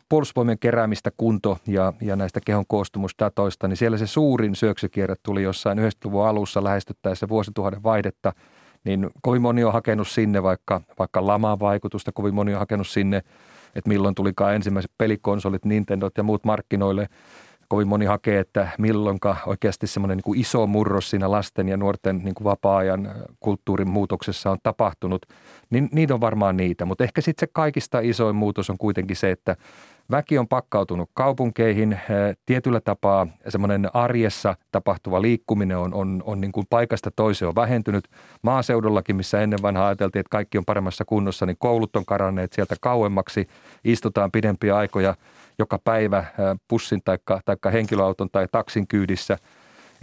puolustusvoimien 0.08 0.58
keräämistä 0.58 1.10
kunto- 1.16 1.58
ja, 1.66 1.92
ja 2.00 2.16
näistä 2.16 2.40
kehon 2.44 2.64
koostumusdatoista, 2.68 3.68
niin 3.68 3.76
siellä 3.76 3.98
se 3.98 4.06
suurin 4.06 4.56
syöksykierre 4.56 5.14
tuli 5.22 5.42
jossain 5.42 5.78
90-luvun 5.78 6.26
alussa 6.26 6.64
lähestyttäessä 6.64 7.28
vuosituhannen 7.28 7.82
vaihdetta– 7.82 8.32
niin 8.84 9.10
kovin 9.22 9.42
moni 9.42 9.64
on 9.64 9.72
hakenut 9.72 10.08
sinne 10.08 10.42
vaikka, 10.42 10.80
vaikka 10.98 11.26
laman 11.26 11.60
vaikutusta, 11.60 12.12
kovin 12.12 12.34
moni 12.34 12.54
on 12.54 12.58
hakenut 12.58 12.86
sinne, 12.86 13.16
että 13.74 13.88
milloin 13.88 14.14
tulikaan 14.14 14.54
ensimmäiset 14.54 14.90
pelikonsolit, 14.98 15.64
Nintendot 15.64 16.16
ja 16.16 16.22
muut 16.22 16.44
markkinoille. 16.44 17.08
Kovin 17.68 17.88
moni 17.88 18.06
hakee, 18.06 18.38
että 18.38 18.68
milloinka 18.78 19.36
oikeasti 19.46 19.86
semmoinen 19.86 20.20
niin 20.24 20.40
iso 20.40 20.66
murros 20.66 21.10
siinä 21.10 21.30
lasten 21.30 21.68
ja 21.68 21.76
nuorten 21.76 22.18
niin 22.18 22.34
kuin 22.34 22.44
vapaa-ajan 22.44 23.12
kulttuurin 23.40 23.88
muutoksessa 23.88 24.50
on 24.50 24.58
tapahtunut, 24.62 25.26
niin 25.70 25.88
niitä 25.92 26.14
on 26.14 26.20
varmaan 26.20 26.56
niitä. 26.56 26.84
Mutta 26.84 27.04
ehkä 27.04 27.20
sitten 27.20 27.40
se 27.40 27.50
kaikista 27.52 28.00
isoin 28.00 28.36
muutos 28.36 28.70
on 28.70 28.78
kuitenkin 28.78 29.16
se, 29.16 29.30
että 29.30 29.56
Väki 30.10 30.38
on 30.38 30.48
pakkautunut 30.48 31.10
kaupunkeihin. 31.14 31.92
Eh, 31.92 32.00
tietyllä 32.46 32.80
tapaa 32.80 33.26
semmoinen 33.48 33.90
arjessa 33.94 34.56
tapahtuva 34.72 35.22
liikkuminen 35.22 35.78
on, 35.78 35.94
on, 35.94 36.22
on 36.26 36.40
niin 36.40 36.52
kuin 36.52 36.66
paikasta 36.70 37.10
toiseen 37.10 37.48
on 37.48 37.54
vähentynyt. 37.54 38.08
Maaseudullakin, 38.42 39.16
missä 39.16 39.40
ennen 39.40 39.62
vanhaa 39.62 39.86
ajateltiin, 39.86 40.20
että 40.20 40.30
kaikki 40.30 40.58
on 40.58 40.64
paremmassa 40.64 41.04
kunnossa, 41.04 41.46
niin 41.46 41.56
koulut 41.58 41.96
on 41.96 42.04
karanneet 42.04 42.52
sieltä 42.52 42.76
kauemmaksi. 42.80 43.48
Istutaan 43.84 44.32
pidempiä 44.32 44.76
aikoja 44.76 45.14
joka 45.58 45.78
päivä 45.84 46.24
pussin 46.68 47.02
tai 47.04 47.18
henkilöauton 47.72 48.28
tai 48.32 48.48
taksin 48.52 48.86
kyydissä– 48.86 49.38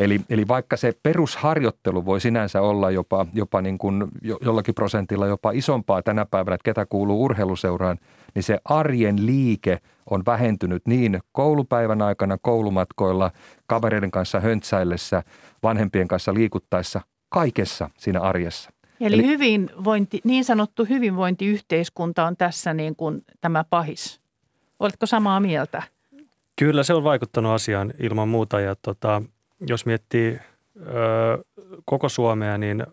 Eli, 0.02 0.22
eli 0.30 0.48
vaikka 0.48 0.78
se 0.78 0.94
perusharjoittelu 1.04 2.06
voi 2.06 2.22
sinänsä 2.22 2.62
olla 2.62 2.92
jopa, 2.92 3.26
jopa 3.34 3.62
niin 3.62 3.78
kuin 3.78 4.08
jollakin 4.42 4.76
prosentilla 4.76 5.28
jopa 5.28 5.52
isompaa 5.52 6.02
tänä 6.02 6.26
päivänä, 6.26 6.56
että 6.56 6.66
ketä 6.66 6.86
kuuluu 6.86 7.24
urheiluseuraan, 7.24 7.98
niin 8.36 8.44
se 8.44 8.60
arjen 8.66 9.26
liike 9.26 9.80
on 10.10 10.24
vähentynyt 10.26 10.88
niin 10.88 11.20
koulupäivän 11.32 12.02
aikana, 12.02 12.38
koulumatkoilla, 12.42 13.32
kavereiden 13.68 14.12
kanssa 14.12 14.40
höntsäillessä, 14.40 15.24
vanhempien 15.64 16.08
kanssa 16.08 16.34
liikuttaessa, 16.34 17.02
kaikessa 17.30 17.90
siinä 17.98 18.20
arjessa. 18.20 18.70
Eli, 19.02 19.16
Eli 19.16 19.28
hyvinvointi, 19.28 20.22
niin 20.24 20.46
sanottu 20.46 20.86
hyvinvointiyhteiskunta 20.86 22.26
on 22.26 22.38
tässä 22.38 22.74
niin 22.74 22.96
kuin 22.96 23.24
tämä 23.42 23.64
pahis. 23.70 24.22
Oletko 24.80 25.06
samaa 25.06 25.40
mieltä? 25.40 25.84
Kyllä 26.56 26.84
se 26.84 26.94
on 26.94 27.04
vaikuttanut 27.04 27.52
asiaan 27.52 27.94
ilman 28.00 28.28
muuta 28.28 28.60
ja 28.60 28.76
tota, 28.76 29.22
jos 29.68 29.86
miettii 29.86 30.40
ö, 30.78 31.44
koko 31.86 32.10
Suomea, 32.10 32.58
niin 32.58 32.84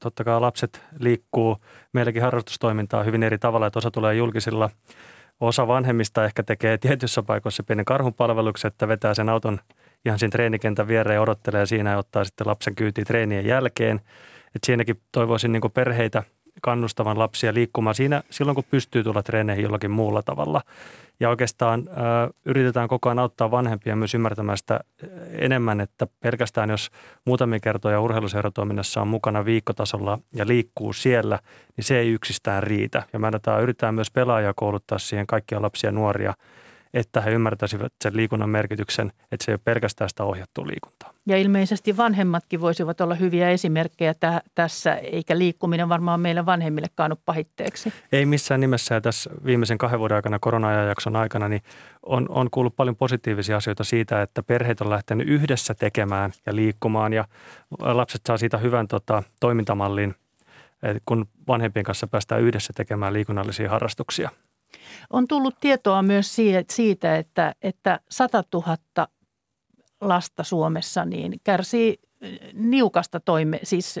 totta 0.00 0.24
kai 0.24 0.40
lapset 0.40 0.82
liikkuu 1.00 1.56
meilläkin 1.92 2.22
harrastustoimintaa 2.22 3.02
hyvin 3.02 3.22
eri 3.22 3.38
tavalla, 3.38 3.66
että 3.66 3.78
osa 3.78 3.90
tulee 3.90 4.14
julkisilla. 4.14 4.70
Osa 5.40 5.66
vanhemmista 5.66 6.24
ehkä 6.24 6.42
tekee 6.42 6.78
tietyissä 6.78 7.22
paikoissa 7.22 7.62
pienen 7.62 7.84
karhunpalveluksen, 7.84 8.68
että 8.68 8.88
vetää 8.88 9.14
sen 9.14 9.28
auton 9.28 9.58
ihan 10.04 10.18
siinä 10.18 10.30
treenikentän 10.30 10.88
viereen 10.88 11.14
ja 11.14 11.20
odottelee 11.20 11.66
siinä 11.66 11.90
ja 11.90 11.98
ottaa 11.98 12.24
sitten 12.24 12.46
lapsen 12.46 12.74
kyytiin 12.74 13.06
treenien 13.06 13.46
jälkeen. 13.46 14.00
Et 14.54 14.64
siinäkin 14.66 15.00
toivoisin 15.12 15.52
niin 15.52 15.72
perheitä 15.74 16.22
kannustavan 16.62 17.18
lapsia 17.18 17.54
liikkumaan 17.54 17.94
siinä 17.94 18.22
silloin, 18.30 18.54
kun 18.54 18.64
pystyy 18.70 19.04
tulla 19.04 19.22
treeneihin 19.22 19.62
jollakin 19.62 19.90
muulla 19.90 20.22
tavalla. 20.22 20.62
Ja 21.20 21.28
oikeastaan 21.28 21.88
ö, 21.88 21.92
yritetään 22.44 22.88
koko 22.88 23.08
ajan 23.08 23.18
auttaa 23.18 23.50
vanhempia 23.50 23.96
myös 23.96 24.14
ymmärtämään 24.14 24.58
sitä 24.58 24.80
enemmän, 25.32 25.80
että 25.80 26.06
pelkästään 26.20 26.70
jos 26.70 26.90
muutamia 27.24 27.60
kertoja 27.60 28.00
urheiluseuratoiminnassa 28.00 29.00
on 29.00 29.08
mukana 29.08 29.44
viikkotasolla 29.44 30.18
ja 30.34 30.46
liikkuu 30.46 30.92
siellä, 30.92 31.38
niin 31.76 31.84
se 31.84 31.98
ei 31.98 32.12
yksistään 32.12 32.62
riitä. 32.62 33.02
Ja 33.12 33.18
me 33.18 33.30
yritetään 33.62 33.94
myös 33.94 34.10
pelaajia 34.10 34.52
kouluttaa 34.56 34.98
siihen 34.98 35.26
kaikkia 35.26 35.62
lapsia 35.62 35.88
ja 35.88 35.92
nuoria– 35.92 36.34
että 36.96 37.20
he 37.20 37.30
ymmärtäisivät 37.30 37.92
sen 38.02 38.16
liikunnan 38.16 38.50
merkityksen, 38.50 39.12
että 39.32 39.44
se 39.44 39.52
ei 39.52 39.54
ole 39.54 39.60
pelkästään 39.64 40.10
sitä 40.10 40.24
ohjattua 40.24 40.66
liikuntaa. 40.66 40.95
Ja 41.26 41.36
ilmeisesti 41.36 41.96
vanhemmatkin 41.96 42.60
voisivat 42.60 43.00
olla 43.00 43.14
hyviä 43.14 43.50
esimerkkejä 43.50 44.14
tä- 44.14 44.42
tässä, 44.54 44.94
eikä 44.94 45.38
liikkuminen 45.38 45.88
varmaan 45.88 46.20
meille 46.20 46.46
vanhemmillekaan 46.46 47.12
ole 47.12 47.18
pahitteeksi. 47.24 47.92
Ei 48.12 48.26
missään 48.26 48.60
nimessä. 48.60 48.94
Ja 48.94 49.00
tässä 49.00 49.30
viimeisen 49.44 49.78
kahden 49.78 49.98
vuoden 49.98 50.16
aikana, 50.16 50.38
korona-ajanjakson 50.38 51.16
aikana, 51.16 51.48
niin 51.48 51.62
on, 52.02 52.26
on 52.28 52.50
kuullut 52.50 52.76
paljon 52.76 52.96
positiivisia 52.96 53.56
asioita 53.56 53.84
siitä, 53.84 54.22
että 54.22 54.42
perheet 54.42 54.80
on 54.80 54.90
lähtenyt 54.90 55.28
yhdessä 55.28 55.74
tekemään 55.74 56.32
ja 56.46 56.56
liikkumaan 56.56 57.12
ja 57.12 57.24
lapset 57.78 58.20
saa 58.26 58.38
siitä 58.38 58.58
hyvän 58.58 58.88
tota, 58.88 59.22
toimintamallin, 59.40 60.14
kun 61.06 61.26
vanhempien 61.48 61.84
kanssa 61.84 62.06
päästään 62.06 62.42
yhdessä 62.42 62.72
tekemään 62.76 63.12
liikunnallisia 63.12 63.70
harrastuksia. 63.70 64.30
On 65.10 65.28
tullut 65.28 65.54
tietoa 65.60 66.02
myös 66.02 66.36
siitä, 66.70 67.16
että, 67.16 67.54
että 67.62 68.00
100 68.10 68.44
000 68.54 68.76
lasta 70.00 70.44
Suomessa 70.44 71.04
niin 71.04 71.40
kärsii 71.44 71.98
niukasta 72.52 73.20
toime, 73.20 73.60
siis 73.62 74.00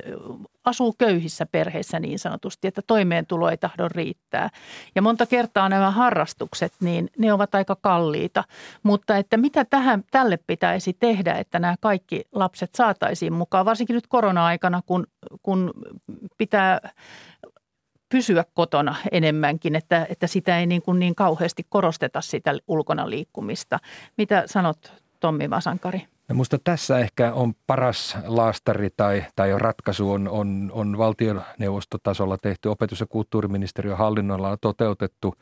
asuu 0.64 0.94
köyhissä 0.98 1.46
perheissä 1.46 2.00
niin 2.00 2.18
sanotusti, 2.18 2.68
että 2.68 2.82
toimeentulo 2.86 3.50
ei 3.50 3.56
tahdo 3.56 3.88
riittää. 3.88 4.50
Ja 4.94 5.02
monta 5.02 5.26
kertaa 5.26 5.68
nämä 5.68 5.90
harrastukset, 5.90 6.72
niin 6.80 7.10
ne 7.18 7.32
ovat 7.32 7.54
aika 7.54 7.76
kalliita. 7.80 8.44
Mutta 8.82 9.16
että 9.16 9.36
mitä 9.36 9.64
tähän, 9.64 10.04
tälle 10.10 10.38
pitäisi 10.46 10.92
tehdä, 10.92 11.34
että 11.34 11.58
nämä 11.58 11.74
kaikki 11.80 12.24
lapset 12.32 12.74
saataisiin 12.74 13.32
mukaan, 13.32 13.66
varsinkin 13.66 13.94
nyt 13.94 14.06
korona-aikana, 14.06 14.82
kun, 14.86 15.06
kun 15.42 15.70
pitää 16.38 16.80
pysyä 18.08 18.44
kotona 18.54 18.94
enemmänkin, 19.12 19.76
että, 19.76 20.06
että 20.10 20.26
sitä 20.26 20.58
ei 20.58 20.66
niin, 20.66 20.82
kuin 20.82 20.98
niin 20.98 21.14
kauheasti 21.14 21.66
korosteta 21.68 22.20
sitä 22.20 22.54
ulkona 22.68 23.10
liikkumista. 23.10 23.78
Mitä 24.16 24.42
sanot 24.46 24.92
Tommi 25.20 25.50
Vasankari? 25.50 26.06
Ja 26.28 26.34
musta 26.34 26.58
tässä 26.64 26.98
ehkä 26.98 27.32
on 27.32 27.54
paras 27.66 28.18
laastari 28.26 28.88
tai, 28.96 29.24
tai 29.36 29.58
ratkaisu 29.58 30.10
on, 30.10 30.28
on, 30.28 30.70
on 30.74 30.98
valtioneuvostotasolla 30.98 32.38
tehty 32.38 32.68
opetus- 32.68 33.00
ja 33.00 33.06
kulttuuriministeriön 33.06 33.98
hallinnolla 33.98 34.56
toteutettu 34.60 35.34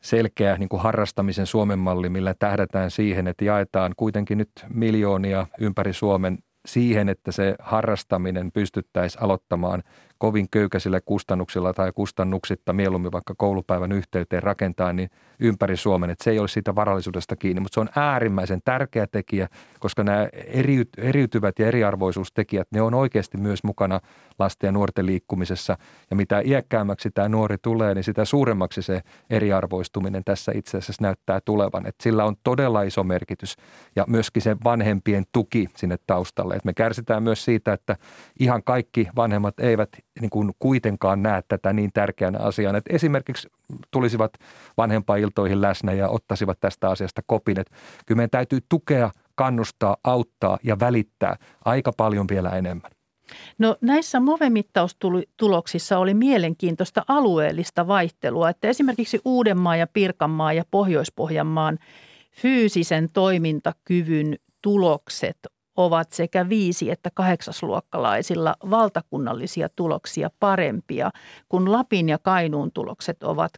selkeä 0.00 0.56
niin 0.56 0.68
kuin 0.68 0.82
harrastamisen 0.82 1.46
Suomen 1.46 1.78
malli, 1.78 2.08
millä 2.08 2.34
tähdätään 2.38 2.90
siihen, 2.90 3.26
että 3.26 3.44
jaetaan 3.44 3.92
kuitenkin 3.96 4.38
nyt 4.38 4.50
miljoonia 4.68 5.46
ympäri 5.60 5.92
Suomen 5.92 6.38
siihen, 6.66 7.08
että 7.08 7.32
se 7.32 7.54
harrastaminen 7.58 8.52
pystyttäisiin 8.52 9.22
aloittamaan 9.22 9.82
kovin 10.18 10.46
köykäisillä 10.50 11.00
kustannuksilla 11.00 11.72
tai 11.72 11.92
kustannuksitta 11.94 12.72
mieluummin 12.72 13.12
vaikka 13.12 13.34
koulupäivän 13.36 13.92
yhteyteen 13.92 14.42
rakentaa 14.42 14.92
niin 14.92 15.10
ympäri 15.40 15.76
Suomen, 15.76 16.10
että 16.10 16.24
se 16.24 16.30
ei 16.30 16.38
ole 16.38 16.48
siitä 16.48 16.74
varallisuudesta 16.74 17.36
kiinni, 17.36 17.60
mutta 17.60 17.74
se 17.74 17.80
on 17.80 17.88
äärimmäisen 17.96 18.60
tärkeä 18.64 19.06
tekijä, 19.06 19.48
koska 19.80 20.04
nämä 20.04 20.28
eriytyvät 20.96 21.58
ja 21.58 21.66
eriarvoisuustekijät, 21.66 22.68
ne 22.70 22.82
on 22.82 22.94
oikeasti 22.94 23.38
myös 23.38 23.64
mukana 23.64 24.00
lasten 24.38 24.68
ja 24.68 24.72
nuorten 24.72 25.06
liikkumisessa. 25.06 25.78
Ja 26.10 26.16
mitä 26.16 26.42
iäkkäämmäksi 26.44 27.10
tämä 27.10 27.28
nuori 27.28 27.56
tulee, 27.62 27.94
niin 27.94 28.04
sitä 28.04 28.24
suuremmaksi 28.24 28.82
se 28.82 29.02
eriarvoistuminen 29.30 30.24
tässä 30.24 30.52
itse 30.54 30.78
asiassa 30.78 31.02
näyttää 31.02 31.40
tulevan, 31.44 31.86
että 31.86 32.02
sillä 32.02 32.24
on 32.24 32.36
todella 32.44 32.82
iso 32.82 33.04
merkitys 33.04 33.56
ja 33.96 34.04
myöskin 34.08 34.42
se 34.42 34.56
vanhempien 34.64 35.24
tuki 35.32 35.66
sinne 35.76 35.96
taustalle, 36.06 36.54
että 36.54 36.66
me 36.66 36.74
kärsitään 36.74 37.22
myös 37.22 37.44
siitä, 37.44 37.72
että 37.72 37.96
ihan 38.40 38.62
kaikki 38.64 39.08
vanhemmat 39.16 39.60
eivät 39.60 40.05
niin 40.20 40.30
kuin 40.30 40.52
kuitenkaan 40.58 41.22
näe 41.22 41.42
tätä 41.48 41.72
niin 41.72 41.90
tärkeänä 41.94 42.38
asiana, 42.38 42.78
että 42.78 42.94
esimerkiksi 42.94 43.48
tulisivat 43.90 44.32
vanhempailtoihin 44.76 45.62
läsnä 45.62 45.92
ja 45.92 46.08
ottaisivat 46.08 46.60
tästä 46.60 46.90
asiasta 46.90 47.22
kopin. 47.26 47.60
Että 47.60 47.74
kyllä 48.06 48.16
meidän 48.16 48.30
täytyy 48.30 48.58
tukea, 48.68 49.10
kannustaa, 49.34 49.96
auttaa 50.04 50.58
ja 50.62 50.80
välittää 50.80 51.36
aika 51.64 51.92
paljon 51.96 52.26
vielä 52.30 52.50
enemmän. 52.50 52.90
No 53.58 53.76
näissä 53.80 54.20
MOVE-mittaustuloksissa 54.20 55.98
oli 55.98 56.14
mielenkiintoista 56.14 57.04
alueellista 57.08 57.88
vaihtelua, 57.88 58.50
että 58.50 58.68
esimerkiksi 58.68 59.20
Uudenmaan 59.24 59.78
ja 59.78 59.86
Pirkanmaa 59.86 60.52
ja 60.52 60.64
Pohjois-Pohjanmaan 60.70 61.78
fyysisen 62.32 63.08
toimintakyvyn 63.12 64.36
tulokset 64.62 65.38
ovat 65.76 66.12
sekä 66.12 66.48
viisi- 66.48 66.90
että 66.90 67.10
kahdeksasluokkalaisilla 67.14 68.56
valtakunnallisia 68.70 69.68
tuloksia 69.76 70.30
parempia, 70.40 71.10
kun 71.48 71.72
Lapin 71.72 72.08
ja 72.08 72.18
Kainuun 72.18 72.72
tulokset 72.72 73.22
ovat 73.22 73.52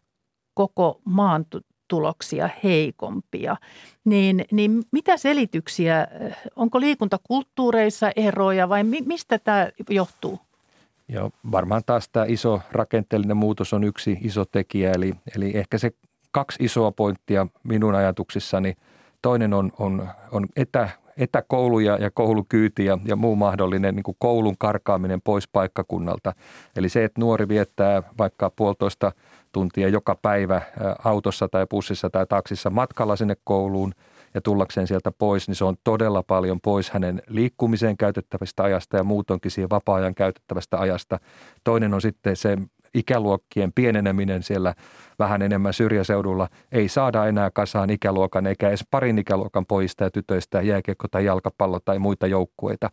koko 0.54 1.00
maan 1.04 1.46
tuloksia 1.88 2.48
heikompia. 2.64 3.56
Niin, 4.04 4.44
niin 4.52 4.82
mitä 4.92 5.16
selityksiä, 5.16 6.06
onko 6.56 6.80
liikuntakulttuureissa 6.80 8.10
eroja 8.16 8.68
vai 8.68 8.84
mistä 8.84 9.38
tämä 9.38 9.68
johtuu? 9.90 10.40
Ja 11.08 11.30
varmaan 11.52 11.82
taas 11.86 12.08
tämä 12.08 12.26
iso 12.28 12.60
rakenteellinen 12.72 13.36
muutos 13.36 13.72
on 13.72 13.84
yksi 13.84 14.18
iso 14.20 14.44
tekijä, 14.44 14.92
eli, 14.92 15.14
eli 15.36 15.56
ehkä 15.56 15.78
se 15.78 15.90
kaksi 16.30 16.64
isoa 16.64 16.92
pointtia 16.92 17.46
minun 17.62 17.94
ajatuksissani. 17.94 18.74
Toinen 19.22 19.54
on, 19.54 19.72
on, 19.78 20.08
on 20.32 20.46
etä, 20.56 20.88
etäkouluja 21.18 21.96
ja 21.96 22.10
koulukyyti 22.10 22.84
ja, 22.84 23.16
muu 23.16 23.36
mahdollinen 23.36 23.96
niin 23.96 24.02
kuin 24.02 24.16
koulun 24.18 24.58
karkaaminen 24.58 25.20
pois 25.20 25.48
paikkakunnalta. 25.48 26.32
Eli 26.76 26.88
se, 26.88 27.04
että 27.04 27.20
nuori 27.20 27.48
viettää 27.48 28.02
vaikka 28.18 28.50
puolitoista 28.56 29.12
tuntia 29.52 29.88
joka 29.88 30.16
päivä 30.22 30.62
autossa 31.04 31.48
tai 31.48 31.66
bussissa 31.70 32.10
tai 32.10 32.26
taksissa 32.26 32.70
matkalla 32.70 33.16
sinne 33.16 33.36
kouluun 33.44 33.92
ja 34.34 34.40
tullakseen 34.40 34.86
sieltä 34.86 35.12
pois, 35.12 35.48
niin 35.48 35.56
se 35.56 35.64
on 35.64 35.76
todella 35.84 36.22
paljon 36.22 36.60
pois 36.60 36.90
hänen 36.90 37.22
liikkumiseen 37.28 37.96
käytettävästä 37.96 38.62
ajasta 38.62 38.96
ja 38.96 39.04
muutonkin 39.04 39.50
siihen 39.50 39.70
vapaa-ajan 39.70 40.14
käytettävästä 40.14 40.78
ajasta. 40.78 41.20
Toinen 41.64 41.94
on 41.94 42.00
sitten 42.00 42.36
se 42.36 42.58
ikäluokkien 42.94 43.72
pieneneminen 43.74 44.42
siellä 44.42 44.74
vähän 45.18 45.42
enemmän 45.42 45.72
syrjäseudulla. 45.72 46.48
Ei 46.72 46.88
saada 46.88 47.26
enää 47.26 47.50
kasaan 47.50 47.90
ikäluokan 47.90 48.46
eikä 48.46 48.68
edes 48.68 48.84
parin 48.90 49.18
ikäluokan 49.18 49.66
pojista 49.66 50.04
ja 50.04 50.10
tytöistä 50.10 50.62
jääkiekko 50.62 51.08
tai 51.10 51.24
jalkapallo 51.24 51.80
tai 51.84 51.98
muita 51.98 52.26
joukkueita. 52.26 52.90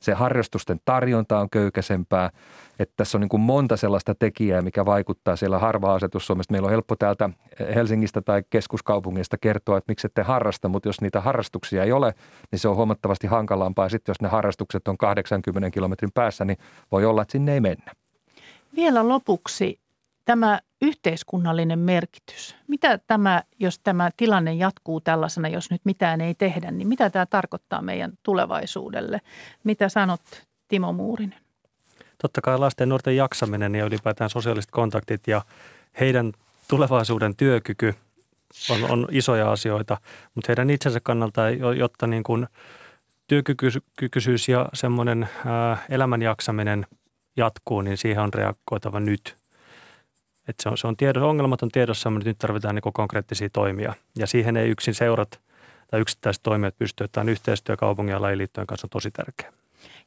Se 0.00 0.12
harrastusten 0.12 0.80
tarjonta 0.84 1.38
on 1.38 1.50
köykäisempää. 1.50 2.30
Että 2.78 2.94
tässä 2.96 3.18
on 3.18 3.20
niin 3.20 3.28
kuin 3.28 3.40
monta 3.40 3.76
sellaista 3.76 4.14
tekijää, 4.14 4.62
mikä 4.62 4.84
vaikuttaa 4.86 5.36
siellä 5.36 5.58
harva 5.58 5.94
asetus 5.94 6.26
Suomesta. 6.26 6.52
Meillä 6.52 6.66
on 6.66 6.70
helppo 6.70 6.96
täältä 6.96 7.30
Helsingistä 7.74 8.20
tai 8.20 8.42
keskuskaupungista 8.50 9.36
kertoa, 9.38 9.78
että 9.78 9.90
miksi 9.90 10.06
ette 10.06 10.22
harrasta, 10.22 10.68
mutta 10.68 10.88
jos 10.88 11.00
niitä 11.00 11.20
harrastuksia 11.20 11.84
ei 11.84 11.92
ole, 11.92 12.14
niin 12.50 12.58
se 12.58 12.68
on 12.68 12.76
huomattavasti 12.76 13.26
hankalampaa. 13.26 13.84
Ja 13.84 13.88
sitten 13.88 14.10
jos 14.10 14.20
ne 14.20 14.28
harrastukset 14.28 14.88
on 14.88 14.98
80 14.98 15.70
kilometrin 15.70 16.10
päässä, 16.14 16.44
niin 16.44 16.58
voi 16.92 17.04
olla, 17.04 17.22
että 17.22 17.32
sinne 17.32 17.54
ei 17.54 17.60
mennä. 17.60 17.92
Vielä 18.76 19.08
lopuksi 19.08 19.80
tämä 20.24 20.60
yhteiskunnallinen 20.82 21.78
merkitys. 21.78 22.56
Mitä 22.66 22.98
tämä, 22.98 23.42
jos 23.60 23.78
tämä 23.78 24.10
tilanne 24.16 24.54
jatkuu 24.54 25.00
tällaisena, 25.00 25.48
jos 25.48 25.70
nyt 25.70 25.80
mitään 25.84 26.20
ei 26.20 26.34
tehdä, 26.34 26.70
niin 26.70 26.88
mitä 26.88 27.10
tämä 27.10 27.26
tarkoittaa 27.26 27.82
meidän 27.82 28.12
tulevaisuudelle? 28.22 29.20
Mitä 29.64 29.88
sanot 29.88 30.20
Timo 30.68 30.92
Muurinen? 30.92 31.38
Totta 32.22 32.40
kai 32.40 32.58
lasten 32.58 32.84
ja 32.84 32.88
nuorten 32.88 33.16
jaksaminen 33.16 33.74
ja 33.74 33.84
ylipäätään 33.84 34.30
sosiaaliset 34.30 34.70
kontaktit 34.70 35.28
ja 35.28 35.42
heidän 36.00 36.32
tulevaisuuden 36.68 37.36
työkyky 37.36 37.94
on, 38.70 38.90
on 38.90 39.08
isoja 39.10 39.52
asioita, 39.52 39.96
mutta 40.34 40.48
heidän 40.48 40.70
itsensä 40.70 41.00
kannalta, 41.00 41.50
jotta 41.76 42.06
niin 42.06 42.22
kuin 42.22 42.46
työkykyisyys 43.26 44.48
ja 44.48 44.68
semmoinen 44.74 45.28
elämän 45.88 46.22
jaksaminen– 46.22 46.86
jatkuu, 47.36 47.80
niin 47.80 47.96
siihen 47.96 48.22
on 48.22 48.34
reagoitava 48.34 49.00
nyt. 49.00 49.36
Et 50.48 50.60
se 50.62 50.68
on, 50.68 50.78
se 50.78 50.86
on 50.86 50.96
tiedos, 50.96 51.22
ongelmat 51.22 51.62
on 51.62 51.68
tiedossa, 51.68 52.10
mutta 52.10 52.28
nyt 52.28 52.38
tarvitaan 52.38 52.74
niin 52.74 52.92
konkreettisia 52.92 53.50
toimia. 53.50 53.94
Ja 54.16 54.26
siihen 54.26 54.56
ei 54.56 54.68
yksin 54.68 54.94
seurat 54.94 55.40
tai 55.90 56.00
yksittäiset 56.00 56.42
toimijat 56.42 56.78
pysty, 56.78 57.04
että 57.04 57.22
yhteistyö 57.22 57.76
kaupungin 57.76 58.12
ja 58.12 58.22
lajiliittojen 58.22 58.66
kanssa 58.66 58.86
on 58.86 58.90
tosi 58.90 59.10
tärkeä. 59.10 59.52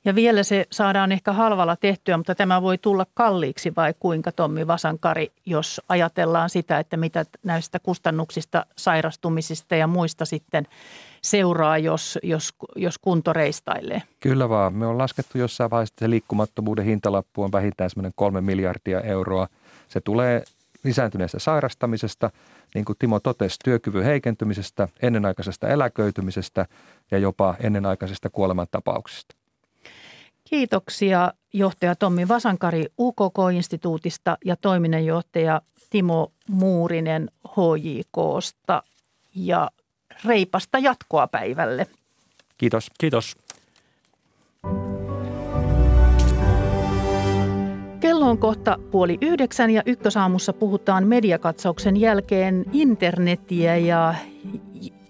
Ja 0.06 0.16
vielä 0.16 0.44
se 0.44 0.68
saadaan 0.72 1.12
ehkä 1.12 1.34
halvalla 1.34 1.76
tehtyä, 1.76 2.18
mutta 2.18 2.36
tämä 2.36 2.62
voi 2.62 2.78
tulla 2.78 3.06
kalliiksi 3.14 3.74
vai 3.76 3.94
kuinka 4.00 4.32
Tommi 4.32 4.68
Vasankari, 4.68 5.32
jos 5.46 5.82
ajatellaan 5.90 6.50
sitä, 6.50 6.80
että 6.80 6.98
mitä 6.98 7.26
näistä 7.44 7.80
kustannuksista, 7.80 8.66
sairastumisista 8.78 9.76
ja 9.76 9.88
muista 9.88 10.26
sitten 10.26 10.68
seuraa, 11.22 11.78
jos, 11.78 12.20
jos, 12.24 12.54
jos 12.76 12.98
kunto 12.98 13.34
reistailee? 13.34 14.02
Kyllä 14.20 14.50
vaan. 14.50 14.74
Me 14.74 14.88
on 14.88 14.98
laskettu 14.98 15.38
jossain 15.38 15.70
vaiheessa, 15.72 15.94
että 15.94 16.06
se 16.06 16.10
liikkumattomuuden 16.10 16.86
hintalappu 16.86 17.44
on 17.44 17.52
vähintään 17.52 17.90
semmoinen 17.90 18.12
kolme 18.16 18.42
miljardia 18.42 19.02
euroa. 19.02 19.48
Se 19.88 20.02
tulee 20.02 20.44
lisääntyneestä 20.84 21.40
sairastamisesta, 21.40 22.30
niin 22.76 22.86
kuin 22.86 22.96
Timo 23.00 23.20
totesi, 23.20 23.60
työkyvyn 23.64 24.04
heikentymisestä, 24.04 24.88
ennenaikaisesta 25.02 25.68
eläköitymisestä 25.68 26.66
ja 27.12 27.18
jopa 27.18 27.56
ennenaikaisesta 27.60 28.30
kuolemantapauksista. 28.30 29.36
Kiitoksia 30.44 31.34
johtaja 31.54 31.96
Tommi 31.96 32.28
Vasankari 32.28 32.86
UKK-instituutista 33.00 34.38
ja 34.46 34.56
toiminnanjohtaja 34.56 35.62
Timo 35.90 36.32
Muurinen 36.48 37.32
HJKsta 37.48 38.84
ja 39.36 39.72
reipasta 40.26 40.80
jatkoa 40.80 41.28
päivälle. 41.28 41.88
Kiitos. 42.58 42.92
Kiitos. 43.00 43.38
Kello 48.00 48.30
on 48.30 48.38
kohta 48.38 48.78
puoli 48.92 49.18
yhdeksän 49.22 49.70
ja 49.70 49.84
ykkösaamussa 49.86 50.54
puhutaan 50.54 51.08
mediakatsauksen 51.08 51.98
jälkeen 51.98 52.66
internetiä 52.74 53.78
ja 53.78 54.16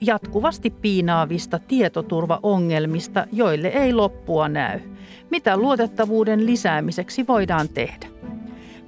jatkuvasti 0.02 0.70
piinaavista 0.70 1.60
tietoturvaongelmista, 1.60 3.26
joille 3.32 3.68
ei 3.68 3.93
loppua 3.93 4.49
näy. 4.49 4.80
Mitä 5.30 5.58
luotettavuuden 5.58 6.45
lisäämiseksi 6.45 7.28
voidaan 7.28 7.70
tehdä? 7.70 8.08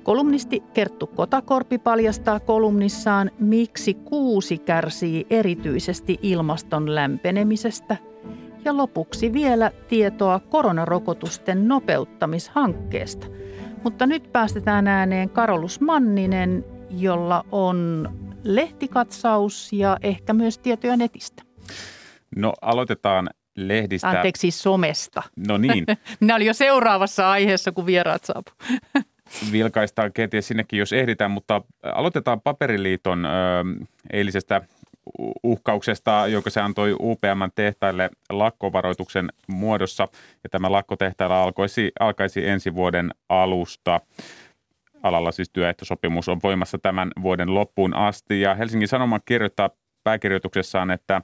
Kolumnisti 0.03 0.63
Kerttu 0.73 1.07
Kotakorpi 1.07 1.77
paljastaa 1.77 2.39
kolumnissaan, 2.39 3.31
miksi 3.39 3.93
kuusi 3.93 4.57
kärsii 4.57 5.27
erityisesti 5.29 6.19
ilmaston 6.21 6.95
lämpenemisestä 6.95 7.97
Ja 8.65 8.77
lopuksi 8.77 9.33
vielä 9.33 9.71
tietoa 9.87 10.39
koronarokotusten 10.39 11.67
nopeuttamishankkeesta. 11.67 13.27
Mutta 13.83 14.05
nyt 14.05 14.31
päästetään 14.31 14.87
ääneen 14.87 15.29
Karolus 15.29 15.81
Manninen, 15.81 16.65
jolla 16.89 17.45
on 17.51 18.09
lehtikatsaus 18.43 19.73
ja 19.73 19.97
ehkä 20.01 20.33
myös 20.33 20.57
tietoja 20.57 20.97
netistä. 20.97 21.43
No 22.35 22.53
aloitetaan 22.61 23.29
lehdistä. 23.55 24.09
Anteeksi, 24.09 24.51
somesta. 24.51 25.23
No 25.47 25.57
niin. 25.57 25.85
Minä 26.19 26.35
olin 26.35 26.47
jo 26.47 26.53
seuraavassa 26.53 27.31
aiheessa, 27.31 27.71
kun 27.71 27.85
vieraat 27.85 28.23
saapu. 28.23 28.51
Vilkaistaan 29.51 30.13
kenties 30.13 30.47
sinnekin, 30.47 30.79
jos 30.79 30.93
ehditään, 30.93 31.31
mutta 31.31 31.61
aloitetaan 31.83 32.41
Paperiliiton 32.41 33.25
ö, 33.25 33.29
eilisestä 34.13 34.61
uhkauksesta, 35.43 36.27
jonka 36.27 36.49
se 36.49 36.61
antoi 36.61 36.95
UPM 36.99 37.41
tehtaille 37.55 38.09
lakkovaroituksen 38.29 39.29
muodossa. 39.47 40.07
Ja 40.43 40.49
tämä 40.49 40.71
lakkotehtailla 40.71 41.43
alkaisi, 41.43 41.91
alkaisi 41.99 42.47
ensi 42.47 42.75
vuoden 42.75 43.11
alusta. 43.29 44.01
Alalla 45.03 45.31
siis 45.31 45.49
työehtosopimus 45.49 46.29
on 46.29 46.39
voimassa 46.43 46.77
tämän 46.77 47.11
vuoden 47.21 47.53
loppuun 47.53 47.95
asti. 47.95 48.41
Ja 48.41 48.55
Helsingin 48.55 48.87
Sanomat 48.87 49.21
kirjoittaa 49.25 49.69
pääkirjoituksessaan, 50.03 50.91
että 50.91 51.21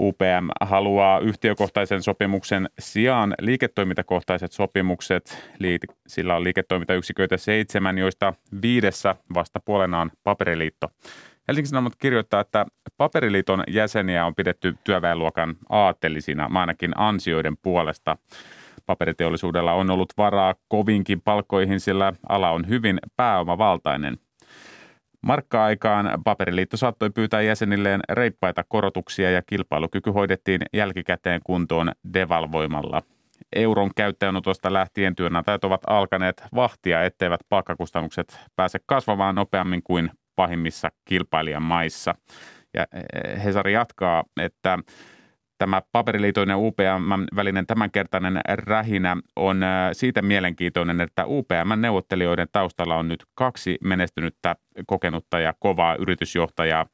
UPM 0.00 0.48
haluaa 0.60 1.18
yhtiökohtaisen 1.18 2.02
sopimuksen 2.02 2.68
sijaan 2.78 3.34
liiketoimintakohtaiset 3.40 4.52
sopimukset. 4.52 5.48
Sillä 6.06 6.36
on 6.36 6.44
liiketoimintayksiköitä 6.44 7.36
seitsemän, 7.36 7.98
joista 7.98 8.34
viidessä 8.62 9.14
vastapuolena 9.34 10.00
on 10.00 10.10
paperiliitto. 10.24 10.88
Helsingin 11.48 11.68
Sanomat 11.68 11.96
kirjoittaa, 11.96 12.40
että 12.40 12.66
paperiliiton 12.96 13.64
jäseniä 13.68 14.26
on 14.26 14.34
pidetty 14.34 14.74
työväenluokan 14.84 15.56
aatteellisina, 15.68 16.50
ainakin 16.54 16.92
ansioiden 16.96 17.56
puolesta. 17.62 18.16
Paperiteollisuudella 18.86 19.72
on 19.72 19.90
ollut 19.90 20.12
varaa 20.18 20.54
kovinkin 20.68 21.20
palkkoihin, 21.20 21.80
sillä 21.80 22.12
ala 22.28 22.50
on 22.50 22.68
hyvin 22.68 22.98
pääomavaltainen. 23.16 24.18
Markka-aikaan 25.24 26.22
paperiliitto 26.24 26.76
saattoi 26.76 27.10
pyytää 27.10 27.42
jäsenilleen 27.42 28.00
reippaita 28.08 28.64
korotuksia 28.68 29.30
ja 29.30 29.42
kilpailukyky 29.46 30.10
hoidettiin 30.10 30.60
jälkikäteen 30.72 31.40
kuntoon 31.44 31.92
devalvoimalla. 32.14 33.02
Euron 33.56 33.90
käyttäjänotosta 33.96 34.72
lähtien 34.72 35.16
työnantajat 35.16 35.64
ovat 35.64 35.80
alkaneet 35.86 36.42
vahtia, 36.54 37.04
etteivät 37.04 37.40
palkkakustannukset 37.48 38.38
pääse 38.56 38.78
kasvamaan 38.86 39.34
nopeammin 39.34 39.82
kuin 39.82 40.10
pahimmissa 40.36 40.88
kilpailijamaissa. 41.04 42.14
Ja 42.74 42.86
eh, 42.92 43.44
Hesari 43.44 43.72
jatkaa, 43.72 44.24
että 44.40 44.78
tämä 45.64 45.82
Paperiliiton 45.92 46.48
ja 46.48 46.58
UPM 46.58 47.36
välinen 47.36 47.66
tämänkertainen 47.66 48.40
rähinä 48.48 49.16
on 49.36 49.62
äh, 49.62 49.90
siitä 49.92 50.22
mielenkiintoinen, 50.22 51.00
että 51.00 51.24
UPM-neuvottelijoiden 51.26 52.48
taustalla 52.52 52.96
on 52.96 53.08
nyt 53.08 53.24
kaksi 53.34 53.78
menestynyttä 53.84 54.56
kokenutta 54.86 55.38
ja 55.38 55.54
kovaa 55.58 55.96
yritysjohtajaa, 55.96 56.86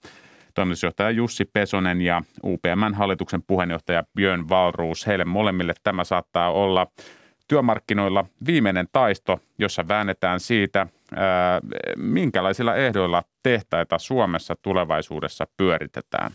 toimitusjohtaja 0.55 1.11
Jussi 1.11 1.45
Pesonen 1.45 2.01
ja 2.01 2.23
UPM 2.45 2.95
hallituksen 2.95 3.43
puheenjohtaja 3.47 4.05
Björn 4.17 4.49
Valruus. 4.49 5.07
Heille 5.07 5.25
molemmille 5.25 5.75
tämä 5.83 6.05
saattaa 6.05 6.53
olla 6.53 6.87
työmarkkinoilla 7.49 8.25
viimeinen 8.47 8.89
taisto, 8.93 9.41
jossa 9.59 9.89
väännetään 9.89 10.41
siitä, 10.41 10.81
äh, 10.81 10.89
minkälaisilla 11.97 12.77
ehdoilla 12.77 13.23
tehtaita 13.43 13.99
Suomessa 13.99 14.55
tulevaisuudessa 14.63 15.47
pyöritetään 15.57 16.33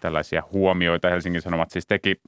tällaisia 0.00 0.42
huomioita 0.52 1.08
Helsingin 1.08 1.42
Sanomat 1.42 1.70
siis 1.70 1.86
teki 1.86 2.20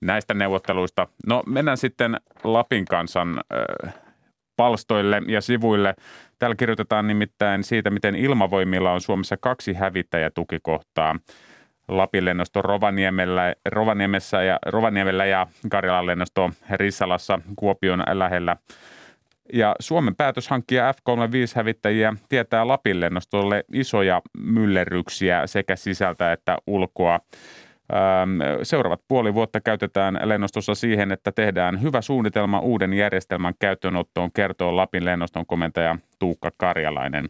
näistä 0.00 0.34
neuvotteluista. 0.34 1.08
No 1.26 1.42
mennään 1.46 1.76
sitten 1.76 2.16
Lapin 2.44 2.84
kansan 2.84 3.40
palstoille 4.56 5.22
ja 5.26 5.40
sivuille. 5.40 5.94
Täällä 6.38 6.56
kirjoitetaan 6.56 7.06
nimittäin 7.06 7.64
siitä, 7.64 7.90
miten 7.90 8.14
ilmavoimilla 8.14 8.92
on 8.92 9.00
Suomessa 9.00 9.36
kaksi 9.40 9.74
hävittäjätukikohtaa. 9.74 11.16
Lapin 11.88 12.24
lennosto 12.24 12.62
Rovaniemellä, 12.62 13.54
Rovaniemessä 13.66 14.42
ja, 14.42 14.58
Rovaniemellä 14.66 15.24
ja 15.26 15.46
Karjalan 15.70 16.06
lennosto 16.06 16.50
Rissalassa 16.70 17.40
Kuopion 17.56 18.02
lähellä– 18.12 18.56
ja 19.52 19.76
Suomen 19.80 20.16
päätös 20.16 20.48
hankkia 20.48 20.92
F-35-hävittäjiä 20.92 22.14
tietää 22.28 22.68
Lapin 22.68 23.00
lennostolle 23.00 23.64
isoja 23.72 24.22
myllerryksiä 24.38 25.46
sekä 25.46 25.76
sisältä 25.76 26.32
että 26.32 26.58
ulkoa. 26.66 27.20
Seuraavat 28.62 29.00
puoli 29.08 29.34
vuotta 29.34 29.60
käytetään 29.60 30.20
lennostossa 30.24 30.74
siihen, 30.74 31.12
että 31.12 31.32
tehdään 31.32 31.82
hyvä 31.82 32.02
suunnitelma 32.02 32.60
uuden 32.60 32.92
järjestelmän 32.92 33.54
käyttöönottoon, 33.58 34.32
kertoo 34.32 34.76
Lapin 34.76 35.04
lennoston 35.04 35.46
komentaja 35.46 35.98
Tuukka 36.18 36.50
Karjalainen. 36.56 37.28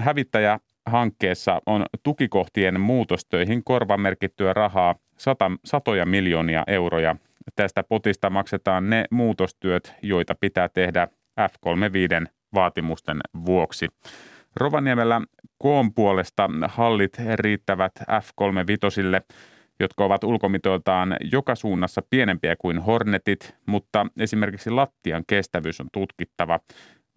Hävittäjä 0.00 0.58
hankkeessa 0.86 1.60
on 1.66 1.86
tukikohtien 2.02 2.80
muutostöihin 2.80 3.64
korvamerkittyä 3.64 4.52
rahaa 4.52 4.94
sata, 5.16 5.50
satoja 5.64 6.06
miljoonia 6.06 6.64
euroja 6.66 7.16
Tästä 7.56 7.82
potista 7.82 8.30
maksetaan 8.30 8.90
ne 8.90 9.04
muutostyöt, 9.10 9.94
joita 10.02 10.34
pitää 10.40 10.68
tehdä 10.68 11.08
F35 11.40 12.26
vaatimusten 12.54 13.20
vuoksi. 13.46 13.88
Rovaniemellä 14.56 15.20
koon 15.58 15.94
puolesta 15.94 16.50
hallit 16.68 17.16
riittävät 17.34 17.92
F35, 18.00 19.34
jotka 19.80 20.04
ovat 20.04 20.24
ulkomitoiltaan 20.24 21.16
joka 21.32 21.54
suunnassa 21.54 22.02
pienempiä 22.10 22.56
kuin 22.56 22.78
Hornetit, 22.78 23.54
mutta 23.66 24.06
esimerkiksi 24.20 24.70
lattian 24.70 25.24
kestävyys 25.26 25.80
on 25.80 25.88
tutkittava. 25.92 26.60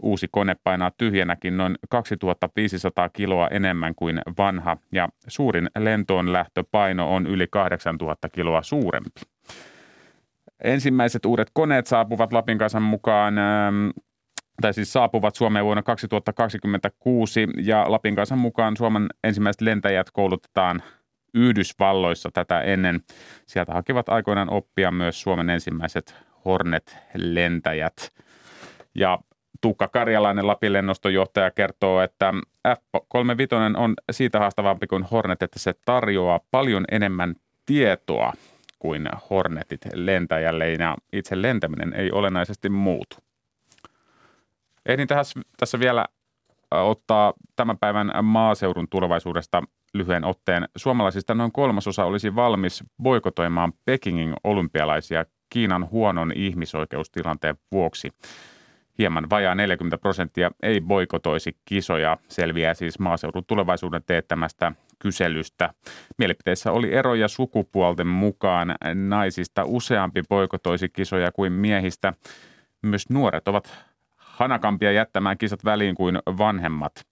Uusi 0.01 0.27
kone 0.32 0.55
painaa 0.63 0.91
tyhjänäkin 0.97 1.57
noin 1.57 1.75
2500 1.89 3.09
kiloa 3.09 3.47
enemmän 3.47 3.95
kuin 3.95 4.21
vanha 4.38 4.77
ja 4.91 5.09
suurin 5.27 5.69
lentoon 5.79 6.34
lähtöpaino 6.34 7.15
on 7.15 7.27
yli 7.27 7.47
8000 7.51 8.29
kiloa 8.29 8.61
suurempi. 8.61 9.21
Ensimmäiset 10.64 11.26
uudet 11.26 11.51
koneet 11.53 11.88
saapuvat 11.88 12.34
Lapin 12.34 12.57
kansan 12.57 12.84
mukaan 12.84 13.38
ähm, 13.38 13.89
tai 14.62 14.74
siis 14.74 14.93
saapuvat 14.93 15.36
Suomeen 15.36 15.66
vuonna 15.66 15.84
2026 15.84 17.47
ja 17.64 17.86
Lapin 17.88 18.16
kansan 18.16 18.38
mukaan 18.38 18.78
Suomen 18.78 19.07
ensimmäiset 19.24 19.62
lentäjät 19.62 20.12
koulutetaan 20.12 20.84
Yhdysvalloissa 21.34 22.30
tätä 22.34 22.62
ennen. 22.62 22.99
Sieltä 23.45 23.74
hakivat 23.74 24.09
aikoinaan 24.09 24.49
oppia 24.53 24.91
myös 24.91 25.22
Suomen 25.22 25.49
ensimmäiset 25.49 26.16
Hornet-lentäjät. 26.45 28.12
Ja 28.95 29.20
Tuukka 29.62 29.88
Karjalainen 29.88 30.47
Lapin 30.47 30.74
lennostonjohtaja 30.74 31.51
kertoo, 31.51 32.01
että 32.01 32.34
F-35 32.68 33.78
on 33.78 33.93
siitä 34.12 34.39
haastavampi 34.39 34.88
kuin 34.88 35.03
Hornet, 35.03 35.43
että 35.43 35.59
se 35.59 35.74
tarjoaa 35.86 36.39
paljon 36.51 36.86
enemmän 36.91 37.36
tietoa 37.66 38.34
kuin 38.82 39.09
Hornetit 39.29 39.82
lentäjälle 39.93 40.71
ja 40.71 40.97
itse 41.13 41.41
lentäminen 41.41 41.93
ei 41.93 42.11
olennaisesti 42.11 42.69
muutu. 42.69 43.15
Ehdin 44.86 45.07
tässä, 45.57 45.79
vielä 45.79 46.05
ottaa 46.71 47.34
tämän 47.55 47.77
päivän 47.77 48.11
maaseudun 48.23 48.88
tulevaisuudesta 48.89 49.63
lyhyen 49.93 50.25
otteen. 50.25 50.67
Suomalaisista 50.75 51.34
noin 51.36 51.51
kolmasosa 51.51 52.05
olisi 52.05 52.36
valmis 52.36 52.84
boikotoimaan 53.03 53.73
Pekingin 53.86 54.34
olympialaisia 54.43 55.25
Kiinan 55.49 55.89
huonon 55.89 56.32
ihmisoikeustilanteen 56.36 57.55
vuoksi. 57.71 58.09
Hieman 58.97 59.29
vajaa 59.29 59.55
40 59.55 59.97
prosenttia 59.97 60.51
ei 60.63 60.82
boikotoisi 60.82 61.57
kisoja, 61.65 62.17
selviää 62.27 62.73
siis 62.73 62.99
maaseudun 62.99 63.45
tulevaisuuden 63.47 64.03
teettämästä 64.05 64.71
kyselystä. 65.02 65.74
Mielipiteissä 66.18 66.72
oli 66.72 66.93
eroja 66.93 67.28
sukupuolten 67.28 68.08
mukaan. 68.08 68.76
Naisista 68.93 69.64
useampi 69.66 70.22
poikotoisi 70.30 70.89
kisoja 70.89 71.32
kuin 71.32 71.54
miehistä. 71.54 72.14
Myös 72.82 73.10
nuoret 73.10 73.47
ovat 73.47 73.86
hanakampia 74.16 74.91
jättämään 74.91 75.38
kisat 75.38 75.66
väliin 75.66 75.95
kuin 75.95 76.20
vanhemmat. 76.38 77.06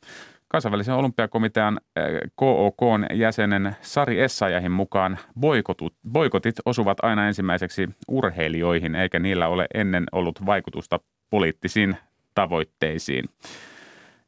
Kansainvälisen 0.48 0.96
olympiakomitean 0.96 1.80
eh, 1.96 2.04
KOK 2.36 2.82
jäsenen 3.14 3.76
Sari 3.82 4.22
Essayahin 4.22 4.72
mukaan 4.72 5.18
boikotut, 5.40 5.94
boikotit 6.12 6.56
osuvat 6.66 6.98
aina 7.02 7.28
ensimmäiseksi 7.28 7.90
urheilijoihin, 8.08 8.96
eikä 8.96 9.20
niillä 9.20 9.48
ole 9.48 9.68
ennen 9.74 10.04
ollut 10.12 10.46
vaikutusta 10.46 11.00
poliittisiin 11.30 11.98
tavoitteisiin. 12.36 13.26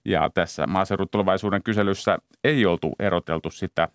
Ja 0.05 0.29
tässä 0.33 0.67
maaseudun 0.67 1.09
tulevaisuuden 1.09 1.63
kyselyssä 1.63 2.17
ei 2.43 2.65
oltu 2.65 2.95
eroteltu 2.99 3.49
sitä, 3.51 3.87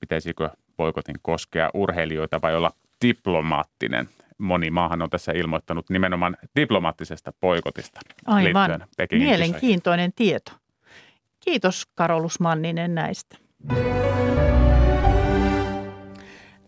pitäisikö 0.00 0.50
boikotin 0.76 1.16
koskea 1.22 1.70
urheilijoita 1.74 2.40
vai 2.42 2.56
olla 2.56 2.70
diplomaattinen. 3.04 4.08
Moni 4.38 4.70
maahan 4.70 5.02
on 5.02 5.10
tässä 5.10 5.32
ilmoittanut 5.32 5.90
nimenomaan 5.90 6.36
diplomaattisesta 6.56 7.32
boikotista 7.40 8.00
Aivan. 8.26 8.86
Mielenkiintoinen 9.12 10.12
tieto. 10.12 10.52
Kiitos 11.40 11.86
Karolus 11.94 12.40
Manninen 12.40 12.94
näistä. 12.94 13.36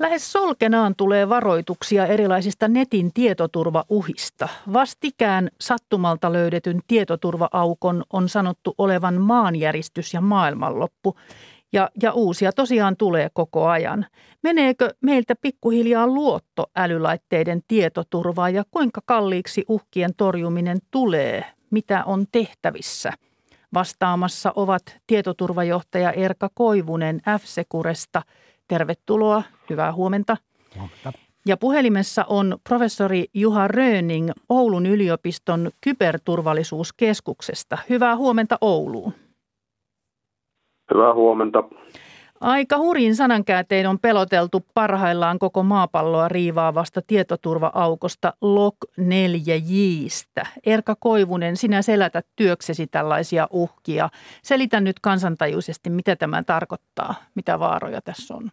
Lähes 0.02 0.32
solkenaan 0.32 0.94
tulee 0.96 1.28
varoituksia 1.28 2.06
erilaisista 2.06 2.68
netin 2.68 3.12
tietoturvauhista. 3.14 4.48
Vastikään 4.72 5.50
sattumalta 5.60 6.32
löydetyn 6.32 6.80
tietoturvaaukon 6.86 8.04
on 8.12 8.28
sanottu 8.28 8.74
olevan 8.78 9.20
maanjäristys 9.20 10.14
ja 10.14 10.20
maailmanloppu. 10.20 11.16
Ja, 11.72 11.90
ja 12.02 12.12
uusia 12.12 12.52
tosiaan 12.52 12.96
tulee 12.96 13.28
koko 13.32 13.68
ajan. 13.68 14.06
Meneekö 14.42 14.90
meiltä 15.00 15.34
pikkuhiljaa 15.40 16.06
luotto 16.06 16.66
älylaitteiden 16.76 17.60
tietoturvaa 17.68 18.50
ja 18.50 18.64
kuinka 18.70 19.00
kalliiksi 19.06 19.64
uhkien 19.68 20.14
torjuminen 20.16 20.78
tulee? 20.90 21.44
Mitä 21.70 22.04
on 22.04 22.26
tehtävissä? 22.32 23.12
Vastaamassa 23.74 24.52
ovat 24.56 24.82
tietoturvajohtaja 25.06 26.12
Erka 26.12 26.50
Koivunen 26.54 27.20
F-Securesta– 27.38 28.22
Tervetuloa, 28.68 29.42
hyvää 29.70 29.92
huomenta. 29.92 30.36
huomenta. 30.76 31.12
Ja 31.46 31.56
puhelimessa 31.56 32.24
on 32.28 32.58
professori 32.68 33.24
Juha 33.34 33.68
Röning 33.68 34.30
Oulun 34.48 34.86
yliopiston 34.86 35.70
kyberturvallisuuskeskuksesta. 35.80 37.78
Hyvää 37.88 38.16
huomenta 38.16 38.58
Ouluun. 38.60 39.12
Hyvää 40.94 41.14
huomenta. 41.14 41.64
Aika 42.42 42.78
hurin 42.78 43.16
sanankääntein 43.16 43.86
on 43.86 43.98
peloteltu 43.98 44.66
parhaillaan 44.74 45.38
koko 45.38 45.62
maapalloa 45.62 46.28
riivaavasta 46.28 47.02
tietoturva-aukosta 47.06 48.32
Lok 48.40 48.76
4Jistä. 49.00 50.46
Erka 50.66 50.96
Koivunen, 51.00 51.56
sinä 51.56 51.82
selätät 51.82 52.26
työksesi 52.36 52.86
tällaisia 52.86 53.48
uhkia. 53.50 54.08
Selitä 54.42 54.80
nyt 54.80 55.00
kansantajuisesti, 55.00 55.90
mitä 55.90 56.16
tämä 56.16 56.42
tarkoittaa, 56.42 57.14
mitä 57.34 57.58
vaaroja 57.58 58.02
tässä 58.02 58.34
on 58.34 58.50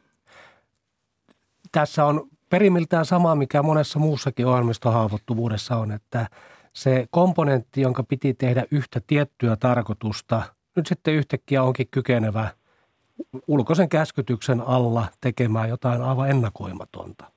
tässä 1.72 2.06
on 2.06 2.28
perimiltään 2.50 3.06
sama, 3.06 3.36
mikä 3.36 3.64
monessa 3.64 4.00
muussakin 4.00 4.46
ohjelmistohaavoittuvuudessa 4.46 5.76
on, 5.78 5.92
että 5.92 6.28
se 6.74 7.08
komponentti, 7.12 7.82
jonka 7.82 8.04
piti 8.04 8.34
tehdä 8.34 8.64
yhtä 8.72 9.02
tiettyä 9.08 9.56
tarkoitusta, 9.56 10.42
nyt 10.76 10.88
sitten 10.88 11.14
yhtäkkiä 11.14 11.64
onkin 11.64 11.88
kykenevä 11.92 12.50
ulkoisen 13.48 13.90
käskytyksen 13.90 14.62
alla 14.62 15.08
tekemään 15.22 15.70
jotain 15.70 16.02
aivan 16.02 16.30
ennakoimatonta. 16.30 17.32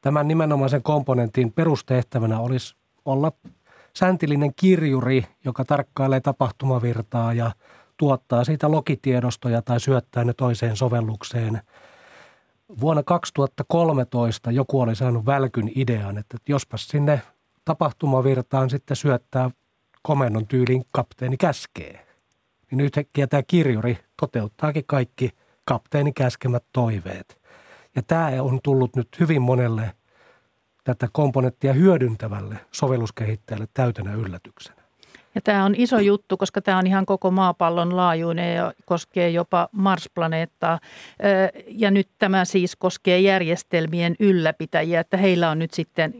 Tämän 0.00 0.28
nimenomaisen 0.28 0.82
komponentin 0.82 1.52
perustehtävänä 1.52 2.40
olisi 2.40 2.76
olla 3.04 3.32
säntillinen 3.96 4.52
kirjuri, 4.56 5.26
joka 5.44 5.64
tarkkailee 5.64 6.20
tapahtumavirtaa 6.20 7.32
ja 7.32 7.52
tuottaa 7.96 8.44
siitä 8.44 8.70
logitiedostoja 8.70 9.62
tai 9.62 9.80
syöttää 9.80 10.24
ne 10.24 10.32
toiseen 10.32 10.76
sovellukseen– 10.76 11.60
Vuonna 12.80 13.02
2013 13.02 14.50
joku 14.50 14.80
oli 14.80 14.96
saanut 14.96 15.26
välkyn 15.26 15.70
idean, 15.74 16.18
että 16.18 16.36
jospas 16.48 16.88
sinne 16.88 17.22
tapahtumavirtaan 17.64 18.70
sitten 18.70 18.96
syöttää 18.96 19.50
komennon 20.02 20.46
tyylin 20.46 20.84
kapteeni 20.90 21.36
käskee. 21.36 22.06
Niin 22.70 22.80
yhtäkkiä 22.80 23.26
tämä 23.26 23.42
kirjuri 23.42 23.98
toteuttaakin 24.20 24.84
kaikki 24.86 25.30
kapteeni 25.64 26.12
käskemät 26.12 26.64
toiveet. 26.72 27.40
Ja 27.96 28.02
tämä 28.02 28.42
on 28.42 28.60
tullut 28.62 28.96
nyt 28.96 29.08
hyvin 29.20 29.42
monelle 29.42 29.92
tätä 30.84 31.08
komponenttia 31.12 31.72
hyödyntävälle 31.72 32.56
sovelluskehittäjälle 32.72 33.68
täytänä 33.74 34.14
yllätyksenä. 34.14 34.79
Ja 35.34 35.40
tämä 35.40 35.64
on 35.64 35.74
iso 35.76 35.98
juttu, 35.98 36.36
koska 36.36 36.60
tämä 36.60 36.78
on 36.78 36.86
ihan 36.86 37.06
koko 37.06 37.30
maapallon 37.30 37.96
laajuinen 37.96 38.56
ja 38.56 38.72
koskee 38.84 39.30
jopa 39.30 39.68
Mars-planeettaa. 39.72 40.78
Ja 41.66 41.90
nyt 41.90 42.08
tämä 42.18 42.44
siis 42.44 42.76
koskee 42.76 43.20
järjestelmien 43.20 44.16
ylläpitäjiä, 44.20 45.00
että 45.00 45.16
heillä 45.16 45.50
on 45.50 45.58
nyt 45.58 45.74
sitten, 45.74 46.14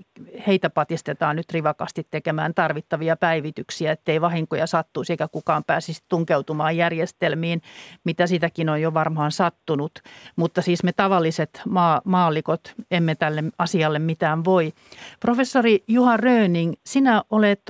heitä 0.46 0.70
patistetaan 0.70 1.36
nyt 1.36 1.52
rivakasti 1.52 2.06
tekemään 2.10 2.54
tarvittavia 2.54 3.16
päivityksiä, 3.16 3.92
ettei 3.92 4.20
vahinkoja 4.20 4.66
sattuisi 4.66 5.12
eikä 5.12 5.28
kukaan 5.28 5.64
pääsisi 5.64 6.02
tunkeutumaan 6.08 6.76
järjestelmiin, 6.76 7.62
mitä 8.04 8.26
sitäkin 8.26 8.68
on 8.68 8.80
jo 8.80 8.94
varmaan 8.94 9.32
sattunut. 9.32 9.92
Mutta 10.36 10.62
siis 10.62 10.82
me 10.82 10.92
tavalliset 10.92 11.62
maa, 11.68 12.00
maallikot 12.04 12.74
emme 12.90 13.14
tälle 13.14 13.44
asialle 13.58 13.98
mitään 13.98 14.44
voi. 14.44 14.72
Professori 15.20 15.84
Juha 15.88 16.16
Röning, 16.16 16.72
sinä 16.86 17.22
olet 17.30 17.62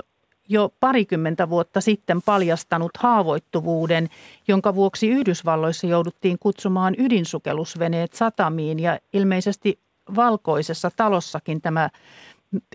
jo 0.51 0.73
parikymmentä 0.81 1.51
vuotta 1.51 1.81
sitten 1.81 2.23
paljastanut 2.23 2.91
haavoittuvuuden, 2.99 4.07
jonka 4.49 4.75
vuoksi 4.75 5.09
Yhdysvalloissa 5.09 5.87
jouduttiin 5.87 6.39
kutsumaan 6.41 6.95
ydinsukellusveneet 6.99 8.13
satamiin 8.13 8.79
ja 8.79 8.99
ilmeisesti 9.13 9.79
valkoisessa 10.17 10.91
talossakin 10.97 11.61
tämä 11.61 11.89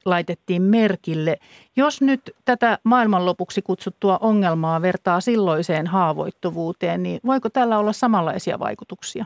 laitettiin 0.05 0.61
merkille. 0.61 1.37
Jos 1.75 2.01
nyt 2.01 2.21
tätä 2.45 2.79
maailmanlopuksi 2.83 3.61
kutsuttua 3.61 4.17
ongelmaa 4.21 4.81
vertaa 4.81 5.21
silloiseen 5.21 5.87
haavoittuvuuteen, 5.87 7.03
niin 7.03 7.19
voiko 7.25 7.49
tällä 7.49 7.79
olla 7.79 7.93
samanlaisia 7.93 8.59
vaikutuksia? 8.59 9.25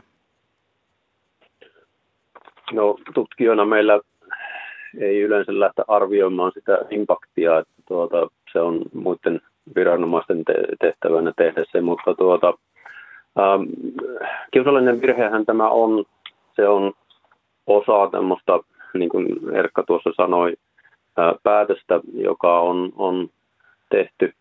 No 2.72 2.98
tutkijoina 3.14 3.64
meillä 3.64 4.00
ei 4.98 5.20
yleensä 5.20 5.60
lähteä 5.60 5.84
arvioimaan 5.88 6.52
sitä 6.54 6.78
impaktia, 6.90 7.58
että 7.58 7.74
tuota, 7.88 8.28
se 8.52 8.60
on 8.60 8.82
muiden 8.94 9.40
viranomaisten 9.74 10.44
te- 10.44 10.76
tehtävänä 10.80 11.32
tehdä 11.36 11.64
se, 11.72 11.80
mutta 11.80 12.14
tuota, 12.14 12.54
ähm, 13.38 13.62
kiusallinen 14.50 15.00
virhehän 15.00 15.46
tämä 15.46 15.68
on, 15.68 16.04
se 16.56 16.68
on 16.68 16.92
osa 17.66 18.10
tämmöistä, 18.10 18.52
niin 18.94 19.08
kuin 19.08 19.54
Erkka 19.54 19.82
tuossa 19.82 20.10
sanoi, 20.16 20.56
äh, 21.18 21.34
päätöstä, 21.42 22.00
joka 22.14 22.60
on, 22.60 22.92
on 22.96 23.28
tehty 23.90 24.34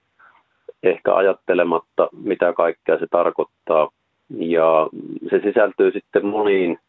ehkä 0.84 1.16
ajattelematta, 1.16 2.10
mitä 2.24 2.54
kaikkea 2.54 3.00
se 3.00 3.08
tarkoittaa. 3.12 3.90
Ja 4.30 4.88
se 5.30 5.40
sisältyy 5.44 5.92
sitten 5.92 6.26
moniin 6.26 6.80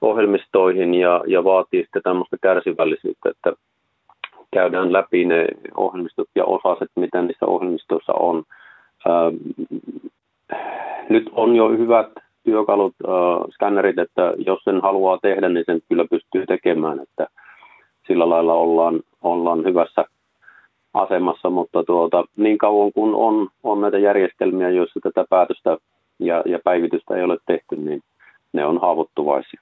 ohjelmistoihin 0.00 0.94
ja, 0.94 1.24
ja 1.26 1.44
vaatii 1.44 1.82
sitten 1.82 2.02
tämmöistä 2.02 2.36
kärsivällisyyttä, 2.42 3.30
että 3.30 3.52
käydään 4.54 4.92
läpi 4.92 5.24
ne 5.24 5.46
ohjelmistot 5.76 6.28
ja 6.34 6.44
osaset, 6.44 6.90
mitä 6.96 7.22
niissä 7.22 7.46
ohjelmistoissa 7.46 8.12
on. 8.12 8.42
Ähm, 9.08 9.36
nyt 11.08 11.30
on 11.32 11.56
jo 11.56 11.68
hyvät 11.68 12.06
työkalut, 12.44 12.94
äh, 13.08 13.50
skannerit, 13.50 13.98
että 13.98 14.32
jos 14.46 14.60
sen 14.64 14.80
haluaa 14.80 15.18
tehdä, 15.22 15.48
niin 15.48 15.64
sen 15.66 15.80
kyllä 15.88 16.04
pystyy 16.10 16.46
tekemään, 16.46 17.00
että 17.00 17.26
sillä 18.06 18.30
lailla 18.30 18.54
ollaan, 18.54 19.00
ollaan 19.22 19.64
hyvässä 19.64 20.04
asemassa, 20.94 21.50
mutta 21.50 21.84
tuota, 21.84 22.24
niin 22.36 22.58
kauan 22.58 22.92
kuin 22.92 23.14
on, 23.14 23.48
on 23.62 23.80
näitä 23.80 23.98
järjestelmiä, 23.98 24.70
joissa 24.70 25.00
tätä 25.02 25.24
päätöstä 25.30 25.76
ja, 26.18 26.42
ja 26.46 26.58
päivitystä 26.64 27.16
ei 27.16 27.22
ole 27.22 27.38
tehty, 27.46 27.76
niin 27.76 28.02
ne 28.52 28.66
on 28.66 28.80
haavoittuvaisia. 28.80 29.60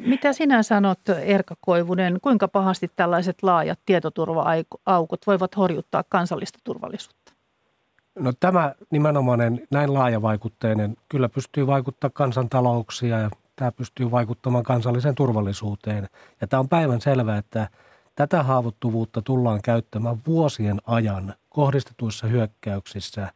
Mitä 0.00 0.32
sinä 0.32 0.62
sanot, 0.62 1.00
Erka 1.22 1.56
Koivunen, 1.60 2.18
kuinka 2.22 2.48
pahasti 2.48 2.90
tällaiset 2.96 3.42
laajat 3.42 3.78
tietoturva-aukot 3.86 5.26
voivat 5.26 5.56
horjuttaa 5.56 6.04
kansallista 6.08 6.58
turvallisuutta? 6.64 7.32
No 8.18 8.32
tämä 8.40 8.74
nimenomainen 8.90 9.66
näin 9.70 9.94
laajavaikutteinen 9.94 10.96
kyllä 11.08 11.28
pystyy 11.28 11.66
vaikuttaa 11.66 12.10
kansantalouksia 12.10 13.18
ja 13.18 13.30
tämä 13.56 13.72
pystyy 13.72 14.10
vaikuttamaan 14.10 14.64
kansalliseen 14.64 15.14
turvallisuuteen. 15.14 16.08
Ja 16.40 16.46
tämä 16.46 16.60
on 16.60 16.68
päivän 16.68 17.00
selvää, 17.00 17.38
että 17.38 17.68
tätä 18.16 18.42
haavoittuvuutta 18.42 19.22
tullaan 19.22 19.62
käyttämään 19.62 20.16
vuosien 20.26 20.80
ajan 20.86 21.34
kohdistetuissa 21.48 22.26
hyökkäyksissä 22.26 23.32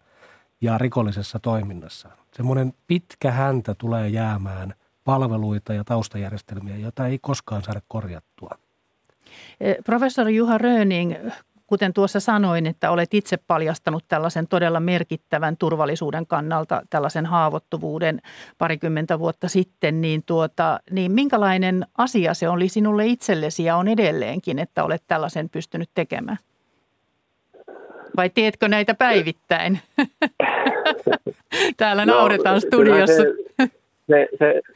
ja 0.61 0.79
rikollisessa 0.79 1.39
toiminnassa. 1.39 2.09
Semmoinen 2.33 2.73
pitkä 2.87 3.31
häntä 3.31 3.75
tulee 3.75 4.09
jäämään– 4.09 4.75
palveluita 5.05 5.75
ja 5.75 5.85
taustajärjestelmiä, 5.85 6.77
joita 6.77 7.07
ei 7.07 7.19
koskaan 7.19 7.63
saada 7.63 7.81
korjattua. 7.89 8.51
Eh, 9.61 9.77
professori 9.85 10.37
Juha 10.37 10.59
Röning, 10.59 11.15
kuten 11.67 11.93
tuossa 11.93 12.21
sanoin, 12.21 12.67
että 12.67 12.91
olet 12.91 13.15
itse 13.15 13.37
paljastanut 13.37 14.05
tällaisen 14.09 14.49
todella 14.49 14.81
merkittävän 14.81 15.57
turvallisuuden 15.57 16.27
kannalta 16.27 16.83
tällaisen 16.91 17.27
haavoittuvuuden 17.27 18.23
parikymmentä 18.59 19.19
vuotta 19.19 19.49
sitten, 19.49 20.01
niin, 20.01 20.23
tuota, 20.27 20.81
niin 20.91 21.13
minkälainen 21.13 21.87
asia 21.99 22.35
se 22.35 22.49
oli 22.49 22.69
sinulle 22.69 23.07
itsellesi 23.07 23.65
ja 23.65 23.77
on 23.77 23.89
edelleenkin, 23.89 24.59
että 24.59 24.85
olet 24.85 25.03
tällaisen 25.07 25.49
pystynyt 25.49 25.91
tekemään? 25.95 26.39
Vai 28.17 28.31
teetkö 28.31 28.69
näitä 28.69 28.95
päivittäin? 28.95 29.79
Täällä 31.77 32.07
no, 32.07 32.15
nauretaan 32.15 32.61
studiossa. 32.61 33.23
Se, 33.23 33.69
se, 34.07 34.29
se, 34.39 34.74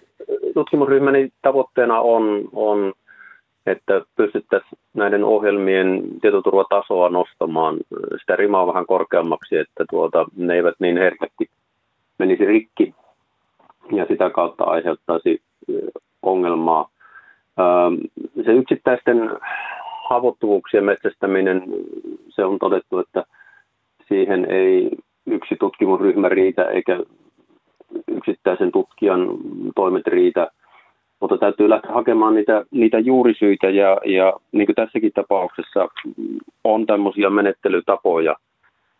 tutkimusryhmäni 0.54 1.28
tavoitteena 1.42 2.00
on, 2.00 2.48
on 2.52 2.92
että 3.66 4.02
pystyttäisiin 4.16 4.78
näiden 4.94 5.24
ohjelmien 5.24 6.02
tietoturvatasoa 6.22 7.08
nostamaan 7.08 7.76
sitä 8.20 8.36
rimaa 8.36 8.66
vähän 8.66 8.86
korkeammaksi, 8.86 9.56
että 9.56 9.84
tuota, 9.90 10.26
ne 10.36 10.54
eivät 10.54 10.74
niin 10.78 10.96
herkästi 10.98 11.50
menisi 12.18 12.44
rikki 12.44 12.94
ja 13.92 14.06
sitä 14.06 14.30
kautta 14.30 14.64
aiheuttaisi 14.64 15.42
ongelmaa. 16.22 16.88
Se 18.44 18.52
yksittäisten 18.52 19.30
haavoittuvuuksien 20.08 20.84
metsästäminen, 20.84 21.62
se 22.28 22.44
on 22.44 22.58
todettu, 22.58 22.98
että 22.98 23.24
siihen 24.08 24.50
ei 24.50 24.90
yksi 25.26 25.56
tutkimusryhmä 25.60 26.28
riitä 26.28 26.64
eikä 26.64 27.00
yksittäisen 28.08 28.72
tutkijan 28.72 29.28
toimet 29.76 30.06
riitä, 30.06 30.50
mutta 31.20 31.38
täytyy 31.38 31.68
lähteä 31.68 31.92
hakemaan 31.92 32.34
niitä, 32.34 32.64
niitä 32.70 32.98
juurisyitä 32.98 33.70
ja, 33.70 33.96
ja 34.04 34.32
niin 34.52 34.66
kuin 34.66 34.76
tässäkin 34.76 35.12
tapauksessa 35.14 35.88
on 36.64 36.86
tämmöisiä 36.86 37.30
menettelytapoja, 37.30 38.36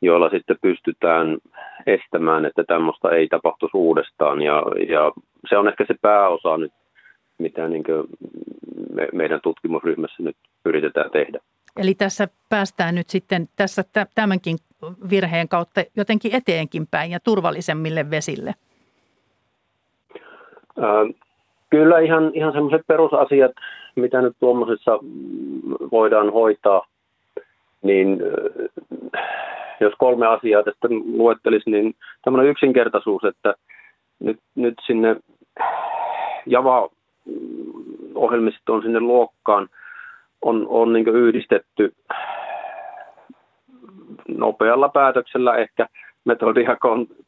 joilla 0.03 0.31
sitten 0.31 0.57
pystytään 0.63 1.39
estämään, 1.87 2.45
että 2.45 2.65
tämmöistä 2.65 3.09
ei 3.09 3.29
tapahtuisi 3.29 3.77
uudestaan 3.77 4.43
ja, 4.43 4.63
ja 4.89 5.13
se 5.49 5.59
on 5.59 5.69
ehkä 5.69 5.85
se 5.87 5.95
pääosa 6.03 6.57
nyt, 6.57 6.73
mitä 7.39 7.69
niin 7.69 7.85
me, 8.95 9.09
meidän 9.13 9.41
tutkimusryhmässä 9.43 10.23
nyt 10.23 10.37
yritetään 10.65 11.11
tehdä. 11.11 11.39
Eli 11.77 11.95
tässä 11.95 12.29
päästään 12.49 12.95
nyt 12.95 13.09
sitten 13.09 13.49
tässä 13.57 13.85
tämänkin 14.15 14.57
virheen 15.11 15.49
kautta 15.49 15.81
jotenkin 15.97 16.35
eteenkin 16.35 16.87
päin 16.91 17.11
ja 17.11 17.21
turvallisemmille 17.21 18.11
vesille. 18.11 18.55
Kyllä 21.71 21.99
ihan, 21.99 22.31
ihan 22.35 22.53
semmoiset 22.53 22.83
perusasiat, 22.87 23.53
mitä 23.97 24.23
nyt 24.23 24.37
tuommoisessa 24.41 24.99
voidaan 25.93 26.33
hoitaa, 26.33 26.87
niin 27.83 28.19
jos 29.81 29.93
kolme 29.99 30.27
asiaa 30.27 30.63
tästä 30.63 30.89
luettelisi, 31.17 31.71
niin 31.71 31.95
tämmöinen 32.25 32.51
yksinkertaisuus, 32.51 33.25
että 33.25 33.55
nyt, 34.21 34.39
nyt 34.55 34.75
sinne 34.87 35.17
Java-ohjelmistoon 36.47 38.83
sinne 38.83 39.01
luokkaan 39.01 39.69
on, 40.43 40.67
on 40.69 40.93
niin 40.93 41.09
yhdistetty 41.09 41.93
nopealla 44.29 44.89
päätöksellä 44.89 45.57
ehkä– 45.57 45.87
metodia 46.29 46.77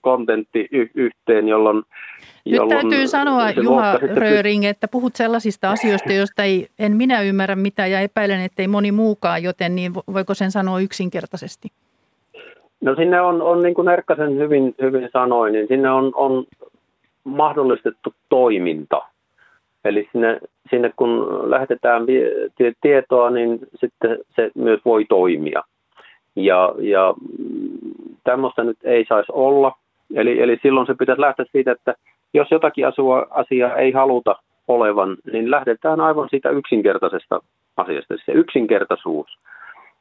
kontentti 0.01 0.69
yhteen, 0.95 1.49
jolloin... 1.49 1.77
Nyt 1.77 2.57
jolloin 2.57 2.81
täytyy 2.81 3.07
sanoa, 3.07 3.51
Juha 3.51 3.99
Röring, 4.15 4.65
että 4.65 4.89
puhut 4.89 5.17
sellaisista 5.17 5.71
asioista, 5.71 6.13
joista 6.13 6.43
ei, 6.43 6.69
en 6.79 6.97
minä 6.97 7.21
ymmärrä 7.21 7.57
mitään 7.57 7.91
ja 7.91 8.01
epäilen, 8.01 8.41
että 8.41 8.63
ei 8.63 8.69
moni 8.69 8.93
muukaan, 8.93 9.43
joten 9.43 9.75
niin 9.75 9.93
voiko 9.95 10.35
sen 10.35 10.51
sanoa 10.51 10.81
yksinkertaisesti? 10.81 11.69
No 12.81 12.95
sinne 12.95 13.21
on, 13.21 13.43
on 13.43 13.63
niin 13.63 13.75
kuin 13.75 13.89
Erkkasen 13.89 14.37
hyvin, 14.39 14.75
hyvin 14.81 15.09
sanoi, 15.13 15.53
niin 15.53 15.69
sinne 15.69 15.91
on, 15.91 16.13
on 16.15 16.45
mahdollistettu 17.25 18.15
toiminta. 18.29 19.03
Eli 19.85 20.09
sinne, 20.13 20.41
sinne 20.71 20.93
kun 20.97 21.11
lähetetään 21.51 22.03
tietoa, 22.81 23.31
niin 23.31 23.59
sitten 23.81 24.19
se 24.37 24.51
myös 24.55 24.81
voi 24.85 25.05
toimia. 25.05 25.63
Ja, 26.37 26.75
ja 26.79 27.15
tämmöistä 28.25 28.65
nyt 28.65 28.79
ei 28.85 29.05
saisi 29.09 29.33
olla. 29.33 29.73
Eli, 30.15 30.43
eli 30.43 30.59
silloin 30.63 30.87
se 30.87 30.95
pitäisi 30.95 31.21
lähteä 31.21 31.47
siitä, 31.53 31.73
että 31.73 31.95
jos 32.35 32.51
jotakin 32.51 32.87
asua, 32.87 33.27
asiaa 33.31 33.77
ei 33.77 33.93
haluta 33.93 34.37
olevan, 34.69 35.17
niin 35.33 35.51
lähdetään 35.51 36.01
aivan 36.01 36.29
siitä 36.31 36.51
yksinkertaisesta 36.51 37.41
asiasta, 37.77 38.15
se 38.27 38.33
yksinkertaisuus. 38.33 39.39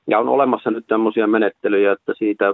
Ja 0.07 0.19
on 0.19 0.29
olemassa 0.29 0.71
nyt 0.71 0.87
tämmöisiä 0.87 1.27
menettelyjä, 1.27 1.91
että 1.91 2.13
siitä 2.17 2.53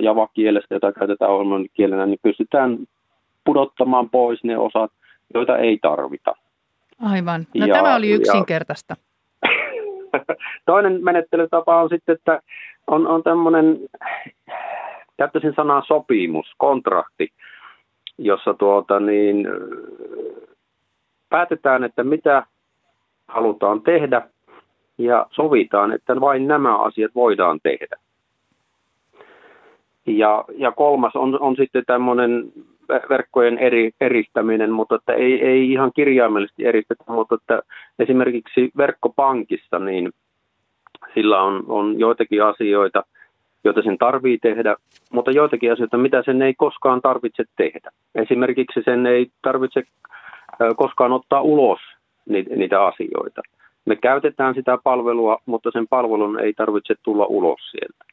javakielestä, 0.00 0.74
jota 0.74 0.92
käytetään 0.92 1.30
ohjelman 1.30 1.66
kielenä, 1.74 2.06
niin 2.06 2.18
pystytään 2.22 2.78
pudottamaan 3.44 4.10
pois 4.10 4.44
ne 4.44 4.58
osat, 4.58 4.92
joita 5.34 5.58
ei 5.58 5.78
tarvita. 5.82 6.34
Aivan. 7.02 7.46
No 7.54 7.66
ja, 7.66 7.74
tämä 7.74 7.96
oli 7.96 8.10
yksinkertaista. 8.10 8.96
Ja, 8.98 9.09
toinen 10.66 11.04
menettelytapa 11.04 11.82
on 11.82 11.88
sitten, 11.88 12.14
että 12.14 12.42
on, 12.86 13.06
on 13.06 13.22
tämmöinen, 13.22 13.78
käyttäisin 15.16 15.54
sanaa 15.56 15.82
sopimus, 15.86 16.54
kontrakti, 16.58 17.28
jossa 18.18 18.54
tuota 18.54 19.00
niin, 19.00 19.48
päätetään, 21.28 21.84
että 21.84 22.04
mitä 22.04 22.46
halutaan 23.28 23.82
tehdä 23.82 24.22
ja 24.98 25.26
sovitaan, 25.30 25.92
että 25.92 26.20
vain 26.20 26.48
nämä 26.48 26.78
asiat 26.78 27.14
voidaan 27.14 27.60
tehdä. 27.62 27.96
Ja, 30.06 30.44
ja 30.56 30.72
kolmas 30.72 31.16
on, 31.16 31.40
on 31.40 31.56
sitten 31.56 31.84
tämmöinen 31.86 32.52
verkkojen 33.10 33.58
eri, 33.58 33.90
eristäminen, 34.00 34.72
mutta 34.72 34.94
että 34.94 35.12
ei, 35.12 35.46
ei 35.46 35.72
ihan 35.72 35.90
kirjaimellisesti 35.94 36.64
eristetä, 36.64 37.04
mutta 37.08 37.34
että 37.34 37.62
esimerkiksi 37.98 38.70
verkkopankissa 38.76 39.78
niin 39.78 40.10
sillä 41.14 41.42
on, 41.42 41.64
on 41.68 41.98
joitakin 41.98 42.44
asioita, 42.44 43.02
joita 43.64 43.82
sen 43.82 43.98
tarvii 43.98 44.38
tehdä, 44.38 44.76
mutta 45.12 45.30
joitakin 45.30 45.72
asioita, 45.72 45.98
mitä 45.98 46.22
sen 46.22 46.42
ei 46.42 46.54
koskaan 46.54 47.00
tarvitse 47.00 47.44
tehdä. 47.56 47.90
Esimerkiksi 48.14 48.82
sen 48.84 49.06
ei 49.06 49.30
tarvitse 49.42 49.82
koskaan 50.76 51.12
ottaa 51.12 51.40
ulos 51.40 51.80
niitä 52.56 52.84
asioita. 52.84 53.42
Me 53.84 53.96
käytetään 53.96 54.54
sitä 54.54 54.78
palvelua, 54.84 55.38
mutta 55.46 55.70
sen 55.72 55.88
palvelun 55.88 56.40
ei 56.40 56.52
tarvitse 56.52 56.94
tulla 57.02 57.26
ulos 57.26 57.60
sieltä. 57.70 58.04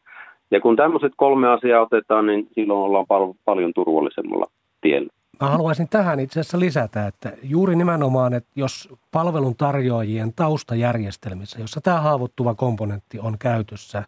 Ja 0.52 0.62
kun 0.62 0.76
tämmöiset 0.76 1.12
kolme 1.16 1.48
asiaa 1.48 1.82
otetaan, 1.82 2.26
niin 2.26 2.48
silloin 2.56 2.80
ollaan 2.80 3.06
pal- 3.08 3.34
paljon 3.46 3.72
turvallisemmalla 3.76 4.46
tiellä. 4.82 5.10
Mä 5.42 5.50
haluaisin 5.50 5.90
tähän 5.90 6.20
itse 6.20 6.40
asiassa 6.40 6.60
lisätä, 6.60 7.08
että 7.08 7.34
juuri 7.44 7.76
nimenomaan, 7.76 8.34
että 8.34 8.50
jos 8.56 8.90
palvelun 9.12 9.56
tarjoajien 9.56 10.34
taustajärjestelmissä, 10.34 11.60
jossa 11.60 11.82
tämä 11.82 12.02
haavoittuva 12.02 12.56
komponentti 12.56 13.20
on 13.20 13.38
käytössä, 13.40 14.04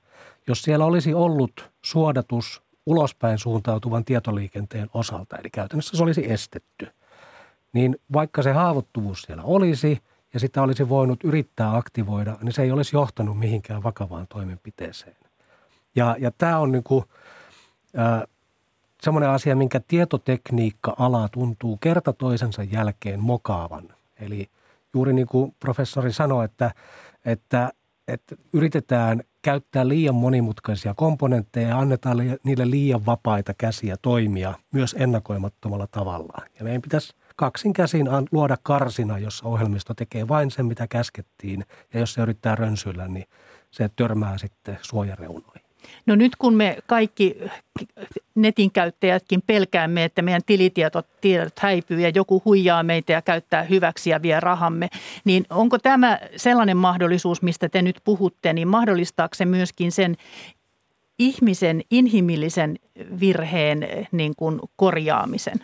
jos 0.47 0.61
siellä 0.61 0.86
olisi 0.86 1.13
ollut 1.13 1.72
suodatus 1.82 2.61
ulospäin 2.86 3.38
suuntautuvan 3.38 4.05
tietoliikenteen 4.05 4.89
osalta, 4.93 5.38
eli 5.38 5.49
käytännössä 5.49 5.97
se 5.97 6.03
olisi 6.03 6.32
estetty, 6.32 6.88
niin 7.74 7.97
vaikka 8.13 8.43
se 8.43 8.51
haavoittuvuus 8.51 9.22
siellä 9.22 9.43
olisi 9.43 9.99
ja 10.34 10.39
sitä 10.39 10.61
olisi 10.61 10.89
voinut 10.89 11.24
yrittää 11.24 11.76
aktivoida, 11.76 12.38
niin 12.41 12.53
se 12.53 12.61
ei 12.61 12.72
olisi 12.72 12.95
johtanut 12.95 13.39
mihinkään 13.39 13.84
vakavaan 13.84 14.28
toimenpiteeseen. 14.28 15.15
Ja, 15.95 16.15
ja 16.20 16.32
tämä 16.38 16.59
on 16.59 16.72
niin 16.72 16.84
kuin, 16.84 17.05
äh, 17.99 18.24
semmoinen 19.02 19.30
asia, 19.30 19.56
minkä 19.56 19.82
tietotekniikka-ala 19.88 21.30
tuntuu 21.30 21.78
kerta 21.78 22.14
toisensa 22.14 22.64
jälkeen 22.64 23.20
mokaavan. 23.20 23.89
Eli 24.20 24.50
juuri 24.93 25.14
niin 25.14 25.28
kuin 25.28 25.56
professori 25.60 26.14
sanoi, 26.14 26.45
että, 26.45 26.72
että, 27.26 27.70
että 28.08 28.36
yritetään 28.54 29.24
käyttää 29.41 29.88
liian 29.88 30.16
monimutkaisia 30.16 30.93
komponentteja 30.93 31.68
ja 31.68 31.80
annetaan 31.80 32.18
niille 32.43 32.70
liian 32.70 33.06
vapaita 33.06 33.54
käsiä 33.58 33.95
toimia 34.02 34.54
myös 34.72 34.95
ennakoimattomalla 35.00 35.88
tavalla. 35.88 36.43
Ja 36.60 36.64
meidän 36.64 36.82
pitäisi 36.82 37.14
kaksin 37.36 37.74
käsin 37.74 38.08
luoda 38.32 38.58
karsina, 38.64 39.18
jossa 39.18 39.47
ohjelmisto 39.47 39.93
tekee 39.93 40.28
vain 40.28 40.52
sen, 40.52 40.66
mitä 40.66 40.88
käskettiin. 40.88 41.66
Ja 41.93 42.00
jos 42.00 42.14
se 42.14 42.22
yrittää 42.22 42.56
rönsyillä, 42.56 43.08
niin 43.08 43.26
se 43.72 43.89
törmää 43.95 44.38
sitten 44.38 44.78
suojareunoihin. 44.82 45.68
No 46.05 46.15
nyt 46.15 46.35
kun 46.35 46.53
me 46.53 46.77
kaikki 46.87 47.37
netin 48.35 48.71
käyttäjätkin 48.71 49.41
pelkäämme, 49.47 50.03
että 50.03 50.21
meidän 50.21 50.41
tilitietot 50.45 51.07
tiedot 51.21 51.59
häipyy 51.59 51.99
ja 51.99 52.09
joku 52.15 52.41
huijaa 52.45 52.83
meitä 52.83 53.13
ja 53.13 53.21
käyttää 53.21 53.63
hyväksi 53.63 54.09
ja 54.09 54.21
vie 54.21 54.39
rahamme, 54.39 54.89
niin 55.25 55.45
onko 55.49 55.79
tämä 55.79 56.19
sellainen 56.35 56.77
mahdollisuus, 56.77 57.41
mistä 57.41 57.69
te 57.69 57.81
nyt 57.81 58.01
puhutte, 58.03 58.53
niin 58.53 58.67
mahdollistaako 58.67 59.35
se 59.35 59.45
myöskin 59.45 59.91
sen 59.91 60.17
ihmisen 61.19 61.81
inhimillisen 61.91 62.79
virheen 63.19 63.87
niin 64.11 64.35
kuin 64.35 64.59
korjaamisen? 64.75 65.57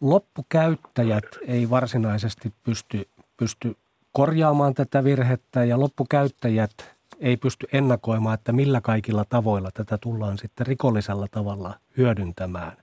Loppukäyttäjät 0.00 1.24
ei 1.46 1.70
varsinaisesti 1.70 2.52
pysty, 2.62 3.08
pysty 3.36 3.76
korjaamaan 4.12 4.74
tätä 4.74 5.04
virhettä 5.04 5.64
ja 5.64 5.80
loppukäyttäjät– 5.80 6.72
ei 7.22 7.36
pysty 7.36 7.66
ennakoimaan, 7.72 8.34
että 8.34 8.52
millä 8.52 8.80
kaikilla 8.80 9.24
tavoilla 9.24 9.70
tätä 9.74 9.98
tullaan 9.98 10.38
sitten 10.38 10.66
rikollisella 10.66 11.26
tavalla 11.30 11.74
hyödyntämään. 11.96 12.76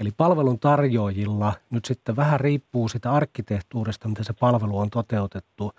Eli 0.00 0.10
palvelun 0.16 0.58
tarjoajilla 0.58 1.52
nyt 1.70 1.84
sitten 1.84 2.16
vähän 2.16 2.40
riippuu 2.40 2.88
sitä 2.88 3.12
arkkitehtuurista, 3.12 4.08
miten 4.08 4.24
se 4.24 4.32
palvelu 4.32 4.78
on 4.78 4.90
toteutettu, 4.90 5.72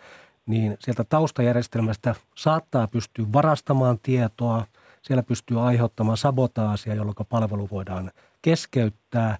niin 0.45 0.77
sieltä 0.79 1.03
taustajärjestelmästä 1.03 2.15
saattaa 2.35 2.87
pystyä 2.87 3.25
varastamaan 3.33 3.99
tietoa, 4.03 4.65
siellä 5.01 5.23
pystyy 5.23 5.67
aiheuttamaan 5.67 6.17
sabotaasia, 6.17 6.95
jolloin 6.95 7.15
palvelu 7.29 7.67
voidaan 7.71 8.11
keskeyttää, 8.41 9.37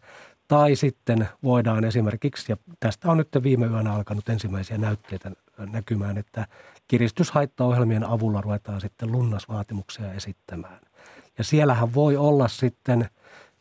tai 0.48 0.76
sitten 0.76 1.28
voidaan 1.44 1.84
esimerkiksi, 1.84 2.52
ja 2.52 2.58
tästä 2.80 3.12
on 3.12 3.18
nyt 3.18 3.30
viime 3.44 3.66
yönä 3.66 3.94
alkanut 3.94 4.30
ensimmäisiä 4.30 4.78
näytteitä 4.78 5.32
näkymään, 5.58 6.18
että 6.18 6.48
kiristyshaittaohjelmien 6.92 8.04
avulla 8.04 8.42
ruvetaan 8.42 8.82
sitten 8.82 9.12
lunnasvaatimuksia 9.12 10.14
esittämään. 10.14 10.80
Ja 11.38 11.44
siellähän 11.44 11.94
voi 11.94 12.18
olla 12.18 12.48
sitten 12.48 13.10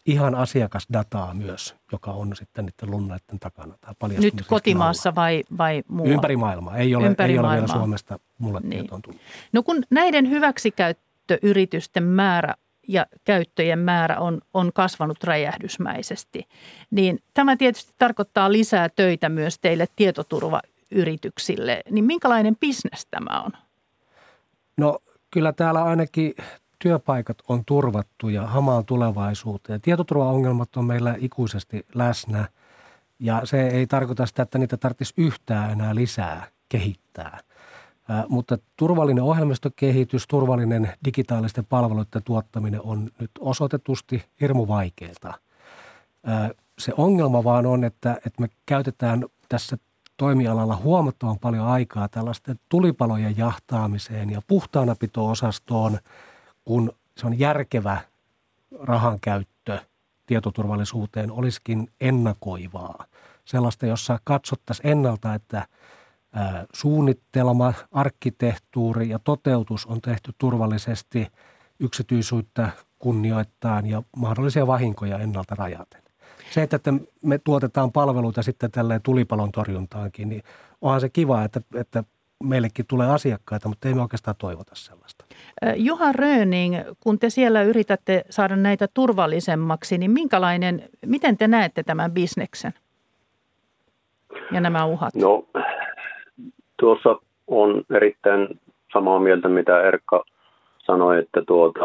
ihan 0.07 0.35
asiakasdataa 0.35 1.35
myös, 1.35 1.77
joka 1.93 2.11
on 2.11 2.37
sitten 2.37 2.67
niiden 2.67 2.91
lunnaiden 2.91 3.39
takana. 3.41 3.75
Tai 3.81 4.09
Nyt 4.09 4.35
kotimaassa 4.47 5.15
vai, 5.15 5.45
vai 5.59 5.83
muualla? 5.89 6.15
Ympäri 6.15 6.37
maailmaa. 6.37 6.77
Ei 6.77 6.95
ole, 6.95 7.07
Ympäri 7.07 7.33
ei 7.33 7.39
ole 7.39 7.53
vielä 7.53 7.67
Suomesta 7.67 8.19
mulle 8.39 8.61
niin. 8.61 8.71
tietoon 8.71 9.03
tullut. 9.03 9.21
No 9.53 9.63
kun 9.63 9.83
näiden 9.91 10.31
hyväksikäyttöyritysten 10.31 12.03
määrä 12.03 12.55
ja 12.89 13.07
käyttöjen 13.25 13.79
määrä 13.79 14.19
on, 14.19 14.41
on 14.55 14.73
kasvanut 14.75 15.25
räjähdysmäisesti, 15.25 16.49
niin 16.91 17.19
tämä 17.35 17.57
tietysti 17.57 17.93
tarkoittaa 17.99 18.53
lisää 18.53 18.89
töitä 18.89 19.29
myös 19.29 19.59
teille 19.59 19.87
tietoturvayrityksille. 20.91 21.83
Niin 21.91 22.05
minkälainen 22.05 22.57
bisnes 22.57 23.07
tämä 23.11 23.41
on? 23.41 23.53
No 24.77 24.99
kyllä 25.31 25.53
täällä 25.53 25.85
ainakin 25.85 26.35
työpaikat 26.79 27.39
on 27.49 27.65
turvattu 27.65 28.29
ja 28.29 28.47
hamaan 28.47 28.85
tulevaisuuteen. 28.85 29.81
Tietoturvaongelmat 29.81 30.77
on 30.77 30.85
meillä 30.85 31.15
ikuisesti 31.19 31.87
läsnä 31.95 32.49
ja 33.19 33.41
se 33.45 33.69
ei 33.69 33.87
tarkoita 33.87 34.27
sitä, 34.27 34.43
että 34.43 34.59
niitä 34.59 34.77
tarvitsisi 34.77 35.15
yhtään 35.17 35.71
enää 35.71 35.95
lisää 35.95 36.47
kehittää. 36.69 37.41
Mutta 38.29 38.59
turvallinen 38.77 39.25
ohjelmistokehitys, 39.25 40.27
turvallinen 40.27 40.93
digitaalisten 41.05 41.67
palveluiden 41.67 42.23
tuottaminen 42.25 42.81
on 42.83 43.11
nyt 43.21 43.31
osoitetusti 43.41 44.25
hirmu 44.41 44.69
vaikeaa. 44.69 45.35
Se 46.79 46.93
ongelma 46.97 47.45
vaan 47.45 47.67
on, 47.67 47.85
että, 47.85 48.13
että 48.27 48.43
me 48.43 48.49
käytetään 48.67 49.25
tässä 49.49 49.77
toimialalla 50.21 50.77
huomattavan 50.77 51.39
paljon 51.39 51.67
aikaa 51.67 52.09
tällaisten 52.09 52.61
tulipalojen 52.69 53.37
jahtaamiseen 53.37 54.31
ja 54.31 54.43
puhtaanapito-osastoon– 54.47 55.99
kun 56.65 56.93
se 57.17 57.27
on 57.27 57.39
järkevä 57.39 57.99
rahan 58.81 59.19
käyttö 59.21 59.79
tietoturvallisuuteen 60.27 61.31
olisikin 61.31 61.89
ennakoivaa. 62.01 63.05
Sellaista, 63.45 63.87
jossa 63.87 64.19
katsottaisiin 64.25 64.87
ennalta, 64.87 65.35
että 65.35 65.67
suunnittelma, 66.73 67.75
arkkitehtuuri 67.93 69.09
ja 69.09 69.19
toteutus 69.19 69.87
on 69.87 70.01
tehty 70.01 70.33
turvallisesti 70.39 71.29
yksityisyyttä 71.81 72.71
kunnioittain 72.99 73.87
ja 73.87 74.03
mahdollisia 74.17 74.67
vahinkoja 74.67 75.19
ennalta 75.19 75.55
rajaten. 75.55 76.00
Se, 76.51 76.63
että 76.63 76.93
me 77.25 77.39
tuotetaan 77.39 77.93
palveluita 77.93 78.43
sitten 78.43 78.71
tälleen 78.71 79.03
tulipalon 79.03 79.53
torjuntaankin, 79.53 80.29
niin 80.29 80.43
onhan 80.81 81.01
se 81.01 81.09
kiva, 81.09 81.45
että, 81.45 81.61
että 81.75 82.05
meillekin 82.45 82.87
tulee 82.89 83.11
asiakkaita, 83.11 83.69
mutta 83.69 83.89
ei 83.89 83.95
me 83.95 84.03
oikeastaan 84.03 84.37
toivota 84.39 84.75
sellaista. 84.75 85.25
Juha 85.77 86.13
Röning, 86.13 86.77
kun 87.01 87.19
te 87.19 87.31
siellä 87.31 87.63
yritätte 87.63 88.25
saada 88.31 88.57
näitä 88.57 88.89
turvallisemmaksi, 88.95 89.99
niin 89.99 90.11
minkälainen, 90.11 90.89
miten 91.07 91.37
te 91.37 91.49
näette 91.49 91.83
tämän 91.83 92.13
bisneksen 92.13 92.73
ja 94.53 94.61
nämä 94.61 94.85
uhat? 94.85 95.15
No, 95.15 95.45
tuossa 96.81 97.17
on 97.47 97.85
erittäin 97.91 98.61
samaa 98.93 99.21
mieltä, 99.21 99.49
mitä 99.49 99.83
Erkka 99.83 100.25
sanoi, 100.79 101.19
että 101.19 101.43
tuota, 101.47 101.81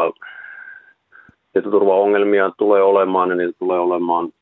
tietoturvaongelmia 1.52 2.50
tulee 2.58 2.82
olemaan 2.82 3.30
ja 3.30 3.36
niitä 3.36 3.58
tulee 3.58 3.78
olemaan 3.78 4.32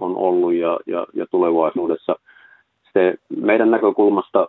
on 0.00 0.16
ollut 0.16 0.52
ja, 0.52 0.78
ja, 0.86 1.06
ja 1.14 1.26
tulevaisuudessa. 1.30 2.16
Se 2.92 3.14
meidän 3.36 3.70
näkökulmasta 3.70 4.48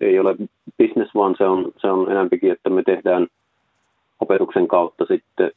ei 0.00 0.18
ole 0.18 0.36
business, 0.78 1.14
vaan 1.14 1.34
se 1.38 1.44
on, 1.44 1.72
se 1.76 1.86
on 1.86 2.12
enempikin, 2.12 2.52
että 2.52 2.70
me 2.70 2.82
tehdään 2.82 3.26
opetuksen 4.20 4.68
kautta 4.68 5.04
sitten 5.04 5.50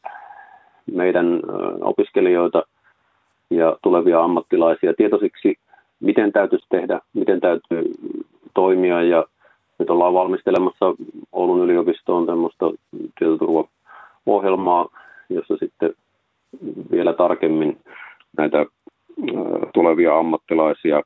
meidän 0.92 1.40
opiskelijoita 1.82 2.64
ja 3.50 3.78
tulevia 3.82 4.24
ammattilaisia 4.24 4.94
tietoisiksi, 4.98 5.56
miten 6.00 6.32
täytyisi 6.32 6.66
tehdä, 6.70 7.00
miten 7.14 7.40
täytyy 7.40 7.84
toimia 8.54 9.04
ja 9.04 9.26
nyt 9.80 9.90
ollaan 9.90 10.14
valmistelemassa 10.14 10.86
Oulun 11.32 11.64
yliopistoon 11.64 12.26
tämmöistä 12.26 12.66
tietoturvaohjelmaa, 13.20 14.90
jossa 15.30 15.58
sitten 15.58 15.94
vielä 16.92 17.14
tarkemmin 17.14 17.78
näitä 18.38 18.66
tulevia 19.74 20.18
ammattilaisia 20.18 21.02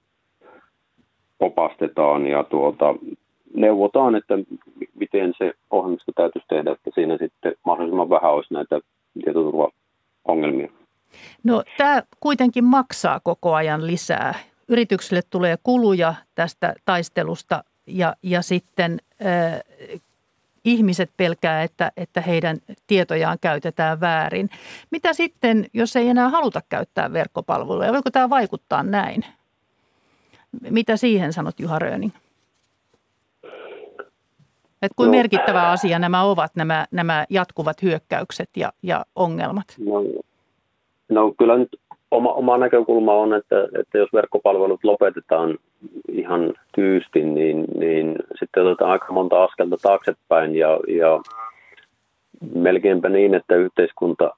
opastetaan 1.40 2.28
ja 2.28 2.44
tuota, 2.44 2.96
neuvotaan, 3.56 4.16
että 4.16 4.34
miten 4.96 5.34
se 5.38 5.54
ohjelmisto 5.70 6.12
täytyisi 6.16 6.48
tehdä, 6.48 6.72
että 6.72 6.92
siinä 6.96 7.18
sitten 7.18 7.56
mahdollisimman 7.66 8.10
vähän 8.10 8.32
olisi 8.32 8.54
näitä 8.54 8.80
tietoturvaongelmia. 9.24 10.72
No 11.44 11.64
tämä 11.78 12.04
kuitenkin 12.20 12.64
maksaa 12.64 13.20
koko 13.24 13.54
ajan 13.54 13.88
lisää. 13.88 14.34
Yrityksille 14.68 15.22
tulee 15.30 15.56
kuluja 15.64 16.14
tästä 16.36 16.74
taistelusta 16.86 17.64
ja, 17.88 18.16
ja 18.24 18.42
sitten 18.42 19.00
äh, 19.26 19.62
ihmiset 20.66 21.10
pelkää, 21.18 21.64
että, 21.64 21.92
että 21.98 22.22
heidän 22.22 22.58
tietojaan 22.88 23.38
käytetään 23.42 24.00
väärin. 24.00 24.50
Mitä 24.92 25.14
sitten, 25.14 25.66
jos 25.74 25.96
ei 25.96 26.10
enää 26.10 26.30
haluta 26.30 26.62
käyttää 26.70 27.14
verkkopalveluja? 27.14 27.94
Voiko 27.94 28.12
tämä 28.12 28.30
vaikuttaa 28.30 28.84
näin? 28.84 29.26
Mitä 30.70 30.98
siihen 30.98 31.34
sanot 31.34 31.60
Juha 31.60 31.80
Röning? 31.80 32.14
Että 34.82 34.96
kuin 34.96 35.08
no, 35.08 35.12
merkittävä 35.12 35.70
asia 35.70 36.00
nämä 36.00 36.24
ovat, 36.24 36.56
nämä, 36.56 36.86
nämä 36.92 37.26
jatkuvat 37.30 37.82
hyökkäykset 37.82 38.50
ja, 38.58 38.74
ja 38.84 39.06
ongelmat? 39.16 39.76
No, 39.78 39.94
no 41.10 41.34
kyllä 41.38 41.58
nyt 41.58 41.81
oma, 42.12 42.34
oma 42.34 42.58
näkökulma 42.58 43.14
on, 43.14 43.34
että, 43.34 43.68
että 43.80 43.98
jos 43.98 44.14
verkkopalvelut 44.14 44.84
lopetetaan 44.84 45.58
ihan 46.12 46.54
tyysti, 46.76 47.24
niin, 47.24 47.66
niin 47.80 48.16
sitten 48.40 48.66
otetaan 48.66 48.92
aika 48.92 49.14
monta 49.14 49.44
askelta 49.44 49.78
taaksepäin 49.82 50.56
ja, 50.56 50.80
ja 50.88 51.22
melkeinpä 52.56 53.10
niin, 53.10 53.36
että 53.36 53.56
yhteiskunta 53.56 54.36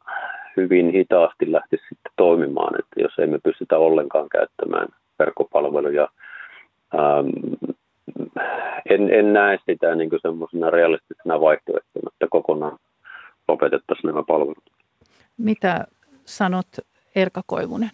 hyvin 0.58 0.92
hitaasti 0.92 1.52
lähtisi 1.52 1.84
sitten 1.90 2.12
toimimaan, 2.16 2.80
että 2.80 3.02
jos 3.02 3.20
emme 3.20 3.40
pystytä 3.44 3.78
ollenkaan 3.78 4.30
käyttämään 4.30 4.88
verkkopalveluja. 5.20 6.08
Ähm, 6.96 7.30
en, 8.90 9.14
en 9.14 9.34
näe 9.34 9.58
sitä 9.66 9.96
niin 9.96 10.10
semmoisena 10.22 10.70
realistisena 10.70 11.42
vaihtoehtona, 11.42 12.12
että 12.14 12.28
kokonaan 12.30 12.78
lopetettaisiin 13.48 14.08
nämä 14.08 14.24
palvelut. 14.28 14.64
Mitä 15.38 15.86
sanot 16.26 16.68
Erka 17.16 17.42
Koivunen? 17.46 17.92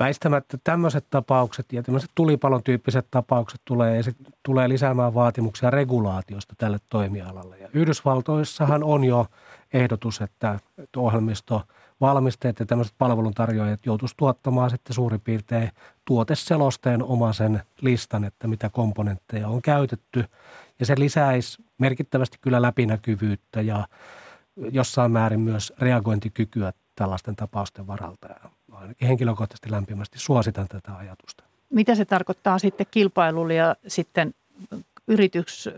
Väistämättä 0.00 0.58
tämmöiset 0.64 1.06
tapaukset 1.10 1.72
ja 1.72 1.82
tämmöiset 1.82 2.10
tulipalon 2.14 2.62
tyyppiset 2.62 3.06
tapaukset 3.10 3.60
tulee, 3.64 4.02
tulee 4.42 4.68
lisäämään 4.68 5.14
vaatimuksia 5.14 5.70
regulaatiosta 5.70 6.54
tälle 6.58 6.78
toimialalle. 6.88 7.58
Ja 7.58 7.68
Yhdysvaltoissahan 7.74 8.84
on 8.84 9.04
jo 9.04 9.26
ehdotus, 9.72 10.20
että 10.20 10.58
ohjelmisto– 10.96 11.62
valmistajat 12.00 12.60
ja 12.60 12.66
tämmöiset 12.66 12.94
palveluntarjoajat 12.98 13.86
joutuisi 13.86 14.14
tuottamaan 14.16 14.70
sitten 14.70 14.94
suurin 14.94 15.20
piirtein 15.20 15.70
tuoteselosteen 16.04 17.02
omaisen 17.02 17.62
listan, 17.80 18.24
että 18.24 18.48
mitä 18.48 18.70
komponentteja 18.70 19.48
on 19.48 19.62
käytetty. 19.62 20.24
Ja 20.80 20.86
se 20.86 20.94
lisäisi 20.98 21.62
merkittävästi 21.78 22.38
kyllä 22.40 22.62
läpinäkyvyyttä 22.62 23.60
ja 23.60 23.88
jossain 24.56 25.12
määrin 25.12 25.40
myös 25.40 25.72
reagointikykyä 25.78 26.72
tällaisten 27.00 27.36
tapausten 27.36 27.86
varalta. 27.86 28.28
Ja 28.28 28.50
ainakin 28.72 29.08
henkilökohtaisesti 29.08 29.70
lämpimästi 29.70 30.18
suositan 30.18 30.68
tätä 30.68 30.96
ajatusta. 30.96 31.44
Mitä 31.70 31.94
se 31.94 32.04
tarkoittaa 32.04 32.58
sitten 32.58 32.86
kilpailulle 32.90 33.54
ja 33.54 33.76
sitten 33.86 34.34
yritys, 35.08 35.68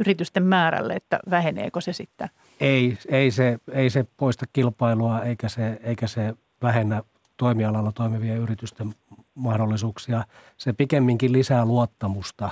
yritysten 0.00 0.42
määrälle, 0.42 0.94
että 0.94 1.20
väheneekö 1.30 1.80
se 1.80 1.92
sitten? 1.92 2.28
Ei, 2.60 2.98
ei, 3.08 3.30
se, 3.30 3.58
ei 3.72 3.90
se 3.90 4.06
poista 4.16 4.46
kilpailua 4.52 5.22
eikä 5.22 5.48
se, 5.48 5.80
eikä 5.82 6.06
se 6.06 6.34
vähennä 6.62 7.02
toimialalla 7.36 7.92
toimivien 7.92 8.38
yritysten 8.38 8.94
mahdollisuuksia. 9.34 10.24
Se 10.56 10.72
pikemminkin 10.72 11.32
lisää 11.32 11.64
luottamusta. 11.64 12.50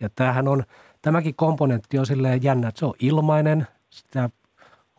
Ja 0.00 0.08
tämähän 0.14 0.48
on, 0.48 0.64
tämäkin 1.02 1.34
komponentti 1.34 1.98
on 1.98 2.06
silleen 2.06 2.42
jännä, 2.42 2.68
että 2.68 2.78
se 2.78 2.86
on 2.86 2.94
ilmainen, 2.98 3.66
sitä 3.90 4.30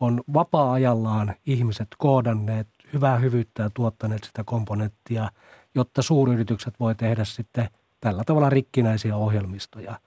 on 0.00 0.20
vapaa-ajallaan 0.34 1.34
ihmiset 1.46 1.88
koodanneet 1.98 2.68
hyvää 2.92 3.18
hyvyyttä 3.18 3.62
ja 3.62 3.70
tuottaneet 3.74 4.24
sitä 4.24 4.44
komponenttia, 4.44 5.30
jotta 5.74 6.02
suuryritykset 6.02 6.74
voi 6.80 6.94
tehdä 6.94 7.24
sitten 7.24 7.68
tällä 8.00 8.24
tavalla 8.24 8.50
rikkinäisiä 8.50 9.16
ohjelmistoja– 9.16 9.98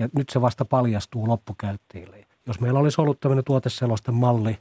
ja 0.00 0.08
nyt 0.16 0.28
se 0.28 0.40
vasta 0.40 0.64
paljastuu 0.64 1.28
loppukäyttäjille. 1.28 2.26
Jos 2.46 2.60
meillä 2.60 2.78
olisi 2.78 3.00
ollut 3.00 3.20
tämmöinen 3.20 3.44
tuoteselosten 3.44 4.14
malli 4.14 4.58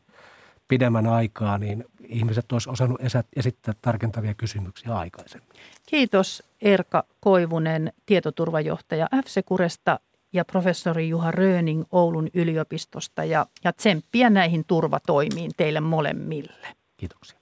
pidemmän 0.67 1.07
aikaa, 1.07 1.57
niin 1.57 1.85
ihmiset 2.07 2.51
olisi 2.51 2.69
osannut 2.69 3.01
esittää 3.35 3.73
tarkentavia 3.81 4.33
kysymyksiä 4.33 4.97
aikaisemmin. 4.97 5.49
Kiitos 5.85 6.43
Erka 6.61 7.03
Koivunen, 7.19 7.93
tietoturvajohtaja 8.05 9.07
F-Securesta 9.15 9.99
ja 10.33 10.45
professori 10.45 11.09
Juha 11.09 11.31
Röning 11.31 11.83
Oulun 11.91 12.27
yliopistosta 12.33 13.23
ja, 13.23 13.45
ja 13.63 13.73
tsemppiä 13.73 14.29
näihin 14.29 14.63
turvatoimiin 14.67 15.51
teille 15.57 15.79
molemmille. 15.79 16.67
Kiitoksia. 16.97 17.39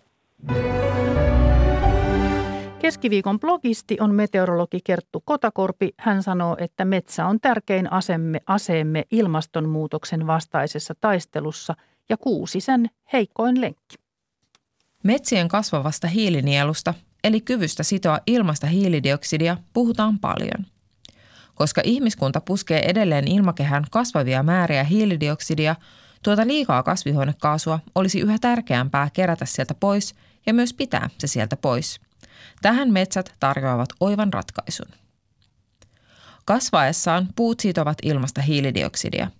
Keskiviikon 2.79 3.39
blogisti 3.39 3.97
on 3.99 4.15
meteorologi 4.15 4.79
Kerttu 4.83 5.21
Kotakorpi. 5.25 5.93
Hän 5.99 6.23
sanoo, 6.23 6.57
että 6.59 6.85
metsä 6.85 7.25
on 7.25 7.39
tärkein 7.39 7.91
asemme, 7.93 8.39
aseemme 8.47 9.03
ilmastonmuutoksen 9.11 10.27
vastaisessa 10.27 10.95
taistelussa 11.01 11.75
ja 12.09 12.17
kuusi 12.17 12.59
sen 12.59 12.89
heikkoin 13.13 13.61
lenkki. 13.61 13.95
Metsien 15.03 15.47
kasvavasta 15.47 16.07
hiilinielusta, 16.07 16.93
eli 17.23 17.41
kyvystä 17.41 17.83
sitoa 17.83 18.19
ilmasta 18.27 18.67
hiilidioksidia, 18.67 19.57
puhutaan 19.73 20.19
paljon. 20.19 20.65
Koska 21.57 21.81
ihmiskunta 21.83 22.41
puskee 22.41 22.89
edelleen 22.89 23.27
ilmakehään 23.27 23.85
kasvavia 23.91 24.43
määriä 24.43 24.83
hiilidioksidia, 24.83 25.75
tuota 26.23 26.47
liikaa 26.47 26.83
kasvihuonekaasua 26.83 27.79
olisi 27.95 28.19
yhä 28.19 28.37
tärkeämpää 28.41 29.09
kerätä 29.13 29.45
sieltä 29.45 29.73
pois 29.73 30.15
ja 30.45 30.53
myös 30.53 30.73
pitää 30.73 31.09
se 31.17 31.27
sieltä 31.27 31.57
pois– 31.57 31.99
Tähän 32.61 32.93
metsät 32.93 33.35
tarjoavat 33.39 33.89
oivan 33.99 34.33
ratkaisun. 34.33 34.87
Kasvaessaan 36.45 37.27
puut 37.35 37.59
sitovat 37.59 37.97
ilmasta 38.03 38.41
hiilidioksidia. 38.41 39.31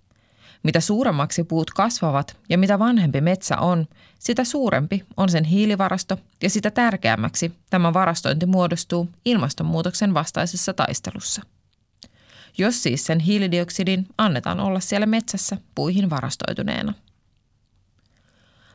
Mitä 0.62 0.80
suuremmaksi 0.80 1.44
puut 1.44 1.70
kasvavat 1.70 2.36
ja 2.48 2.58
mitä 2.58 2.78
vanhempi 2.78 3.20
metsä 3.20 3.58
on, 3.58 3.86
sitä 4.18 4.44
suurempi 4.44 5.04
on 5.16 5.28
sen 5.28 5.44
hiilivarasto 5.44 6.18
ja 6.42 6.50
sitä 6.50 6.70
tärkeämmäksi 6.70 7.52
tämä 7.70 7.92
varastointi 7.92 8.46
muodostuu 8.46 9.08
ilmastonmuutoksen 9.24 10.14
vastaisessa 10.14 10.72
taistelussa. 10.72 11.42
Jos 12.58 12.82
siis 12.82 13.06
sen 13.06 13.20
hiilidioksidin 13.20 14.06
annetaan 14.18 14.60
olla 14.60 14.80
siellä 14.80 15.06
metsässä 15.06 15.56
puihin 15.74 16.10
varastoituneena– 16.10 16.94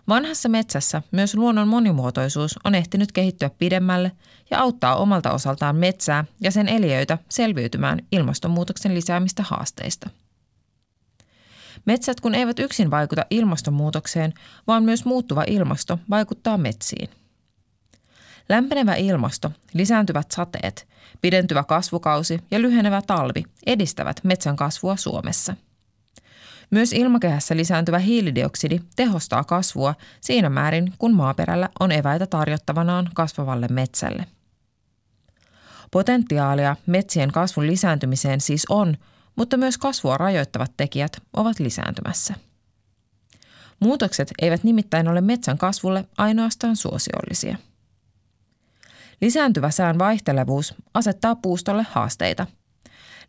Vanhassa 0.08 0.50
metsässä 0.50 1.02
myös 1.12 1.36
luonnon 1.36 1.68
monimuotoisuus 1.68 2.60
on 2.64 2.76
ehtinyt 2.76 3.12
kehittyä 3.12 3.50
pidemmälle 3.50 4.12
ja 4.52 4.60
auttaa 4.60 4.96
omalta 4.96 5.32
osaltaan 5.32 5.76
metsää 5.76 6.26
ja 6.42 6.52
sen 6.52 6.68
eliöitä 6.68 7.18
selviytymään 7.30 8.00
ilmastonmuutoksen 8.12 8.96
lisäämistä 8.96 9.44
haasteista. 9.44 10.10
Metsät 11.86 12.22
kun 12.22 12.36
eivät 12.36 12.60
yksin 12.60 12.92
vaikuta 12.92 13.26
ilmastonmuutokseen, 13.30 14.34
vaan 14.68 14.84
myös 14.84 15.06
muuttuva 15.06 15.44
ilmasto 15.48 16.00
vaikuttaa 16.10 16.58
metsiin. 16.58 17.10
Lämpenevä 18.49 18.95
ilmasto, 18.95 19.52
lisääntyvät 19.74 20.32
sateet, 20.32 20.88
pidentyvä 21.22 21.64
kasvukausi 21.64 22.40
ja 22.52 22.61
lyhenevä 22.61 23.02
talvi 23.02 23.44
edistävät 23.65 24.20
metsän 24.24 24.56
kasvua 24.56 24.98
Suomessa– 24.98 25.56
myös 26.74 26.94
ilmakehässä 26.94 27.57
lisääntyvä 27.57 27.99
hiilidioksidi 27.99 28.80
tehostaa 28.95 29.44
kasvua 29.44 29.95
siinä 30.22 30.49
määrin, 30.49 30.94
kun 30.98 31.14
maaperällä 31.14 31.70
on 31.80 31.91
eväitä 31.91 32.28
tarjottavanaan 32.28 33.10
kasvavalle 33.14 33.68
metsälle. 33.68 34.26
Potentiaalia 35.91 36.76
metsien 36.86 37.32
kasvun 37.32 37.68
lisääntymiseen 37.68 38.41
siis 38.41 38.65
on, 38.70 38.98
mutta 39.36 39.57
myös 39.57 39.78
kasvua 39.78 40.18
rajoittavat 40.18 40.72
tekijät 40.78 41.22
ovat 41.34 41.60
lisääntymässä. 41.60 42.34
Muutokset 43.80 44.32
eivät 44.41 44.64
nimittäin 44.64 45.07
ole 45.07 45.22
metsän 45.22 45.57
kasvulle 45.57 46.06
ainoastaan 46.18 46.76
suosiollisia. 46.76 47.57
Lisääntyvä 49.24 49.72
sään 49.72 50.00
vaihtelevuus 50.00 50.76
asettaa 50.94 51.36
puustolle 51.36 51.86
haasteita– 51.91 52.48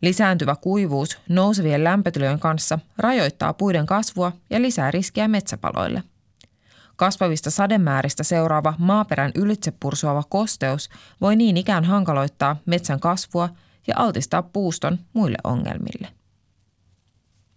Lisääntyvä 0.01 0.55
kuivuus 0.55 1.17
nousevien 1.29 1.83
lämpötilojen 1.83 2.39
kanssa 2.39 2.79
rajoittaa 2.97 3.53
puiden 3.53 3.85
kasvua 3.85 4.31
ja 4.49 4.61
lisää 4.61 4.91
riskiä 4.91 5.27
metsäpaloille. 5.27 6.03
Kasvavista 6.95 7.51
sademääristä 7.51 8.23
seuraava 8.23 8.73
maaperän 8.77 9.31
ylitse 9.35 9.73
pursuava 9.79 10.23
kosteus 10.29 10.89
voi 11.21 11.35
niin 11.35 11.57
ikään 11.57 11.83
hankaloittaa 11.83 12.55
metsän 12.65 12.99
kasvua 12.99 13.49
ja 13.87 13.93
altistaa 13.97 14.43
puuston 14.43 14.99
muille 15.13 15.37
ongelmille. 15.43 16.07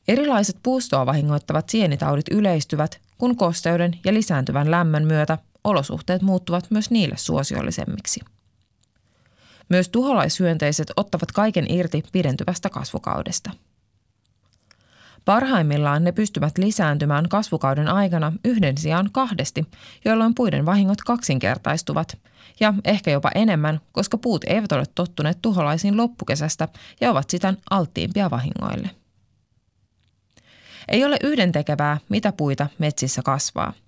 Erilaiset 0.08 0.56
puustoa 0.62 1.06
vahingoittavat 1.06 1.68
sienitaudit 1.68 2.28
yleistyvät, 2.30 3.00
kun 3.18 3.36
kosteuden 3.36 3.98
ja 4.04 4.14
lisääntyvän 4.14 4.70
lämmön 4.70 5.06
myötä 5.06 5.38
olosuhteet 5.68 6.22
muuttuvat 6.22 6.70
myös 6.70 6.90
niille 6.90 7.16
suosiollisemmiksi– 7.16 8.20
myös 9.68 9.88
tuholaishyönteiset 9.88 10.92
ottavat 10.96 11.32
kaiken 11.32 11.70
irti 11.70 12.04
pidentyvästä 12.12 12.70
kasvukaudesta. 12.70 13.50
Parhaimmillaan 15.24 16.04
ne 16.04 16.12
pystyvät 16.12 16.58
lisääntymään 16.58 17.28
kasvukauden 17.28 17.88
aikana 17.88 18.32
yhden 18.44 18.78
sijaan 18.78 19.08
kahdesti, 19.12 19.66
jolloin 20.04 20.34
puiden 20.34 20.66
vahingot 20.66 20.98
kaksinkertaistuvat, 21.00 22.18
ja 22.60 22.74
ehkä 22.84 23.10
jopa 23.10 23.30
enemmän, 23.34 23.80
koska 23.92 24.18
puut 24.18 24.44
eivät 24.44 24.72
ole 24.72 24.84
tottuneet 24.94 25.38
tuholaisiin 25.42 25.96
loppukesästä 25.96 26.68
ja 27.00 27.10
ovat 27.10 27.30
sitä 27.30 27.54
alttiimpia 27.70 28.30
vahingoille. 28.30 28.90
Ei 30.88 31.04
ole 31.04 31.16
yhdentekevää, 31.22 31.98
mitä 32.08 32.32
puita 32.32 32.66
metsissä 32.78 33.22
kasvaa– 33.22 33.72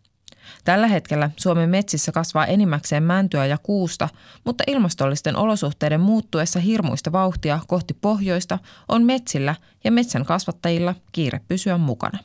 Tällä 0.64 0.86
hetkellä 0.86 1.30
Suomen 1.36 1.70
metsissä 1.70 2.12
kasvaa 2.12 2.46
enimmäkseen 2.46 3.02
mäntyä 3.02 3.46
ja 3.46 3.58
kuusta, 3.58 4.08
mutta 4.44 4.64
ilmastollisten 4.66 5.36
olosuhteiden 5.36 6.00
muuttuessa 6.00 6.60
hirmuista 6.60 7.12
vauhtia 7.12 7.60
kohti 7.66 7.94
pohjoista 7.94 8.58
on 8.88 9.02
metsillä 9.02 9.54
ja 9.84 9.92
metsän 9.92 10.24
kasvattajilla 10.24 10.94
kiire 11.12 11.40
pysyä 11.48 11.78
mukana. 11.78 12.18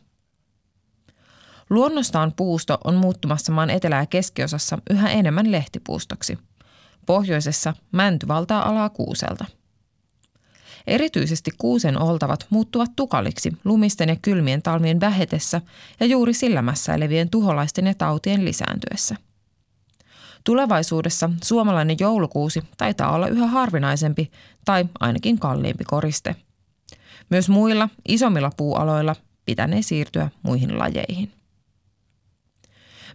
Luonnostaan 1.70 2.34
puusto 2.36 2.78
on 2.84 2.96
muuttumassa 2.96 3.52
maan 3.52 3.70
etelä- 3.70 4.00
ja 4.00 4.06
keskiosassa 4.06 4.78
yhä 4.90 5.10
enemmän 5.10 5.52
lehtipuustoksi. 5.52 6.38
Pohjoisessa 7.06 7.74
mänty 7.92 8.28
valtaa 8.28 8.70
alaa 8.70 8.90
kuuselta– 8.90 9.46
Erityisesti 10.88 11.52
kuusen 11.58 12.02
oltavat 12.02 12.46
muuttuvat 12.50 12.92
tukaliksi 12.96 13.58
lumisten 13.64 14.10
ja 14.10 14.16
kylmien 14.22 14.62
talvien 14.62 15.00
vähetessä 15.00 15.62
ja 16.00 16.06
juuri 16.06 16.34
sillä 16.34 16.62
mässäilevien 16.62 17.30
tuholaisten 17.30 17.88
ja 17.88 17.94
tautien 17.94 18.46
lisääntyessä. 18.46 19.16
Tulevaisuudessa 20.44 21.30
suomalainen 21.44 21.98
joulukuusi 22.00 22.64
taitaa 22.78 23.12
olla 23.12 23.28
yhä 23.28 23.48
harvinaisempi 23.48 24.32
tai 24.66 24.86
ainakin 25.00 25.40
kalliimpi 25.40 25.84
koriste. 25.84 26.36
Myös 27.30 27.50
muilla 27.50 27.90
isommilla 28.08 28.52
puualoilla 28.58 29.16
pitänee 29.46 29.82
siirtyä 29.82 30.30
muihin 30.44 30.80
lajeihin. 30.80 31.32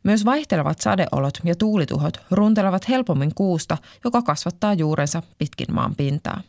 Myös 0.02 0.24
vaihtelevat 0.24 0.80
sadeolot 0.80 1.38
ja 1.44 1.54
tuulituhot 1.54 2.20
runtelevat 2.30 2.88
helpommin 2.88 3.34
kuusta, 3.34 3.78
joka 4.04 4.22
kasvattaa 4.22 4.74
juurensa 4.74 5.22
pitkin 5.38 5.74
maan 5.74 5.94
pintaa. 5.96 6.40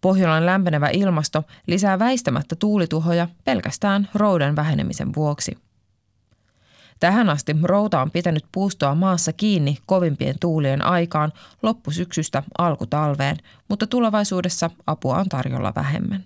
Pohjolan 0.00 0.46
lämpenevä 0.46 0.88
ilmasto 0.88 1.44
lisää 1.66 1.98
väistämättä 1.98 2.56
tuulituhoja 2.56 3.28
pelkästään 3.44 4.08
roudan 4.14 4.56
vähenemisen 4.56 5.14
vuoksi. 5.16 5.58
Tähän 7.00 7.28
asti 7.28 7.56
routa 7.62 8.02
on 8.02 8.10
pitänyt 8.10 8.44
puustoa 8.52 8.94
maassa 8.94 9.32
kiinni 9.32 9.78
kovimpien 9.86 10.38
tuulien 10.40 10.84
aikaan 10.84 11.32
loppusyksystä 11.62 12.42
alkutalveen, 12.58 13.36
mutta 13.68 13.86
tulevaisuudessa 13.86 14.70
apua 14.86 15.16
on 15.16 15.28
tarjolla 15.28 15.72
vähemmän. 15.76 16.24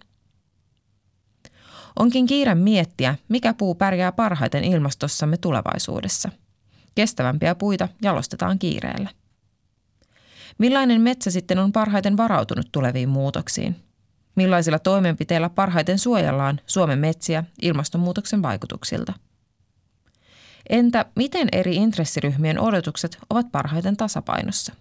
Onkin 1.99 2.27
kiire 2.27 2.55
miettiä, 2.55 3.17
mikä 3.29 3.55
puu 3.55 3.75
pärjää 3.75 4.13
parhaiten 4.13 4.65
ilmastossamme 4.65 5.37
tulevaisuudessa. 5.37 6.29
Kestävämpiä 6.95 7.55
puita 7.55 7.89
jalostetaan 8.03 8.59
kiireellä. 8.59 9.11
Millainen 10.59 11.01
metsä 11.01 11.31
sitten 11.31 11.59
on 11.59 11.73
parhaiten 11.73 12.17
varautunut 12.17 12.67
tuleviin 12.73 13.09
muutoksiin? 13.09 13.77
Millaisilla 14.35 14.79
toimenpiteillä 14.79 15.49
parhaiten 15.49 15.99
suojellaan 15.99 16.61
Suomen 16.67 16.99
metsiä 16.99 17.45
ilmastonmuutoksen 17.63 18.43
vaikutuksilta? 18.43 19.13
Entä 20.69 21.07
miten 21.17 21.49
eri 21.53 21.77
intressiryhmien 21.77 22.61
odotukset 22.61 23.19
ovat 23.31 23.53
parhaiten 23.53 23.97
tasapainossa? 23.97 24.73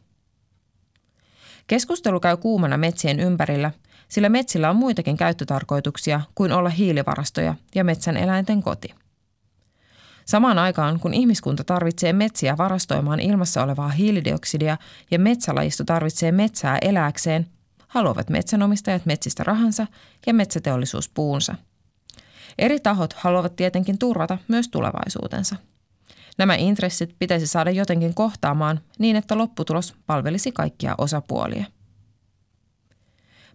Keskustelu 1.67 2.19
käy 2.19 2.37
kuumana 2.37 2.77
metsien 2.77 3.19
ympärillä, 3.19 3.71
sillä 4.07 4.29
metsillä 4.29 4.69
on 4.69 4.75
muitakin 4.75 5.17
käyttötarkoituksia 5.17 6.21
kuin 6.35 6.51
olla 6.51 6.69
hiilivarastoja 6.69 7.55
ja 7.75 7.83
metsän 7.83 8.17
eläinten 8.17 8.63
koti. 8.63 8.93
Samaan 10.25 10.59
aikaan, 10.59 10.99
kun 10.99 11.13
ihmiskunta 11.13 11.63
tarvitsee 11.63 12.13
metsiä 12.13 12.57
varastoimaan 12.57 13.19
ilmassa 13.19 13.63
olevaa 13.63 13.89
hiilidioksidia 13.89 14.77
ja 15.11 15.19
metsälajisto 15.19 15.83
tarvitsee 15.83 16.31
metsää 16.31 16.77
elääkseen, 16.81 17.47
haluavat 17.87 18.29
metsänomistajat 18.29 19.05
metsistä 19.05 19.43
rahansa 19.43 19.87
ja 20.27 20.33
metsäteollisuus 20.33 21.09
puunsa. 21.09 21.55
Eri 22.57 22.79
tahot 22.79 23.13
haluavat 23.13 23.55
tietenkin 23.55 23.97
turvata 23.97 24.37
myös 24.47 24.69
tulevaisuutensa. 24.69 25.55
Nämä 26.37 26.55
intressit 26.55 27.15
pitäisi 27.19 27.47
saada 27.47 27.71
jotenkin 27.71 28.13
kohtaamaan 28.13 28.79
niin, 28.99 29.15
että 29.15 29.37
lopputulos 29.37 29.95
palvelisi 30.07 30.51
kaikkia 30.51 30.95
osapuolia. 30.97 31.65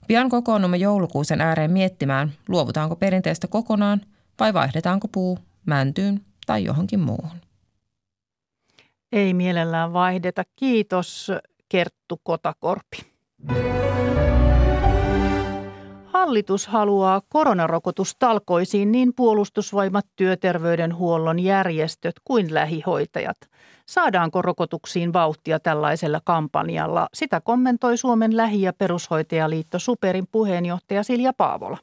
Pian 0.06 0.28
kokoonnumme 0.28 0.76
joulukuusen 0.76 1.40
ääreen 1.40 1.70
miettimään, 1.70 2.32
luovutaanko 2.48 2.96
perinteestä 2.96 3.46
kokonaan 3.46 4.00
vai 4.40 4.54
vaihdetaanko 4.54 5.08
puu 5.08 5.38
mäntyyn 5.66 6.20
tai 6.46 6.64
johonkin 6.64 7.00
muuhun. 7.00 7.40
Ei 9.12 9.34
mielellään 9.34 9.92
vaihdeta. 9.92 10.42
Kiitos 10.56 11.32
Kerttu 11.68 12.20
Kotakorpi. 12.22 12.96
Hallitus 16.04 16.66
haluaa 16.66 17.22
koronarokotustalkoisiin 17.28 18.92
niin 18.92 19.12
puolustusvoimat, 19.16 20.06
työterveydenhuollon 20.16 21.38
järjestöt 21.38 22.14
kuin 22.24 22.54
lähihoitajat. 22.54 23.36
Saadaanko 23.86 24.42
rokotuksiin 24.42 25.12
vauhtia 25.12 25.60
tällaisella 25.60 26.20
kampanjalla? 26.24 27.08
Sitä 27.14 27.40
kommentoi 27.40 27.96
Suomen 27.96 28.36
lähi- 28.36 28.62
ja 28.62 28.72
perushoitajaliitto 28.72 29.78
Superin 29.78 30.26
puheenjohtaja 30.32 31.02
Silja 31.02 31.32
Paavola. 31.32 31.78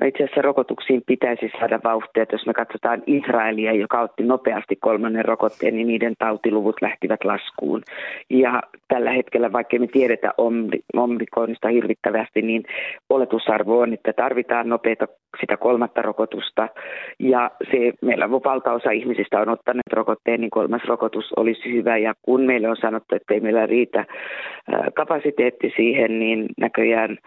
No 0.00 0.06
itse 0.06 0.24
asiassa 0.24 0.42
rokotuksiin 0.42 1.02
pitäisi 1.06 1.50
saada 1.58 1.80
vauhtia. 1.84 2.22
Että 2.22 2.34
jos 2.34 2.46
me 2.46 2.54
katsotaan 2.54 3.02
Israelia, 3.06 3.72
joka 3.72 4.00
otti 4.00 4.22
nopeasti 4.22 4.76
kolmannen 4.76 5.24
rokotteen, 5.24 5.74
niin 5.74 5.88
niiden 5.88 6.14
tautiluvut 6.18 6.76
lähtivät 6.82 7.24
laskuun. 7.24 7.82
Ja 8.30 8.62
tällä 8.88 9.10
hetkellä, 9.10 9.52
vaikka 9.52 9.78
me 9.78 9.86
tiedetä 9.86 10.30
omrikoinnista 10.94 11.68
hirvittävästi, 11.68 12.42
niin 12.42 12.64
oletusarvo 13.10 13.78
on, 13.78 13.92
että 13.92 14.12
tarvitaan 14.12 14.68
nopeita 14.68 15.06
sitä 15.40 15.56
kolmatta 15.56 16.02
rokotusta. 16.02 16.68
Ja 17.18 17.50
se, 17.70 17.92
meillä 18.02 18.30
valtaosa 18.30 18.90
ihmisistä 18.90 19.40
on 19.40 19.48
ottanut 19.48 19.92
rokotteen, 19.92 20.40
niin 20.40 20.50
kolmas 20.50 20.84
rokotus 20.84 21.32
olisi 21.36 21.72
hyvä. 21.72 21.98
Ja 21.98 22.14
kun 22.22 22.42
meille 22.42 22.68
on 22.68 22.76
sanottu, 22.76 23.16
että 23.16 23.34
ei 23.34 23.40
meillä 23.40 23.66
riitä 23.66 24.04
kapasiteetti 24.94 25.72
siihen, 25.76 26.18
niin 26.18 26.46
näköjään 26.58 27.18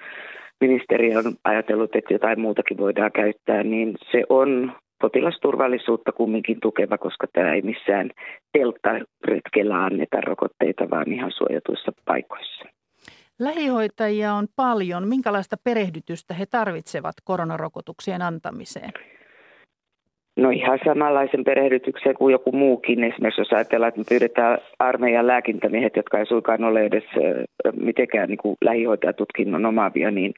ministeri 0.61 1.15
on 1.17 1.23
ajatellut, 1.43 1.95
että 1.95 2.13
jotain 2.13 2.39
muutakin 2.39 2.77
voidaan 2.77 3.11
käyttää, 3.11 3.63
niin 3.63 3.97
se 4.11 4.23
on 4.29 4.71
potilasturvallisuutta 5.01 6.11
kumminkin 6.11 6.59
tukeva, 6.61 6.97
koska 6.97 7.27
tämä 7.33 7.53
ei 7.53 7.61
missään 7.61 8.09
telttaretkellä 8.51 9.83
anneta 9.83 10.21
rokotteita, 10.21 10.89
vaan 10.89 11.11
ihan 11.11 11.31
suojatuissa 11.31 11.91
paikoissa. 12.05 12.65
Lähihoitajia 13.39 14.33
on 14.33 14.47
paljon. 14.55 15.07
Minkälaista 15.07 15.55
perehdytystä 15.63 16.33
he 16.33 16.45
tarvitsevat 16.45 17.15
koronarokotuksien 17.23 18.21
antamiseen? 18.21 18.91
No 20.37 20.49
ihan 20.49 20.79
samanlaisen 20.85 21.43
perehdytyksen 21.43 22.15
kuin 22.15 22.31
joku 22.31 22.51
muukin. 22.51 23.03
Esimerkiksi 23.03 23.41
jos 23.41 23.53
ajatellaan, 23.53 23.87
että 23.87 23.99
me 23.99 24.05
pyydetään 24.09 24.57
armeijan 24.79 25.27
lääkintämiehet, 25.27 25.95
jotka 25.95 26.19
ei 26.19 26.25
suinkaan 26.25 26.63
ole 26.63 26.81
edes 26.85 27.03
mitenkään 27.75 28.29
niin 28.29 28.37
kuin 28.37 28.55
lähihoitajatutkinnon 28.65 29.65
omaavia, 29.65 30.11
niin 30.11 30.33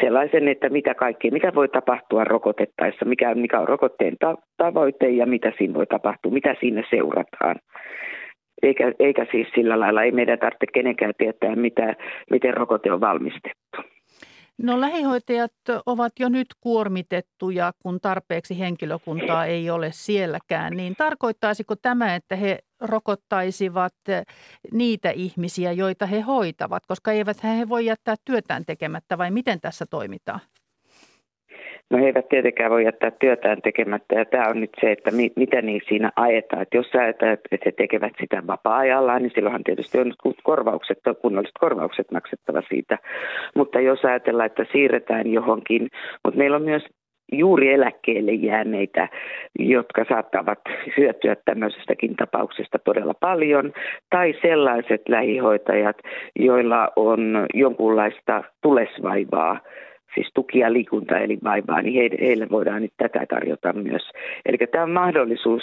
sellaisen, 0.00 0.48
että 0.48 0.68
mitä 0.68 0.94
kaikkea, 0.94 1.30
mitä 1.30 1.54
voi 1.54 1.68
tapahtua 1.68 2.24
rokotettaessa, 2.24 3.04
mikä, 3.04 3.34
mikä 3.34 3.60
on 3.60 3.68
rokotteen 3.68 4.16
ta- 4.20 4.38
tavoite 4.56 5.08
ja 5.08 5.26
mitä 5.26 5.52
siinä 5.58 5.74
voi 5.74 5.86
tapahtua, 5.86 6.32
mitä 6.32 6.56
siinä 6.60 6.82
seurataan. 6.90 7.56
Eikä, 8.62 8.92
eikä 8.98 9.26
siis 9.30 9.48
sillä 9.54 9.80
lailla, 9.80 10.02
ei 10.02 10.12
meidän 10.12 10.38
tarvitse 10.38 10.66
kenenkään 10.74 11.12
tietää, 11.18 11.56
mitä, 11.56 11.94
miten 12.30 12.54
rokote 12.54 12.92
on 12.92 13.00
valmistettu. 13.00 13.93
No 14.58 14.80
lähihoitajat 14.80 15.52
ovat 15.86 16.12
jo 16.18 16.28
nyt 16.28 16.46
kuormitettuja, 16.60 17.72
kun 17.82 18.00
tarpeeksi 18.00 18.58
henkilökuntaa 18.58 19.44
ei 19.46 19.70
ole 19.70 19.90
sielläkään. 19.92 20.72
Niin 20.76 20.94
tarkoittaisiko 20.96 21.76
tämä, 21.76 22.14
että 22.14 22.36
he 22.36 22.58
rokottaisivat 22.80 23.94
niitä 24.72 25.10
ihmisiä, 25.10 25.72
joita 25.72 26.06
he 26.06 26.20
hoitavat, 26.20 26.86
koska 26.86 27.12
eivät 27.12 27.42
he 27.42 27.68
voi 27.68 27.86
jättää 27.86 28.14
työtään 28.24 28.64
tekemättä 28.66 29.18
vai 29.18 29.30
miten 29.30 29.60
tässä 29.60 29.86
toimitaan? 29.90 30.40
No 31.90 31.98
he 31.98 32.06
eivät 32.06 32.28
tietenkään 32.28 32.70
voi 32.70 32.84
jättää 32.84 33.10
työtään 33.10 33.62
tekemättä 33.62 34.14
ja 34.14 34.24
tämä 34.24 34.48
on 34.48 34.60
nyt 34.60 34.70
se, 34.80 34.92
että 34.92 35.10
mi, 35.10 35.30
mitä 35.36 35.62
niin 35.62 35.80
siinä 35.88 36.10
ajetaan. 36.16 36.62
Että 36.62 36.76
jos 36.76 36.86
sä 36.86 37.08
että 37.08 37.26
he 37.64 37.72
tekevät 37.72 38.12
sitä 38.20 38.42
vapaa-ajallaan, 38.46 39.22
niin 39.22 39.32
silloinhan 39.34 39.64
tietysti 39.64 39.98
on 39.98 40.12
korvaukset, 40.42 40.98
kunnolliset 41.22 41.58
korvaukset 41.60 42.10
maksettava 42.10 42.62
siitä. 42.68 42.98
Mutta 43.56 43.80
jos 43.80 44.04
ajatellaan, 44.04 44.46
että 44.46 44.66
siirretään 44.72 45.26
johonkin, 45.26 45.88
mutta 46.24 46.38
meillä 46.38 46.56
on 46.56 46.62
myös 46.64 46.84
juuri 47.32 47.72
eläkkeelle 47.72 48.32
jääneitä, 48.32 49.08
jotka 49.58 50.04
saattavat 50.08 50.58
hyötyä 50.96 51.36
tämmöisestäkin 51.44 52.16
tapauksesta 52.16 52.78
todella 52.78 53.14
paljon, 53.20 53.72
tai 54.10 54.34
sellaiset 54.42 55.02
lähihoitajat, 55.08 55.96
joilla 56.38 56.88
on 56.96 57.46
jonkunlaista 57.54 58.44
tulesvaivaa 58.62 59.60
siis 60.14 60.30
tuki- 60.34 60.58
ja 60.58 60.72
liikuntaelinvaivaa, 60.72 61.82
niin 61.82 61.94
heille, 61.94 62.16
heille 62.20 62.46
voidaan 62.50 62.82
nyt 62.82 62.92
tätä 62.96 63.26
tarjota 63.28 63.72
myös. 63.72 64.02
Eli 64.46 64.56
tämä 64.56 64.84
on 64.84 64.90
mahdollisuus 64.90 65.62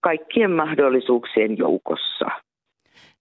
kaikkien 0.00 0.50
mahdollisuuksien 0.50 1.58
joukossa. 1.58 2.26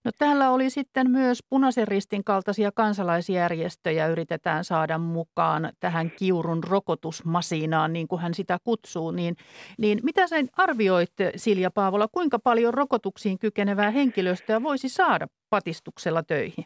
No 0.05 0.11
täällä 0.19 0.51
oli 0.51 0.69
sitten 0.69 1.09
myös 1.11 1.43
punaisen 1.49 1.87
ristin 1.87 2.23
kaltaisia 2.23 2.71
kansalaisjärjestöjä 2.71 4.07
yritetään 4.07 4.63
saada 4.63 4.97
mukaan 4.97 5.69
tähän 5.79 6.11
Kiurun 6.19 6.63
rokotusmasinaan, 6.63 7.93
niin 7.93 8.07
kuin 8.07 8.21
hän 8.21 8.33
sitä 8.33 8.57
kutsuu. 8.63 9.11
Niin, 9.11 9.35
niin 9.77 9.99
mitä 10.03 10.27
sen 10.27 10.47
arvioit, 10.57 11.13
Silja 11.35 11.71
Paavola, 11.71 12.07
kuinka 12.11 12.39
paljon 12.39 12.73
rokotuksiin 12.73 13.39
kykenevää 13.39 13.91
henkilöstöä 13.91 14.63
voisi 14.63 14.89
saada 14.89 15.27
patistuksella 15.49 16.23
töihin? 16.23 16.65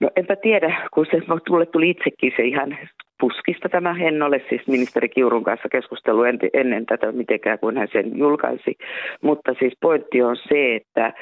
No 0.00 0.10
enpä 0.16 0.36
tiedä, 0.36 0.88
kun 0.94 1.06
se 1.10 1.22
mulle 1.50 1.66
tuli 1.66 1.90
itsekin 1.90 2.32
se 2.36 2.42
ihan 2.42 2.78
puskista 3.20 3.68
tämä 3.68 3.94
Hennolle, 3.94 4.42
siis 4.48 4.68
ministeri 4.68 5.08
Kiurun 5.08 5.44
kanssa 5.44 5.68
keskustelu 5.68 6.22
ennen 6.54 6.86
tätä 6.86 7.12
mitenkään, 7.12 7.58
kun 7.58 7.76
hän 7.76 7.88
sen 7.92 8.18
julkaisi. 8.18 8.76
Mutta 9.22 9.54
siis 9.58 9.72
pointti 9.80 10.22
on 10.22 10.36
se, 10.36 10.76
että, 10.76 11.12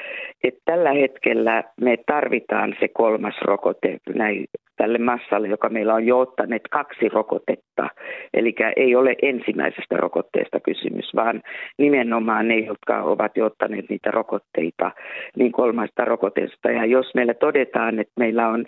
että 0.43 0.61
tällä 0.65 0.91
hetkellä 0.91 1.63
me 1.81 1.97
tarvitaan 2.05 2.75
se 2.79 2.87
kolmas 2.87 3.35
rokote 3.41 3.97
näin, 4.15 4.45
tälle 4.77 4.97
massalle, 4.97 5.47
joka 5.47 5.69
meillä 5.69 5.93
on 5.93 6.05
jo 6.05 6.19
ottaneet 6.19 6.61
kaksi 6.71 7.09
rokotetta. 7.09 7.89
Eli 8.33 8.55
ei 8.75 8.95
ole 8.95 9.15
ensimmäisestä 9.21 9.97
rokotteesta 9.97 10.59
kysymys, 10.59 11.15
vaan 11.15 11.41
nimenomaan 11.77 12.47
ne, 12.47 12.57
jotka 12.57 13.03
ovat 13.03 13.37
jo 13.37 13.45
ottaneet 13.45 13.85
niitä 13.89 14.11
rokotteita, 14.11 14.91
niin 15.37 15.51
kolmasta 15.51 16.05
rokotteesta. 16.05 16.71
Ja 16.71 16.85
jos 16.85 17.15
meillä 17.15 17.33
todetaan, 17.33 17.99
että 17.99 18.13
meillä 18.19 18.47
on 18.47 18.65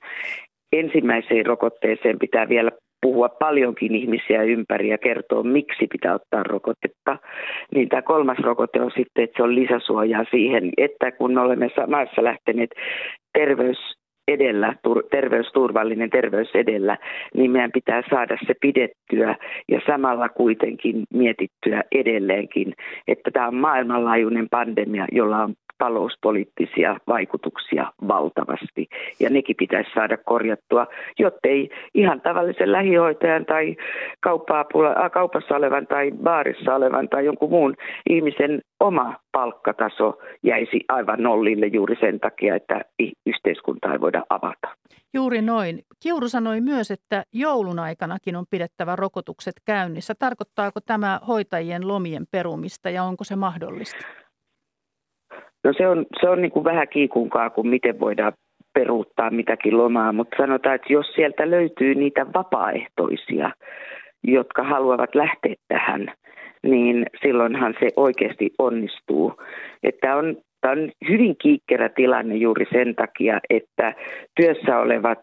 ensimmäiseen 0.73 1.45
rokotteeseen 1.45 2.19
pitää 2.19 2.49
vielä 2.49 2.71
puhua 3.01 3.29
paljonkin 3.29 3.95
ihmisiä 3.95 4.43
ympäri 4.43 4.89
ja 4.89 4.97
kertoa, 4.97 5.43
miksi 5.43 5.87
pitää 5.91 6.13
ottaa 6.13 6.43
rokotetta, 6.43 7.17
niin 7.75 7.89
tämä 7.89 8.01
kolmas 8.01 8.37
rokote 8.37 8.81
on 8.81 8.91
sitten, 8.91 9.23
että 9.23 9.37
se 9.37 9.43
on 9.43 9.55
lisäsuojaa 9.55 10.25
siihen, 10.31 10.71
että 10.77 11.11
kun 11.11 11.37
olemme 11.37 11.67
maassa 11.87 12.23
lähteneet 12.23 12.69
terveys 13.33 13.98
edellä, 14.29 14.75
terveysturvallinen 15.11 16.09
terveys 16.09 16.49
edellä, 16.55 16.97
niin 17.33 17.51
meidän 17.51 17.71
pitää 17.71 18.03
saada 18.09 18.37
se 18.47 18.53
pidettyä 18.61 19.35
ja 19.67 19.81
samalla 19.87 20.29
kuitenkin 20.29 21.03
mietittyä 21.13 21.83
edelleenkin, 21.91 22.73
että 23.07 23.31
tämä 23.31 23.47
on 23.47 23.55
maailmanlaajuinen 23.55 24.49
pandemia, 24.49 25.05
jolla 25.11 25.43
on 25.43 25.53
talouspoliittisia 25.79 26.97
vaikutuksia 27.07 27.91
valtavasti. 28.07 28.87
Ja 29.19 29.29
nekin 29.29 29.55
pitäisi 29.59 29.89
saada 29.93 30.17
korjattua, 30.17 30.87
jottei 31.19 31.69
ihan 31.93 32.21
tavallisen 32.21 32.71
lähihoitajan 32.71 33.45
tai 33.45 33.75
äh, 34.27 35.11
kaupassa 35.11 35.55
olevan 35.55 35.87
tai 35.87 36.11
baarissa 36.23 36.75
olevan 36.75 37.09
tai 37.09 37.25
jonkun 37.25 37.49
muun 37.49 37.75
ihmisen 38.09 38.61
oma 38.79 39.15
palkkataso 39.31 40.17
jäisi 40.43 40.79
aivan 40.87 41.23
nollille 41.23 41.67
juuri 41.67 41.95
sen 41.99 42.19
takia, 42.19 42.55
että 42.55 42.81
yhteiskuntaa 43.25 43.93
ei 43.93 44.01
voida 44.01 44.23
avata. 44.29 44.67
Juuri 45.13 45.41
noin. 45.41 45.79
Kiuru 46.03 46.29
sanoi 46.29 46.61
myös, 46.61 46.91
että 46.91 47.23
joulun 47.33 47.79
aikanakin 47.79 48.35
on 48.35 48.45
pidettävä 48.49 48.95
rokotukset 48.95 49.55
käynnissä. 49.65 50.13
Tarkoittaako 50.19 50.79
tämä 50.85 51.19
hoitajien 51.27 51.87
lomien 51.87 52.25
perumista 52.31 52.89
ja 52.89 53.03
onko 53.03 53.23
se 53.23 53.35
mahdollista? 53.35 54.05
No 55.63 55.73
se 55.77 55.87
on, 55.87 56.05
se 56.21 56.29
on 56.29 56.41
niin 56.41 56.51
kuin 56.51 56.63
vähän 56.63 56.87
kiikunkaa, 56.87 57.49
kun 57.49 57.67
miten 57.67 57.99
voidaan 57.99 58.33
peruuttaa 58.73 59.29
mitäkin 59.29 59.77
lomaa, 59.77 60.13
mutta 60.13 60.37
sanotaan, 60.37 60.75
että 60.75 60.93
jos 60.93 61.07
sieltä 61.15 61.49
löytyy 61.49 61.95
niitä 61.95 62.25
vapaaehtoisia, 62.33 63.51
jotka 64.23 64.63
haluavat 64.63 65.15
lähteä 65.15 65.55
tähän, 65.67 66.11
niin 66.63 67.05
silloinhan 67.21 67.75
se 67.79 67.87
oikeasti 67.95 68.49
onnistuu. 68.59 69.33
Että 69.83 70.15
on 70.15 70.37
Tämä 70.61 70.71
on 70.71 70.91
hyvin 71.09 71.35
kiikkerä 71.41 71.89
tilanne 71.89 72.35
juuri 72.35 72.65
sen 72.71 72.95
takia, 72.95 73.39
että 73.49 73.93
työssä 74.35 74.79
olevat 74.79 75.19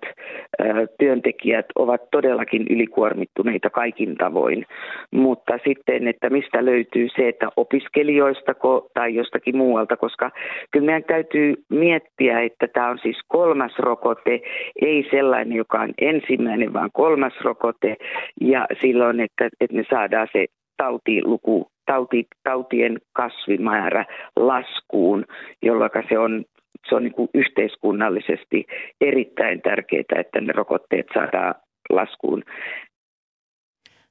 työntekijät 0.99 1.67
ovat 1.75 2.01
todellakin 2.11 2.67
ylikuormittuneita 2.71 3.71
kaikin 3.71 4.17
tavoin. 4.17 4.67
Mutta 5.11 5.59
sitten, 5.65 6.09
että 6.09 6.31
mistä 6.31 6.65
löytyy 6.65 7.09
se, 7.17 7.29
että 7.29 7.49
opiskelijoista 7.57 8.55
tai 8.95 9.15
jostakin 9.15 9.57
muualta, 9.57 9.97
koska 9.97 10.31
kyllä 10.71 10.87
meidän 10.87 11.05
täytyy 11.05 11.55
miettiä, 11.71 12.41
että 12.41 12.69
tämä 12.69 12.89
on 12.89 12.99
siis 12.99 13.19
kolmas 13.29 13.79
rokote, 13.79 14.41
ei 14.83 15.09
sellainen, 15.11 15.57
joka 15.57 15.81
on 15.81 15.95
ensimmäinen, 16.01 16.73
vaan 16.73 16.91
kolmas 16.93 17.35
rokote. 17.43 17.97
Ja 18.41 18.67
silloin, 18.81 19.21
että, 19.21 19.49
että 19.61 19.77
me 19.77 19.85
saadaan 19.91 20.29
se 20.33 20.47
tautiluku, 20.77 21.71
tauti, 21.87 22.27
tautien 22.45 22.99
kasvimäärä 23.13 24.05
laskuun, 24.37 25.25
jolloin 25.63 25.91
se 26.09 26.19
on 26.19 26.45
se 26.89 26.95
on 26.95 27.03
niin 27.03 27.15
kuin 27.15 27.29
yhteiskunnallisesti 27.35 28.67
erittäin 29.01 29.63
tärkeää, 29.63 30.21
että 30.21 30.41
ne 30.41 30.53
rokotteet 30.53 31.07
saadaan 31.15 31.55
laskuun. 31.91 32.43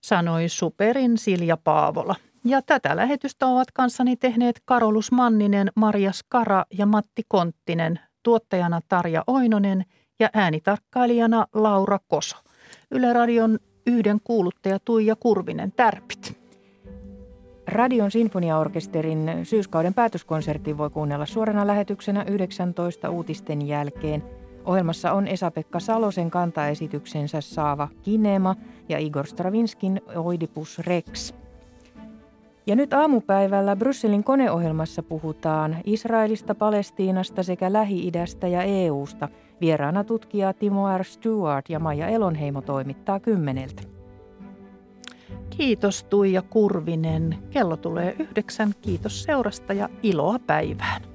Sanoi 0.02 0.50
Superin 0.50 1.18
Silja 1.18 1.58
Paavola. 1.64 2.16
Ja 2.46 2.62
tätä 2.62 2.96
lähetystä 2.96 3.48
ovat 3.48 3.68
kanssani 3.74 4.16
tehneet 4.16 4.56
Karolus 4.66 5.12
Manninen, 5.12 5.68
Maria 5.76 6.12
Skara 6.12 6.64
ja 6.78 6.86
Matti 6.86 7.22
Konttinen, 7.28 8.00
tuottajana 8.24 8.80
Tarja 8.90 9.24
Oinonen 9.28 9.84
ja 10.20 10.30
äänitarkkailijana 10.34 11.46
Laura 11.54 12.00
Koso. 12.08 12.38
Yle 12.92 13.14
Radion 13.14 13.60
yhden 13.88 14.18
kuuluttaja 14.24 14.78
Tuija 14.86 15.16
Kurvinen, 15.20 15.72
tärpit. 15.72 16.45
Radion 17.68 18.12
sinfoniaorkesterin 18.12 19.32
syyskauden 19.44 19.94
päätöskonsertin 19.94 20.78
voi 20.78 20.90
kuunnella 20.90 21.26
suorana 21.26 21.68
lähetyksenä 21.68 22.24
19 22.24 23.10
uutisten 23.10 23.68
jälkeen. 23.68 24.24
Ohjelmassa 24.66 25.12
on 25.12 25.28
Esa-Pekka 25.28 25.80
Salosen 25.80 26.32
kantaesityksensä 26.32 27.42
Saava 27.42 27.88
Kinema 28.02 28.56
ja 28.90 29.00
Igor 29.00 29.28
Stravinskin 29.28 30.02
Oidipus 30.16 30.80
Rex. 30.80 31.34
Ja 32.68 32.76
nyt 32.76 32.94
aamupäivällä 32.94 33.76
Brysselin 33.76 34.24
koneohjelmassa 34.24 35.04
puhutaan 35.04 35.78
Israelista, 35.84 36.56
Palestiinasta 36.56 37.44
sekä 37.44 37.74
Lähi-idästä 37.74 38.48
ja 38.48 38.62
EUsta. 38.64 39.30
Vieraana 39.62 40.04
tutkija 40.04 40.54
Timo 40.54 40.98
R. 40.98 41.04
Stewart 41.04 41.70
ja 41.70 41.80
Maija 41.80 42.08
Elonheimo 42.08 42.62
toimittaa 42.62 43.20
kymmeneltä. 43.20 43.95
Kiitos 45.58 46.04
Tuija 46.04 46.42
Kurvinen. 46.42 47.38
Kello 47.50 47.78
tulee 47.78 48.16
yhdeksän. 48.20 48.74
Kiitos 48.82 49.24
seurasta 49.24 49.74
ja 49.74 49.90
iloa 50.04 50.40
päivään. 50.40 51.15